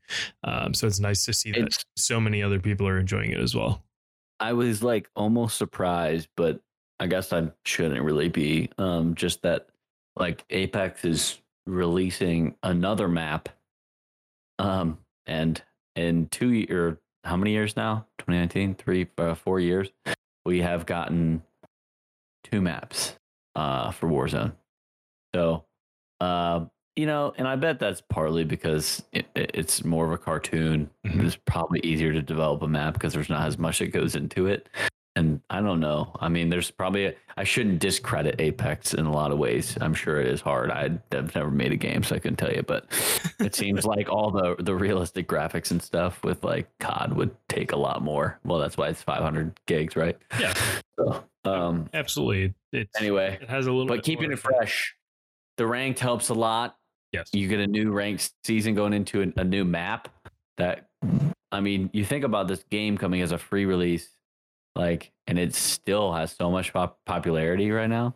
Um, 0.44 0.74
so 0.74 0.86
it's 0.86 1.00
nice 1.00 1.24
to 1.26 1.32
see 1.32 1.52
that 1.52 1.66
It's 1.66 1.84
so 1.96 2.20
many 2.20 2.42
other 2.42 2.58
people 2.58 2.86
are 2.88 2.98
enjoying 2.98 3.30
it 3.30 3.38
as 3.38 3.54
well. 3.54 3.84
I 4.40 4.52
was 4.52 4.82
like 4.82 5.08
almost 5.16 5.56
surprised, 5.56 6.28
but 6.36 6.60
I 7.00 7.06
guess 7.06 7.32
I 7.32 7.50
shouldn't 7.64 8.02
really 8.02 8.28
be. 8.28 8.70
Um, 8.78 9.14
just 9.14 9.42
that 9.42 9.68
like 10.16 10.44
Apex 10.50 11.04
is 11.04 11.38
releasing 11.66 12.54
another 12.62 13.08
map. 13.08 13.48
Um, 14.58 14.98
and 15.26 15.62
in 15.96 16.28
two 16.28 16.52
year, 16.52 16.98
how 17.24 17.36
many 17.36 17.52
years 17.52 17.76
now? 17.76 18.06
2019, 18.18 18.74
three, 18.74 19.06
uh, 19.18 19.34
four 19.34 19.58
years, 19.60 19.88
we 20.44 20.60
have 20.60 20.86
gotten 20.86 21.42
two 22.44 22.60
maps 22.60 23.16
uh, 23.56 23.90
for 23.90 24.08
Warzone. 24.08 24.52
So, 25.34 25.64
uh, 26.20 26.66
you 26.94 27.06
know, 27.06 27.34
and 27.36 27.46
I 27.48 27.56
bet 27.56 27.78
that's 27.78 28.00
partly 28.08 28.44
because 28.44 29.02
it, 29.12 29.26
it- 29.34 29.50
it's 29.54 29.84
more 29.84 30.06
of 30.06 30.12
a 30.12 30.18
cartoon. 30.18 30.88
Mhm. 31.06 31.24
It's 31.26 31.36
probably 31.46 31.80
easier 31.80 32.12
to 32.12 32.22
develop 32.22 32.62
a 32.62 32.68
map 32.68 32.94
because 32.94 33.12
there's 33.12 33.28
not 33.28 33.46
as 33.46 33.58
much 33.58 33.80
that 33.80 33.88
goes 33.88 34.14
into 34.16 34.46
it. 34.46 34.68
And 35.16 35.40
I 35.50 35.60
don't 35.62 35.80
know. 35.80 36.14
I 36.20 36.28
mean, 36.28 36.50
there's 36.50 36.70
probably, 36.70 37.06
a, 37.06 37.14
I 37.38 37.44
shouldn't 37.44 37.80
discredit 37.80 38.38
Apex 38.38 38.92
in 38.94 39.06
a 39.06 39.10
lot 39.12 39.32
of 39.32 39.38
ways. 39.38 39.76
I'm 39.80 39.94
sure 39.94 40.20
it 40.20 40.26
is 40.28 40.42
hard. 40.42 40.70
I, 40.70 40.90
I've 41.10 41.34
never 41.34 41.50
made 41.50 41.72
a 41.72 41.76
game, 41.76 42.02
so 42.02 42.14
I 42.14 42.18
couldn't 42.18 42.36
tell 42.36 42.52
you. 42.52 42.62
But 42.62 42.86
it 43.40 43.54
seems 43.56 43.84
like 43.86 44.08
all 44.10 44.30
the, 44.30 44.56
the 44.58 44.74
realistic 44.74 45.26
graphics 45.26 45.70
and 45.70 45.82
stuff 45.82 46.22
with 46.22 46.44
like 46.44 46.68
COD 46.78 47.14
would 47.14 47.34
take 47.48 47.72
a 47.72 47.76
lot 47.76 48.02
more. 48.02 48.38
Well, 48.44 48.58
that's 48.58 48.76
why 48.76 48.88
it's 48.88 49.02
500 49.02 49.58
gigs, 49.66 49.96
right? 49.96 50.18
Yeah. 50.38 50.54
So, 50.98 51.24
um, 51.44 51.88
Absolutely, 51.94 52.54
it's 52.72 53.00
anyway, 53.00 53.38
it 53.40 53.48
has 53.48 53.66
a 53.66 53.72
little. 53.72 53.86
but 53.86 54.02
keeping 54.04 54.30
it 54.32 54.38
fresh, 54.38 54.94
the 55.56 55.66
ranked 55.66 55.98
helps 56.00 56.28
a 56.28 56.34
lot 56.34 56.76
Yes. 57.12 57.30
you 57.32 57.48
get 57.48 57.60
a 57.60 57.66
new 57.66 57.92
ranked 57.92 58.32
season 58.44 58.74
going 58.74 58.92
into 58.92 59.22
a, 59.22 59.40
a 59.40 59.44
new 59.44 59.64
map 59.64 60.08
that 60.58 60.88
i 61.52 61.60
mean 61.60 61.88
you 61.92 62.04
think 62.04 62.24
about 62.24 62.48
this 62.48 62.64
game 62.64 62.98
coming 62.98 63.22
as 63.22 63.30
a 63.30 63.38
free 63.38 63.64
release 63.64 64.08
like 64.76 65.12
and 65.26 65.38
it 65.38 65.54
still 65.54 66.12
has 66.12 66.32
so 66.32 66.50
much 66.50 66.72
pop- 66.72 66.98
popularity 67.06 67.70
right 67.70 67.88
now 67.90 68.14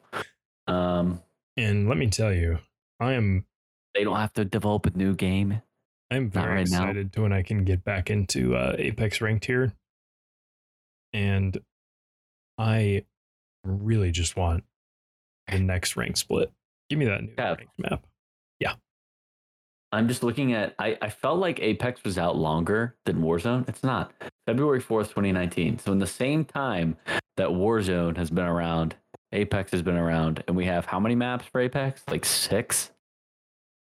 um 0.67 1.21
And 1.57 1.89
let 1.89 1.97
me 1.99 2.09
tell 2.09 2.33
you, 2.33 2.59
I 3.01 3.13
am 3.15 3.47
they 3.95 4.05
don't 4.05 4.17
have 4.17 4.33
to 4.35 4.45
develop 4.45 4.87
a 4.87 4.91
new 4.97 5.15
game 5.15 5.63
I'm 6.11 6.31
very 6.31 6.55
right 6.57 6.69
now. 6.71 6.83
excited 6.83 7.13
to 7.15 7.23
when 7.23 7.33
I 7.33 7.43
can 7.43 7.65
get 7.65 7.85
back 7.85 8.11
into 8.11 8.57
uh, 8.57 8.75
Apex 8.79 9.21
ranked 9.21 9.45
here, 9.45 9.73
and 11.13 11.57
I 12.59 13.05
really 13.65 14.11
just 14.11 14.37
want 14.37 14.65
the 15.51 15.59
next 15.59 15.97
rank 15.97 16.17
split. 16.17 16.53
Give 16.89 16.99
me 16.99 17.07
that 17.07 17.23
new 17.23 17.33
Yeah. 17.39 17.55
ranked 17.55 17.79
map. 17.79 18.07
Yeah 18.61 18.75
i'm 19.93 20.07
just 20.07 20.23
looking 20.23 20.53
at 20.53 20.75
I, 20.79 20.97
I 21.03 21.09
felt 21.11 21.39
like 21.41 21.59
apex 21.61 22.05
was 22.05 22.17
out 22.19 22.37
longer 22.37 22.97
than 23.07 23.23
warzone 23.23 23.69
it's 23.69 23.83
not 23.83 24.13
february 24.51 24.81
4th 24.83 25.09
2019 25.11 25.79
so 25.79 25.93
in 25.93 25.99
the 26.01 26.07
same 26.09 26.45
time 26.45 26.97
that 27.37 27.49
warzone 27.51 28.17
has 28.17 28.31
been 28.31 28.47
around 28.47 28.97
apex 29.33 29.71
has 29.71 29.81
been 29.81 29.97
around 29.97 30.43
and 30.49 30.57
we 30.57 30.65
have 30.65 30.87
how 30.87 30.99
many 30.99 31.15
maps 31.15 31.47
for 31.47 31.61
apex 31.61 32.03
like 32.09 32.25
six 32.25 32.91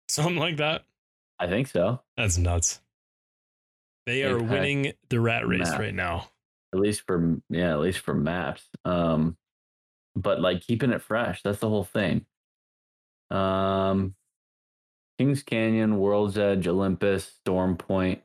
Something 0.07 0.37
like 0.37 0.55
that. 0.57 0.83
i 1.39 1.47
think 1.47 1.67
so 1.67 1.99
That's 2.15 2.37
nuts. 2.37 2.79
They 4.05 4.23
are 4.23 4.37
winning 4.41 4.93
the 5.09 5.19
rat 5.19 5.45
race 5.47 5.67
map. 5.71 5.79
right 5.79 5.93
now. 5.93 6.29
at 6.73 6.79
least 6.79 7.01
for 7.05 7.37
yeah 7.49 7.71
at 7.71 7.79
least 7.81 7.99
for 7.99 8.13
maps 8.13 8.63
um 8.85 9.35
but 10.15 10.39
like 10.39 10.61
keeping 10.61 10.91
it 10.91 11.01
fresh 11.01 11.41
that's 11.43 11.59
the 11.59 11.67
whole 11.67 11.83
thing 11.83 12.25
um 13.29 14.15
kings 15.17 15.43
canyon 15.43 15.97
world's 15.97 16.37
edge 16.37 16.65
olympus 16.65 17.25
storm 17.41 17.75
point 17.75 18.21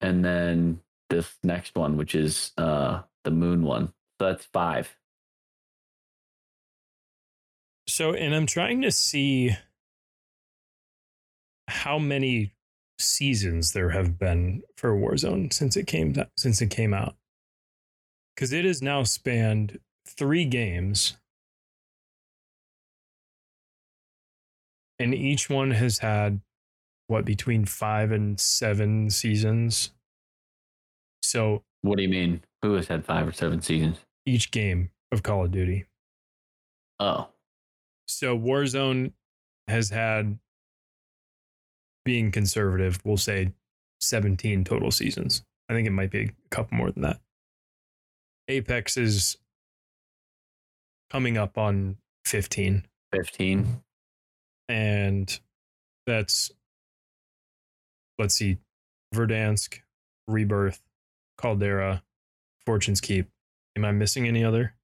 and 0.00 0.24
then 0.24 0.80
this 1.10 1.36
next 1.42 1.76
one 1.76 1.96
which 1.96 2.14
is 2.14 2.52
uh 2.58 3.02
the 3.24 3.30
moon 3.30 3.62
one 3.62 3.88
so 4.20 4.28
that's 4.28 4.46
five 4.52 4.96
So, 7.88 8.12
and 8.12 8.34
I'm 8.34 8.46
trying 8.46 8.82
to 8.82 8.90
see 8.90 9.56
how 11.68 11.98
many 11.98 12.52
seasons 12.98 13.72
there 13.72 13.90
have 13.90 14.18
been 14.18 14.62
for 14.76 14.90
Warzone 14.92 15.52
since 15.52 15.76
it 15.76 15.86
came 15.86 16.14
since 16.36 16.60
it 16.60 16.70
came 16.70 16.92
out. 16.92 17.16
Cuz 18.36 18.52
it 18.52 18.64
has 18.64 18.82
now 18.82 19.02
spanned 19.04 19.80
3 20.06 20.44
games. 20.44 21.16
And 24.98 25.14
each 25.14 25.48
one 25.48 25.72
has 25.72 25.98
had 25.98 26.40
what 27.06 27.24
between 27.24 27.66
5 27.66 28.10
and 28.10 28.40
7 28.40 29.10
seasons. 29.10 29.92
So, 31.26 31.64
what 31.82 31.96
do 31.96 32.02
you 32.02 32.08
mean 32.08 32.42
who 32.62 32.74
has 32.74 32.86
had 32.86 33.04
five 33.04 33.26
or 33.26 33.32
seven 33.32 33.60
seasons 33.60 33.98
each 34.26 34.50
game 34.50 34.90
of 35.12 35.22
Call 35.22 35.44
of 35.44 35.52
Duty. 35.52 35.86
oh 36.98 37.28
So 38.06 38.36
Warzone 38.36 39.12
has 39.68 39.90
had 39.90 40.38
being 42.04 42.30
conservative, 42.30 43.00
we'll 43.04 43.16
say 43.16 43.52
17 44.00 44.64
total 44.64 44.90
seasons. 44.90 45.44
I 45.68 45.74
think 45.74 45.88
it 45.88 45.92
might 45.92 46.10
be 46.10 46.24
a 46.24 46.48
couple 46.50 46.76
more 46.76 46.90
than 46.90 47.02
that. 47.02 47.20
Apex 48.48 48.96
is 48.96 49.36
coming 51.10 51.36
up 51.36 51.58
on 51.58 51.96
15 52.26 52.84
15. 53.12 53.82
and 54.68 55.40
that's 56.06 56.50
let's 58.18 58.34
see 58.36 58.58
Verdansk, 59.14 59.80
Rebirth, 60.28 60.82
Caldera, 61.38 61.90
uh, 61.92 61.98
Fortune's 62.64 63.00
Keep. 63.00 63.28
Am 63.76 63.84
I 63.84 63.92
missing 63.92 64.26
any 64.26 64.44
other? 64.44 64.74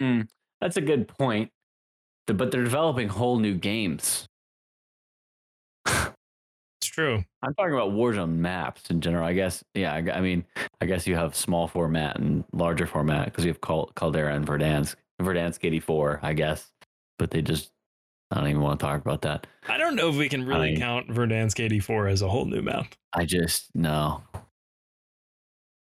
Hmm, 0.00 0.22
that's 0.60 0.76
a 0.76 0.80
good 0.80 1.06
point. 1.08 1.50
But 2.26 2.50
they're 2.50 2.64
developing 2.64 3.08
whole 3.08 3.38
new 3.38 3.54
games. 3.54 4.26
It's 6.82 6.88
true. 6.88 7.22
I'm 7.42 7.52
talking 7.54 7.74
about 7.74 7.90
Warzone 7.90 8.36
maps 8.36 8.88
in 8.88 9.02
general. 9.02 9.26
I 9.26 9.34
guess, 9.34 9.62
yeah. 9.74 9.92
I, 9.92 9.98
I 10.16 10.20
mean, 10.22 10.46
I 10.80 10.86
guess 10.86 11.06
you 11.06 11.14
have 11.14 11.36
small 11.36 11.68
format 11.68 12.18
and 12.18 12.42
larger 12.54 12.86
format 12.86 13.26
because 13.26 13.44
you 13.44 13.50
have 13.50 13.60
Cal- 13.60 13.90
Caldera 13.94 14.34
and 14.34 14.46
Verdansk. 14.46 14.94
Verdansk 15.20 15.58
84, 15.62 16.20
I 16.22 16.32
guess. 16.32 16.70
But 17.18 17.32
they 17.32 17.42
just, 17.42 17.70
I 18.30 18.36
don't 18.40 18.48
even 18.48 18.62
want 18.62 18.80
to 18.80 18.86
talk 18.86 18.98
about 19.02 19.20
that. 19.22 19.46
I 19.68 19.76
don't 19.76 19.94
know 19.94 20.08
if 20.08 20.16
we 20.16 20.30
can 20.30 20.46
really 20.46 20.74
I- 20.74 20.78
count 20.78 21.08
Verdansk 21.08 21.62
84 21.62 22.08
as 22.08 22.22
a 22.22 22.28
whole 22.30 22.46
new 22.46 22.62
map. 22.62 22.94
I 23.12 23.26
just, 23.26 23.66
no. 23.74 24.22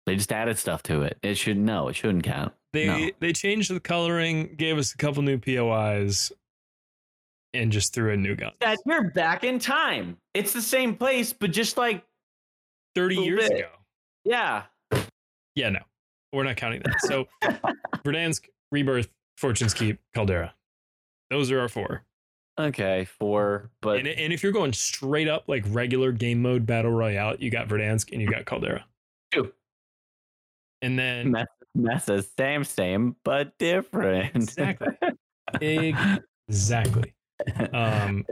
They 0.08 0.16
just 0.16 0.32
added 0.32 0.58
stuff 0.58 0.82
to 0.84 1.02
it. 1.02 1.18
It 1.22 1.34
should, 1.36 1.58
no, 1.58 1.88
it 1.88 1.94
shouldn't 1.94 2.24
count. 2.24 2.54
They 2.72 2.86
No. 2.86 3.10
they 3.20 3.32
changed 3.34 3.70
the 3.70 3.78
coloring, 3.78 4.54
gave 4.56 4.78
us 4.78 4.94
a 4.94 4.96
couple 4.96 5.22
new 5.22 5.36
POIs, 5.38 6.32
and 7.52 7.70
just 7.70 7.92
threw 7.92 8.12
in 8.12 8.22
new 8.22 8.34
guns. 8.34 8.54
Dad, 8.60 8.78
you're 8.86 9.10
back 9.10 9.44
in 9.44 9.58
time. 9.58 10.16
It's 10.32 10.52
the 10.54 10.62
same 10.62 10.96
place, 10.96 11.32
but 11.32 11.50
just 11.50 11.76
like, 11.76 12.04
30 12.94 13.16
years 13.16 13.48
bit. 13.48 13.58
ago. 13.58 13.68
yeah. 14.24 14.62
Yeah, 15.54 15.68
no. 15.70 15.80
We're 16.32 16.44
not 16.44 16.56
counting 16.56 16.82
that. 16.84 17.00
So 17.02 17.26
Verdansk, 18.04 18.46
Rebirth, 18.72 19.08
Fortune's 19.36 19.74
Keep, 19.74 19.98
Caldera. 20.14 20.54
Those 21.30 21.50
are 21.50 21.60
our 21.60 21.68
four. 21.68 22.04
Okay, 22.58 23.04
four, 23.04 23.70
but 23.82 23.98
And, 23.98 24.08
and 24.08 24.32
if 24.32 24.42
you're 24.42 24.52
going 24.52 24.72
straight 24.72 25.28
up 25.28 25.44
like 25.48 25.64
regular 25.68 26.12
game 26.12 26.42
mode 26.42 26.66
battle 26.66 26.90
royale, 26.90 27.36
you 27.38 27.50
got 27.50 27.68
Verdansk 27.68 28.10
and 28.12 28.20
you 28.20 28.28
got 28.28 28.46
Caldera. 28.46 28.84
Two. 29.32 29.52
And 30.82 30.98
then 30.98 31.32
mess, 31.32 31.46
messes, 31.74 32.30
same, 32.38 32.64
same, 32.64 33.16
but 33.24 33.56
different. 33.58 34.34
Exactly. 34.36 34.88
exactly. 36.48 37.14
Um, 37.72 38.24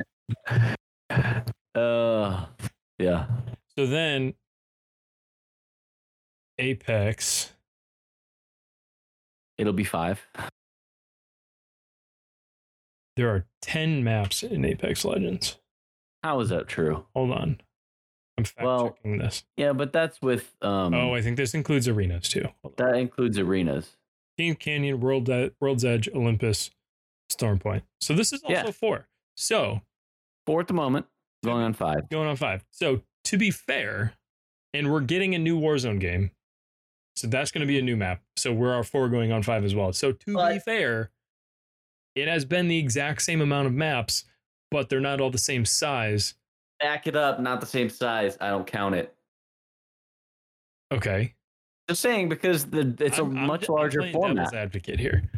uh, 1.75 2.47
yeah. 2.99 3.27
so 3.77 3.87
then 3.87 4.35
Apex, 6.59 7.53
It'll 9.59 9.73
be 9.73 9.85
five. 9.85 10.27
there 13.17 13.29
are 13.31 13.47
10 13.63 14.05
maps 14.05 14.43
in 14.43 14.65
Apex 14.65 15.05
Legends. 15.05 15.57
How 16.23 16.41
is 16.41 16.51
that 16.51 16.69
true? 16.69 17.07
Hold 17.15 17.31
on. 17.33 17.61
I'm 18.39 18.45
fact 18.45 18.65
Well, 18.65 18.91
checking 18.91 19.19
this. 19.19 19.45
Yeah, 19.57 19.73
but 19.73 19.93
that's 19.93 20.21
with 20.21 20.55
um. 20.63 20.93
Oh, 20.95 21.15
I 21.15 21.23
think 21.23 21.37
this 21.37 21.55
includes 21.55 21.89
arenas 21.89 22.29
too. 22.29 22.49
That 22.77 22.97
includes 22.97 23.39
arenas. 23.39 23.97
King 24.39 24.55
Canyon, 24.57 25.01
World 25.01 25.31
World's 25.61 25.85
Edge, 25.85 26.09
Olympus, 26.15 26.71
Stormpoint. 27.33 27.83
So 28.01 28.15
this 28.15 28.33
is 28.33 28.43
also 28.43 28.53
Yeah. 28.55 28.71
four. 28.71 29.09
So 29.37 29.81
Four 30.47 30.61
at 30.61 30.69
the 30.69 30.75
moment. 30.75 31.07
Going 31.45 31.63
on 31.63 31.73
five. 31.75 32.09
going 32.11 32.29
on 32.29 32.37
five. 32.37 32.65
So 32.71 33.03
to 33.25 33.37
be 33.39 33.51
fair, 33.51 34.15
and 34.75 34.93
we're 34.93 35.01
getting 35.01 35.35
a 35.35 35.39
new 35.39 35.59
Warzone 35.59 35.99
game. 36.01 36.31
So 37.17 37.27
that's 37.27 37.51
going 37.51 37.61
to 37.63 37.67
be 37.67 37.79
a 37.79 37.83
new 37.83 37.97
map. 37.97 38.21
So 38.37 38.53
we're 38.53 38.75
our 38.75 38.85
four 38.85 39.09
going 39.09 39.33
on 39.33 39.43
five 39.43 39.65
as 39.65 39.75
well. 39.75 39.93
So 39.95 40.13
to 40.13 40.37
be 40.53 40.59
fair, 40.59 41.11
it 42.15 42.29
has 42.29 42.45
been 42.45 42.69
the 42.69 42.79
exact 42.79 43.23
same 43.23 43.41
amount 43.41 43.67
of 43.67 43.73
maps, 43.73 44.25
but 44.71 44.89
they're 44.91 45.01
not 45.01 45.21
all 45.21 45.31
the 45.31 45.39
same 45.39 45.65
size. 45.65 46.35
Back 46.81 47.07
it 47.07 47.17
up. 47.17 47.41
Not 47.41 47.61
the 47.61 47.67
same 47.67 47.89
size. 47.89 48.37
I 48.41 48.51
don't 48.51 48.67
count 48.67 48.95
it. 48.95 49.15
Okay. 50.93 51.35
Just 51.89 52.03
saying 52.03 52.29
because 52.29 52.67
the 52.67 52.95
it's 53.01 53.19
I'm- 53.19 53.35
a 53.37 53.39
I'm- 53.39 53.47
much 53.47 53.69
I'm 53.69 53.75
larger 53.77 54.01
playing 54.01 54.13
format. 54.15 54.55
advocate 54.55 54.99
here. 55.01 55.23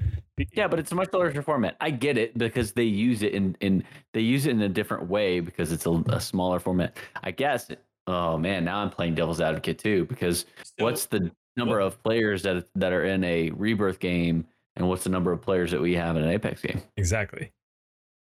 Yeah, 0.52 0.68
but 0.68 0.78
it's 0.78 0.92
a 0.92 0.94
much 0.94 1.12
larger 1.12 1.42
format. 1.42 1.76
I 1.80 1.90
get 1.90 2.16
it 2.16 2.38
because 2.38 2.70
they 2.70 2.84
use 2.84 3.22
it 3.22 3.32
in 3.34 3.56
in 3.58 3.82
they 4.14 4.20
use 4.20 4.46
it 4.46 4.50
in 4.50 4.62
a 4.62 4.68
different 4.68 5.08
way 5.08 5.40
because 5.40 5.72
it's 5.72 5.84
a, 5.84 5.90
a 6.10 6.20
smaller 6.20 6.60
format. 6.60 6.96
I 7.24 7.32
guess. 7.32 7.68
Oh 8.06 8.38
man, 8.38 8.64
now 8.64 8.78
I'm 8.78 8.88
playing 8.90 9.16
devil's 9.16 9.40
advocate 9.40 9.80
too 9.80 10.04
because 10.04 10.46
So- 10.62 10.84
what's 10.84 11.06
the 11.06 11.32
number 11.56 11.80
of 11.80 12.00
players 12.04 12.42
that 12.44 12.68
that 12.76 12.92
are 12.92 13.04
in 13.04 13.24
a 13.24 13.50
rebirth 13.50 13.98
game 13.98 14.46
and 14.76 14.88
what's 14.88 15.02
the 15.02 15.10
number 15.10 15.32
of 15.32 15.42
players 15.42 15.72
that 15.72 15.80
we 15.80 15.94
have 15.96 16.16
in 16.16 16.22
an 16.22 16.30
Apex 16.30 16.62
game? 16.62 16.82
exactly? 16.96 17.50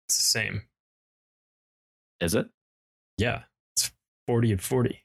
It's 0.07 0.17
the 0.17 0.23
same. 0.39 0.63
Is 2.21 2.33
it? 2.33 2.47
Yeah. 3.19 3.43
It's 3.75 3.91
40 4.27 4.53
and 4.53 4.61
40. 4.61 5.03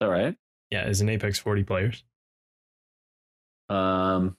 All 0.00 0.08
right. 0.08 0.36
Yeah. 0.70 0.86
Is 0.88 1.00
an 1.00 1.08
Apex 1.08 1.38
40 1.38 1.64
players? 1.64 2.04
Um. 3.68 4.36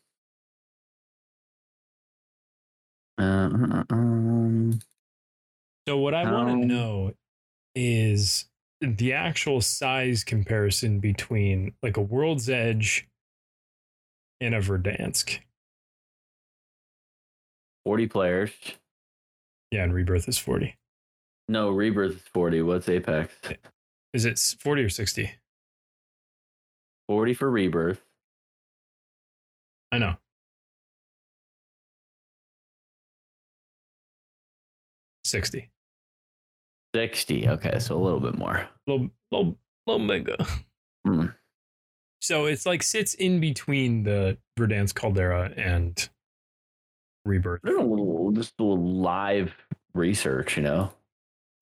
uh, 3.19 3.83
um, 3.91 4.79
So 5.87 5.97
what 5.97 6.13
I 6.15 6.31
want 6.31 6.47
to 6.47 6.53
Um, 6.53 6.67
know 6.67 7.13
is 7.75 8.45
the 8.81 9.13
actual 9.13 9.59
size 9.61 10.23
comparison 10.23 10.99
between 10.99 11.75
like 11.83 11.97
a 11.97 12.01
World's 12.01 12.49
Edge 12.49 13.07
and 14.39 14.55
a 14.55 14.59
Verdansk. 14.61 15.41
40 17.85 18.07
players. 18.07 18.51
Yeah, 19.71 19.83
and 19.83 19.93
Rebirth 19.93 20.27
is 20.27 20.37
40. 20.39 20.78
No, 21.49 21.71
rebirth 21.71 22.15
is 22.15 22.21
40. 22.31 22.61
What's 22.61 22.87
Apex? 22.87 23.33
Is 24.13 24.25
it 24.25 24.37
40 24.37 24.83
or 24.83 24.89
60? 24.89 25.31
40 27.07 27.33
for 27.33 27.49
rebirth. 27.49 28.01
I 29.91 29.97
know. 29.97 30.15
Sixty. 35.23 35.71
60. 36.95 37.49
Okay, 37.49 37.79
so 37.79 37.97
a 37.97 38.01
little 38.01 38.19
bit 38.19 38.37
more. 38.37 38.67
Little, 38.85 39.09
little, 39.31 39.57
little 39.87 39.99
mega. 39.99 40.37
Hmm. 41.05 41.27
So 42.21 42.45
it's 42.45 42.65
like 42.65 42.83
sits 42.83 43.15
in 43.15 43.39
between 43.39 44.03
the 44.03 44.37
Verdansk 44.59 44.93
Caldera 44.93 45.51
and 45.55 46.09
Rebirth. 47.25 47.61
Doing 47.63 47.81
a 47.81 47.87
little, 47.87 48.31
just 48.33 48.53
a 48.59 48.63
little 48.63 48.83
live 48.83 49.53
research, 49.93 50.57
you 50.57 50.63
know, 50.63 50.91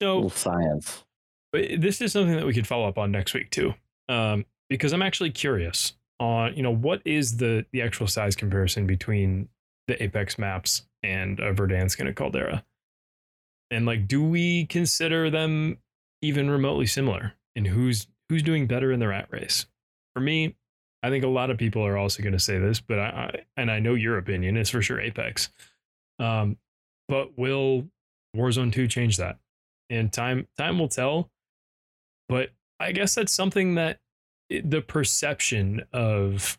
So 0.01 0.29
science. 0.29 1.03
But 1.51 1.81
this 1.81 2.01
is 2.01 2.11
something 2.11 2.35
that 2.35 2.45
we 2.45 2.53
could 2.53 2.67
follow 2.67 2.87
up 2.87 2.97
on 2.97 3.11
next 3.11 3.33
week 3.33 3.49
too, 3.49 3.73
um, 4.09 4.45
because 4.69 4.93
I'm 4.93 5.01
actually 5.01 5.31
curious 5.31 5.93
on 6.19 6.55
you 6.55 6.63
know 6.63 6.73
what 6.73 7.01
is 7.05 7.37
the 7.37 7.65
the 7.71 7.81
actual 7.81 8.07
size 8.07 8.35
comparison 8.35 8.85
between 8.85 9.49
the 9.87 10.01
Apex 10.03 10.37
maps 10.37 10.83
and 11.03 11.39
a 11.39 11.53
Verdansk 11.53 11.99
and 11.99 12.09
a 12.09 12.13
Caldera, 12.13 12.63
and 13.71 13.85
like 13.85 14.07
do 14.07 14.23
we 14.23 14.65
consider 14.65 15.29
them 15.29 15.77
even 16.21 16.49
remotely 16.49 16.85
similar? 16.85 17.33
And 17.55 17.65
who's 17.65 18.07
who's 18.29 18.43
doing 18.43 18.67
better 18.67 18.91
in 18.91 18.99
the 18.99 19.07
rat 19.07 19.27
race? 19.31 19.65
For 20.13 20.19
me, 20.19 20.55
I 21.01 21.09
think 21.09 21.23
a 21.23 21.29
lot 21.29 21.49
of 21.49 21.57
people 21.57 21.85
are 21.85 21.97
also 21.97 22.21
going 22.21 22.33
to 22.33 22.39
say 22.39 22.59
this, 22.59 22.81
but 22.81 22.99
I, 22.99 23.03
I 23.03 23.39
and 23.55 23.71
I 23.71 23.79
know 23.79 23.93
your 23.93 24.17
opinion 24.17 24.57
is 24.57 24.69
for 24.69 24.81
sure 24.81 24.99
Apex. 24.99 25.49
Um, 26.19 26.57
but 27.07 27.37
will 27.37 27.87
Warzone 28.35 28.73
2 28.73 28.87
change 28.87 29.17
that? 29.17 29.37
And 29.89 30.11
time 30.11 30.47
time 30.57 30.79
will 30.79 30.89
tell. 30.89 31.29
But 32.29 32.49
I 32.79 32.91
guess 32.91 33.15
that's 33.15 33.31
something 33.33 33.75
that 33.75 33.99
it- 34.49 34.69
the 34.69 34.81
perception 34.81 35.85
of 35.93 36.57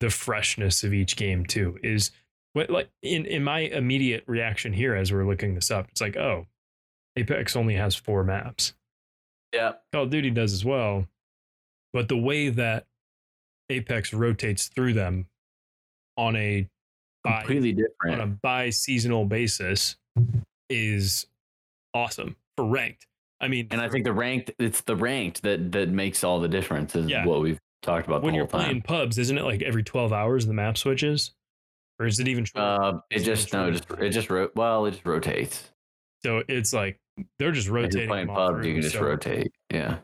the 0.00 0.10
freshness 0.10 0.82
of 0.82 0.92
each 0.92 1.16
game 1.16 1.46
too 1.46 1.78
is 1.82 2.10
what 2.54 2.70
like 2.70 2.90
in 3.02 3.24
in 3.24 3.44
my 3.44 3.60
immediate 3.60 4.24
reaction 4.26 4.72
here 4.72 4.96
as 4.96 5.12
we're 5.12 5.24
looking 5.24 5.54
this 5.54 5.70
up 5.70 5.88
it's 5.90 6.00
like 6.00 6.16
oh 6.16 6.46
apex 7.16 7.54
only 7.54 7.74
has 7.74 7.94
four 7.94 8.24
maps. 8.24 8.74
Yeah. 9.54 9.72
call 9.92 10.04
of 10.04 10.10
duty 10.10 10.30
does 10.30 10.52
as 10.52 10.64
well. 10.64 11.06
But 11.92 12.08
the 12.08 12.16
way 12.16 12.48
that 12.48 12.86
apex 13.68 14.12
rotates 14.14 14.68
through 14.68 14.94
them 14.94 15.26
on 16.16 16.34
a 16.36 16.68
bi, 17.22 17.44
different. 17.72 17.92
on 18.06 18.20
a 18.20 18.26
bi 18.26 18.70
seasonal 18.70 19.26
basis 19.26 19.96
is 20.70 21.26
awesome 21.94 22.36
for 22.56 22.66
ranked 22.66 23.06
i 23.40 23.48
mean 23.48 23.68
And 23.70 23.80
I 23.80 23.88
think 23.88 24.04
the 24.04 24.12
ranked, 24.12 24.50
it's 24.58 24.80
the 24.82 24.96
ranked 24.96 25.42
that 25.42 25.72
that 25.72 25.88
makes 25.90 26.22
all 26.24 26.40
the 26.40 26.48
difference 26.48 26.94
is 26.96 27.06
Yeah. 27.06 27.26
what 27.26 27.40
we've 27.40 27.58
talked 27.82 28.06
about 28.06 28.22
when 28.22 28.32
the 28.32 28.36
you're 28.38 28.46
whole 28.46 28.60
time. 28.60 28.68
playing 28.68 28.82
pubs, 28.82 29.18
isn't 29.18 29.36
it 29.36 29.44
like 29.44 29.62
every 29.62 29.82
12 29.82 30.12
hours 30.12 30.46
the 30.46 30.52
map 30.54 30.78
switches? 30.78 31.32
Or 31.98 32.06
is 32.06 32.18
it 32.20 32.28
even 32.28 32.44
shorter? 32.44 32.82
Uh, 32.82 33.00
it 33.10 33.20
just, 33.20 33.48
even 33.48 33.60
no, 33.60 33.68
it 33.68 33.72
just, 33.72 33.90
it 34.00 34.10
just, 34.10 34.30
ro- 34.30 34.50
well, 34.54 34.86
it 34.86 34.92
just 34.92 35.04
rotates. 35.04 35.70
so 36.24 36.42
it's 36.48 36.72
like 36.72 36.98
they're 37.38 37.52
just 37.52 37.66
If 37.66 37.72
you're 37.72 37.82
rotating. 37.82 38.08
playing 38.08 38.28
pub, 38.28 38.64
you 38.64 38.72
can 38.74 38.82
just 38.82 38.94
so- 38.94 39.02
rotate. 39.02 39.50
Yeah. 39.70 39.98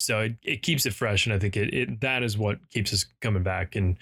so 0.00 0.20
it, 0.20 0.36
it 0.42 0.62
keeps 0.62 0.84
it 0.86 0.92
fresh 0.94 1.26
and 1.26 1.32
i 1.34 1.38
think 1.38 1.56
it, 1.56 1.72
it 1.72 2.00
that 2.00 2.22
is 2.24 2.36
what 2.36 2.58
keeps 2.70 2.92
us 2.92 3.04
coming 3.20 3.42
back 3.44 3.76
and 3.76 3.96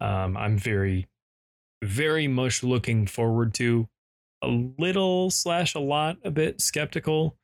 um, 0.00 0.36
i'm 0.36 0.58
very 0.58 1.06
very 1.82 2.26
much 2.26 2.62
looking 2.64 3.06
forward 3.06 3.54
to 3.54 3.86
a 4.48 4.72
little 4.78 5.30
slash 5.30 5.74
a 5.74 5.80
lot 5.80 6.16
a 6.24 6.30
bit 6.30 6.60
skeptical 6.60 7.36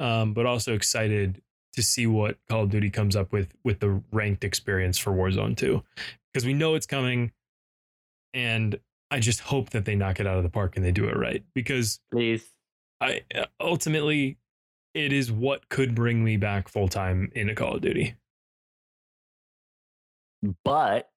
um, 0.00 0.34
but 0.34 0.46
also 0.46 0.74
excited 0.74 1.40
to 1.74 1.82
see 1.82 2.06
what 2.06 2.38
call 2.48 2.62
of 2.64 2.70
duty 2.70 2.90
comes 2.90 3.16
up 3.16 3.32
with 3.32 3.54
with 3.64 3.80
the 3.80 4.02
ranked 4.12 4.44
experience 4.44 4.98
for 4.98 5.12
warzone 5.12 5.56
2 5.56 5.82
because 6.32 6.46
we 6.46 6.54
know 6.54 6.74
it's 6.74 6.86
coming 6.86 7.32
and 8.34 8.78
i 9.10 9.20
just 9.20 9.40
hope 9.40 9.70
that 9.70 9.84
they 9.84 9.94
knock 9.94 10.20
it 10.20 10.26
out 10.26 10.36
of 10.36 10.42
the 10.42 10.50
park 10.50 10.76
and 10.76 10.84
they 10.84 10.92
do 10.92 11.06
it 11.06 11.16
right 11.16 11.44
because 11.54 12.00
Please. 12.10 12.44
I 13.00 13.22
ultimately 13.60 14.38
it 14.96 15.12
is 15.12 15.30
what 15.30 15.68
could 15.68 15.94
bring 15.94 16.24
me 16.24 16.38
back 16.38 16.68
full 16.68 16.88
time 16.88 17.30
in 17.34 17.50
a 17.50 17.54
Call 17.54 17.74
of 17.74 17.82
Duty. 17.82 18.16
But 20.64 21.10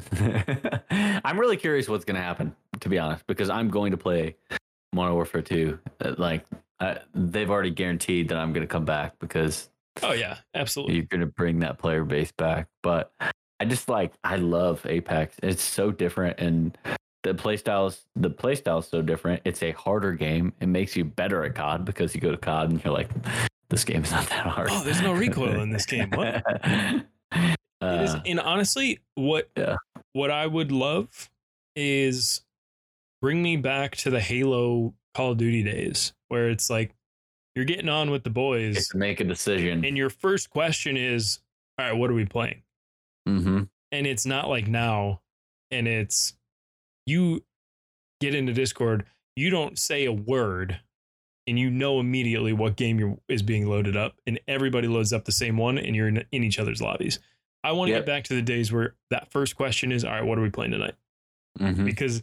I'm 0.90 1.38
really 1.38 1.56
curious 1.56 1.88
what's 1.88 2.04
going 2.04 2.16
to 2.16 2.22
happen, 2.22 2.54
to 2.80 2.88
be 2.88 2.98
honest, 2.98 3.26
because 3.26 3.50
I'm 3.50 3.68
going 3.68 3.90
to 3.92 3.96
play 3.96 4.36
Modern 4.92 5.14
Warfare 5.14 5.42
2. 5.42 5.78
Uh, 6.04 6.14
Like, 6.18 6.44
uh, 6.80 6.96
they've 7.14 7.50
already 7.50 7.70
guaranteed 7.70 8.28
that 8.28 8.38
I'm 8.38 8.52
going 8.52 8.66
to 8.66 8.70
come 8.70 8.84
back 8.84 9.18
because 9.18 9.70
Oh 10.02 10.12
yeah, 10.12 10.38
absolutely. 10.54 10.96
you're 10.96 11.04
going 11.04 11.20
to 11.20 11.26
bring 11.26 11.60
that 11.60 11.78
player 11.78 12.04
base 12.04 12.32
back. 12.32 12.66
But 12.82 13.12
I 13.60 13.64
just 13.66 13.88
like, 13.88 14.12
I 14.24 14.36
love 14.36 14.84
Apex. 14.86 15.36
It's 15.42 15.62
so 15.62 15.90
different. 15.92 16.40
And 16.40 16.76
the 17.22 17.34
playstyles, 17.34 18.00
the 18.16 18.30
playstyle 18.30 18.80
is 18.80 18.88
so 18.88 19.02
different. 19.02 19.42
It's 19.44 19.62
a 19.62 19.70
harder 19.72 20.12
game. 20.12 20.52
It 20.60 20.66
makes 20.66 20.96
you 20.96 21.04
better 21.04 21.44
at 21.44 21.54
COD 21.54 21.84
because 21.84 22.14
you 22.14 22.20
go 22.20 22.30
to 22.32 22.36
COD 22.36 22.70
and 22.70 22.84
you're 22.84 22.92
like, 22.92 23.10
this 23.68 23.84
game's 23.84 24.10
not 24.10 24.28
that 24.30 24.46
hard. 24.46 24.68
Oh, 24.72 24.82
there's 24.82 25.00
no 25.02 25.12
recoil 25.12 25.60
in 25.60 25.70
this 25.70 25.86
game. 25.86 26.10
What? 26.10 26.42
It 27.82 28.02
is, 28.02 28.14
Uh, 28.14 28.22
and 28.26 28.40
honestly, 28.40 29.00
what 29.14 29.50
Yeah. 29.56 29.76
what 30.12 30.30
I 30.30 30.46
would 30.46 30.70
love 30.72 31.30
is 31.76 32.42
bring 33.20 33.42
me 33.42 33.56
back 33.56 33.96
to 33.96 34.10
the 34.10 34.20
Halo 34.20 34.94
Call 35.14 35.32
of 35.32 35.38
Duty 35.38 35.62
days 35.62 36.12
where 36.28 36.48
it's 36.50 36.68
like 36.70 36.94
you're 37.54 37.64
getting 37.64 37.88
on 37.88 38.10
with 38.10 38.24
the 38.24 38.30
boys 38.30 38.88
to 38.88 38.96
make 38.96 39.20
a 39.20 39.24
decision. 39.24 39.84
and 39.84 39.96
your 39.96 40.10
first 40.10 40.50
question 40.50 40.96
is, 40.96 41.40
"All 41.78 41.86
right, 41.86 41.96
what 41.96 42.10
are 42.10 42.14
we 42.14 42.24
playing?" 42.24 42.62
mm-hmm. 43.28 43.62
and 43.92 44.06
it's 44.06 44.26
not 44.26 44.48
like 44.48 44.66
now 44.66 45.20
and 45.70 45.86
it's 45.86 46.34
you 47.06 47.44
get 48.20 48.34
into 48.34 48.52
discord 48.52 49.04
you 49.36 49.48
don't 49.48 49.78
say 49.78 50.04
a 50.04 50.12
word 50.12 50.80
and 51.46 51.58
you 51.58 51.70
know 51.70 51.98
immediately 52.00 52.52
what 52.52 52.76
game 52.76 52.98
you're, 52.98 53.16
is 53.28 53.42
being 53.42 53.68
loaded 53.68 53.96
up 53.96 54.16
and 54.26 54.40
everybody 54.48 54.88
loads 54.88 55.12
up 55.12 55.24
the 55.24 55.32
same 55.32 55.56
one 55.56 55.78
and 55.78 55.94
you're 55.96 56.08
in, 56.08 56.24
in 56.32 56.42
each 56.42 56.58
other's 56.58 56.82
lobbies 56.82 57.20
i 57.64 57.72
want 57.72 57.88
to 57.88 57.92
Yep. 57.92 58.00
get 58.02 58.06
back 58.06 58.24
to 58.24 58.34
the 58.34 58.42
days 58.42 58.72
where 58.72 58.94
that 59.10 59.30
first 59.30 59.56
question 59.56 59.92
is 59.92 60.04
all 60.04 60.10
right 60.12 60.24
what 60.24 60.38
are 60.38 60.42
we 60.42 60.50
playing 60.50 60.72
tonight 60.72 60.94
Mm-hmm. 61.60 61.84
because 61.84 62.22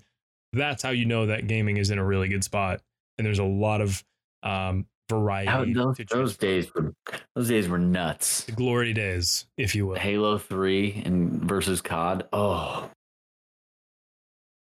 that's 0.53 0.81
how 0.81 0.89
you 0.89 1.05
know 1.05 1.27
that 1.27 1.45
gaming 1.45 1.77
is 1.77 1.91
in 1.91 1.99
a 1.99 2.03
really 2.05 2.27
good 2.27 2.43
spot 2.43 2.81
and 3.17 3.25
there's 3.27 3.37
a 3.39 3.43
lot 3.43 3.79
of 3.81 4.03
um 4.43 4.87
variety 5.09 5.73
those, 5.73 5.97
those 6.09 6.37
days 6.37 6.73
were 6.73 6.93
those 7.35 7.47
days 7.47 7.67
were 7.67 7.77
nuts. 7.79 8.43
the 8.45 8.51
glory 8.51 8.91
days 8.93 9.45
if 9.57 9.75
you 9.75 9.85
will 9.87 9.95
Halo 9.99 10.37
Three 10.39 11.01
and 11.05 11.41
versus 11.43 11.81
COD. 11.81 12.27
Oh, 12.33 12.89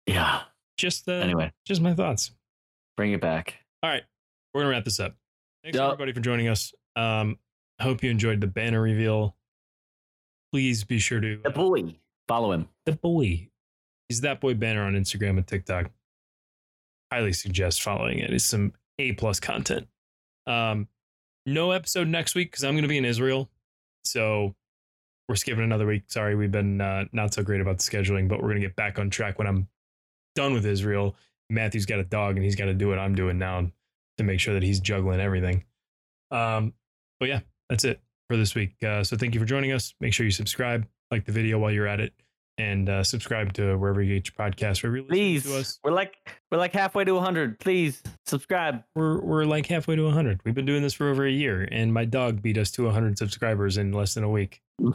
yeah. 0.07 0.41
just 0.77 1.05
the 1.05 1.13
Anyway, 1.13 1.51
just 1.65 1.81
my 1.81 1.93
thoughts 1.93 2.31
bring 2.97 3.11
it 3.13 3.21
back. 3.21 3.55
All 3.83 3.89
right, 3.89 4.03
we're 4.53 4.61
gonna 4.61 4.71
wrap 4.71 4.83
this 4.85 4.99
up. 4.99 5.15
Thanks 5.63 5.77
Yep. 5.77 5.85
everybody 5.85 6.11
for 6.13 6.19
joining 6.21 6.47
us. 6.47 6.73
Um, 6.95 7.37
I 7.79 7.83
hope 7.83 8.03
you 8.03 8.09
enjoyed 8.11 8.41
the 8.41 8.47
banner 8.47 8.81
reveal. 8.81 9.35
Please 10.51 10.83
be 10.83 10.99
sure 10.99 11.19
to 11.19 11.39
The 11.43 11.49
boy, 11.49 11.95
follow 12.27 12.51
him. 12.51 12.67
the 12.85 12.91
boy. 12.93 13.47
He's 14.09 14.21
that 14.21 14.41
boy 14.41 14.53
banner 14.53 14.83
on 14.83 14.93
Instagram 14.93 15.37
and 15.37 15.47
TikTok. 15.47 15.89
Highly 17.11 17.33
suggest 17.33 17.81
following 17.81 18.19
it. 18.19 18.33
It's 18.33 18.43
some 18.45 18.73
A 18.99 19.13
plus 19.13 19.39
content. 19.39 19.87
Um, 20.47 20.87
no 21.45 21.71
episode 21.71 22.07
next 22.07 22.35
week 22.35 22.51
because 22.51 22.63
I'm 22.63 22.75
gonna 22.75 22.87
be 22.87 22.97
in 22.97 23.05
Israel, 23.05 23.49
so 24.03 24.55
we're 25.29 25.35
skipping 25.35 25.63
another 25.63 25.85
week. 25.85 26.03
Sorry, 26.07 26.35
we've 26.35 26.51
been 26.51 26.81
uh, 26.81 27.05
not 27.13 27.33
so 27.33 27.43
great 27.43 27.61
about 27.61 27.77
the 27.77 27.83
scheduling, 27.83 28.27
but 28.27 28.41
we're 28.41 28.49
gonna 28.49 28.59
get 28.59 28.75
back 28.75 28.99
on 28.99 29.09
track 29.09 29.37
when 29.37 29.47
I'm 29.47 29.67
done 30.35 30.53
with 30.53 30.65
Israel. 30.65 31.15
Matthew's 31.49 31.85
got 31.85 31.99
a 31.99 32.03
dog 32.03 32.35
and 32.35 32.43
he's 32.45 32.55
got 32.55 32.65
to 32.65 32.73
do 32.73 32.87
what 32.87 32.97
I'm 32.97 33.13
doing 33.13 33.37
now 33.37 33.69
to 34.17 34.23
make 34.23 34.39
sure 34.39 34.53
that 34.53 34.63
he's 34.63 34.79
juggling 34.79 35.19
everything. 35.19 35.65
Um, 36.31 36.73
but 37.19 37.27
yeah, 37.27 37.41
that's 37.69 37.83
it 37.83 37.99
for 38.31 38.37
this 38.37 38.55
week. 38.55 38.81
Uh, 38.81 39.03
so 39.03 39.17
thank 39.17 39.33
you 39.33 39.41
for 39.41 39.45
joining 39.45 39.73
us. 39.73 39.93
Make 39.99 40.13
sure 40.13 40.25
you 40.25 40.31
subscribe, 40.31 40.87
like 41.11 41.25
the 41.25 41.33
video 41.33 41.59
while 41.59 41.69
you're 41.71 41.87
at 41.87 41.99
it, 41.99 42.13
and 42.57 42.87
uh, 42.87 43.03
subscribe 43.03 43.51
to 43.53 43.75
wherever 43.75 44.01
you 44.01 44.15
get 44.15 44.29
your 44.29 44.49
podcast. 44.49 44.81
Wherever 44.83 45.05
Please, 45.05 45.43
to 45.43 45.57
us. 45.57 45.79
we're 45.83 45.91
like 45.91 46.15
we're 46.49 46.57
like 46.57 46.71
halfway 46.71 47.03
to 47.03 47.13
100. 47.13 47.59
Please 47.59 48.01
subscribe. 48.25 48.83
We're 48.95 49.19
we're 49.19 49.43
like 49.43 49.65
halfway 49.65 49.97
to 49.97 50.03
100. 50.03 50.39
We've 50.45 50.55
been 50.55 50.65
doing 50.65 50.81
this 50.81 50.93
for 50.93 51.09
over 51.09 51.25
a 51.25 51.31
year, 51.31 51.67
and 51.71 51.93
my 51.93 52.05
dog 52.05 52.41
beat 52.41 52.57
us 52.57 52.71
to 52.71 52.85
100 52.85 53.17
subscribers 53.17 53.77
in 53.77 53.91
less 53.91 54.13
than 54.13 54.23
a 54.23 54.29
week. 54.29 54.61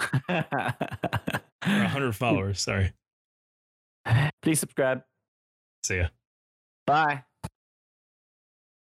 Or 1.66 1.80
100 1.80 2.14
followers. 2.14 2.60
Sorry. 2.60 2.92
Please 4.40 4.60
subscribe. 4.60 5.02
See 5.82 5.96
ya. 5.96 6.08
Bye. 6.86 7.25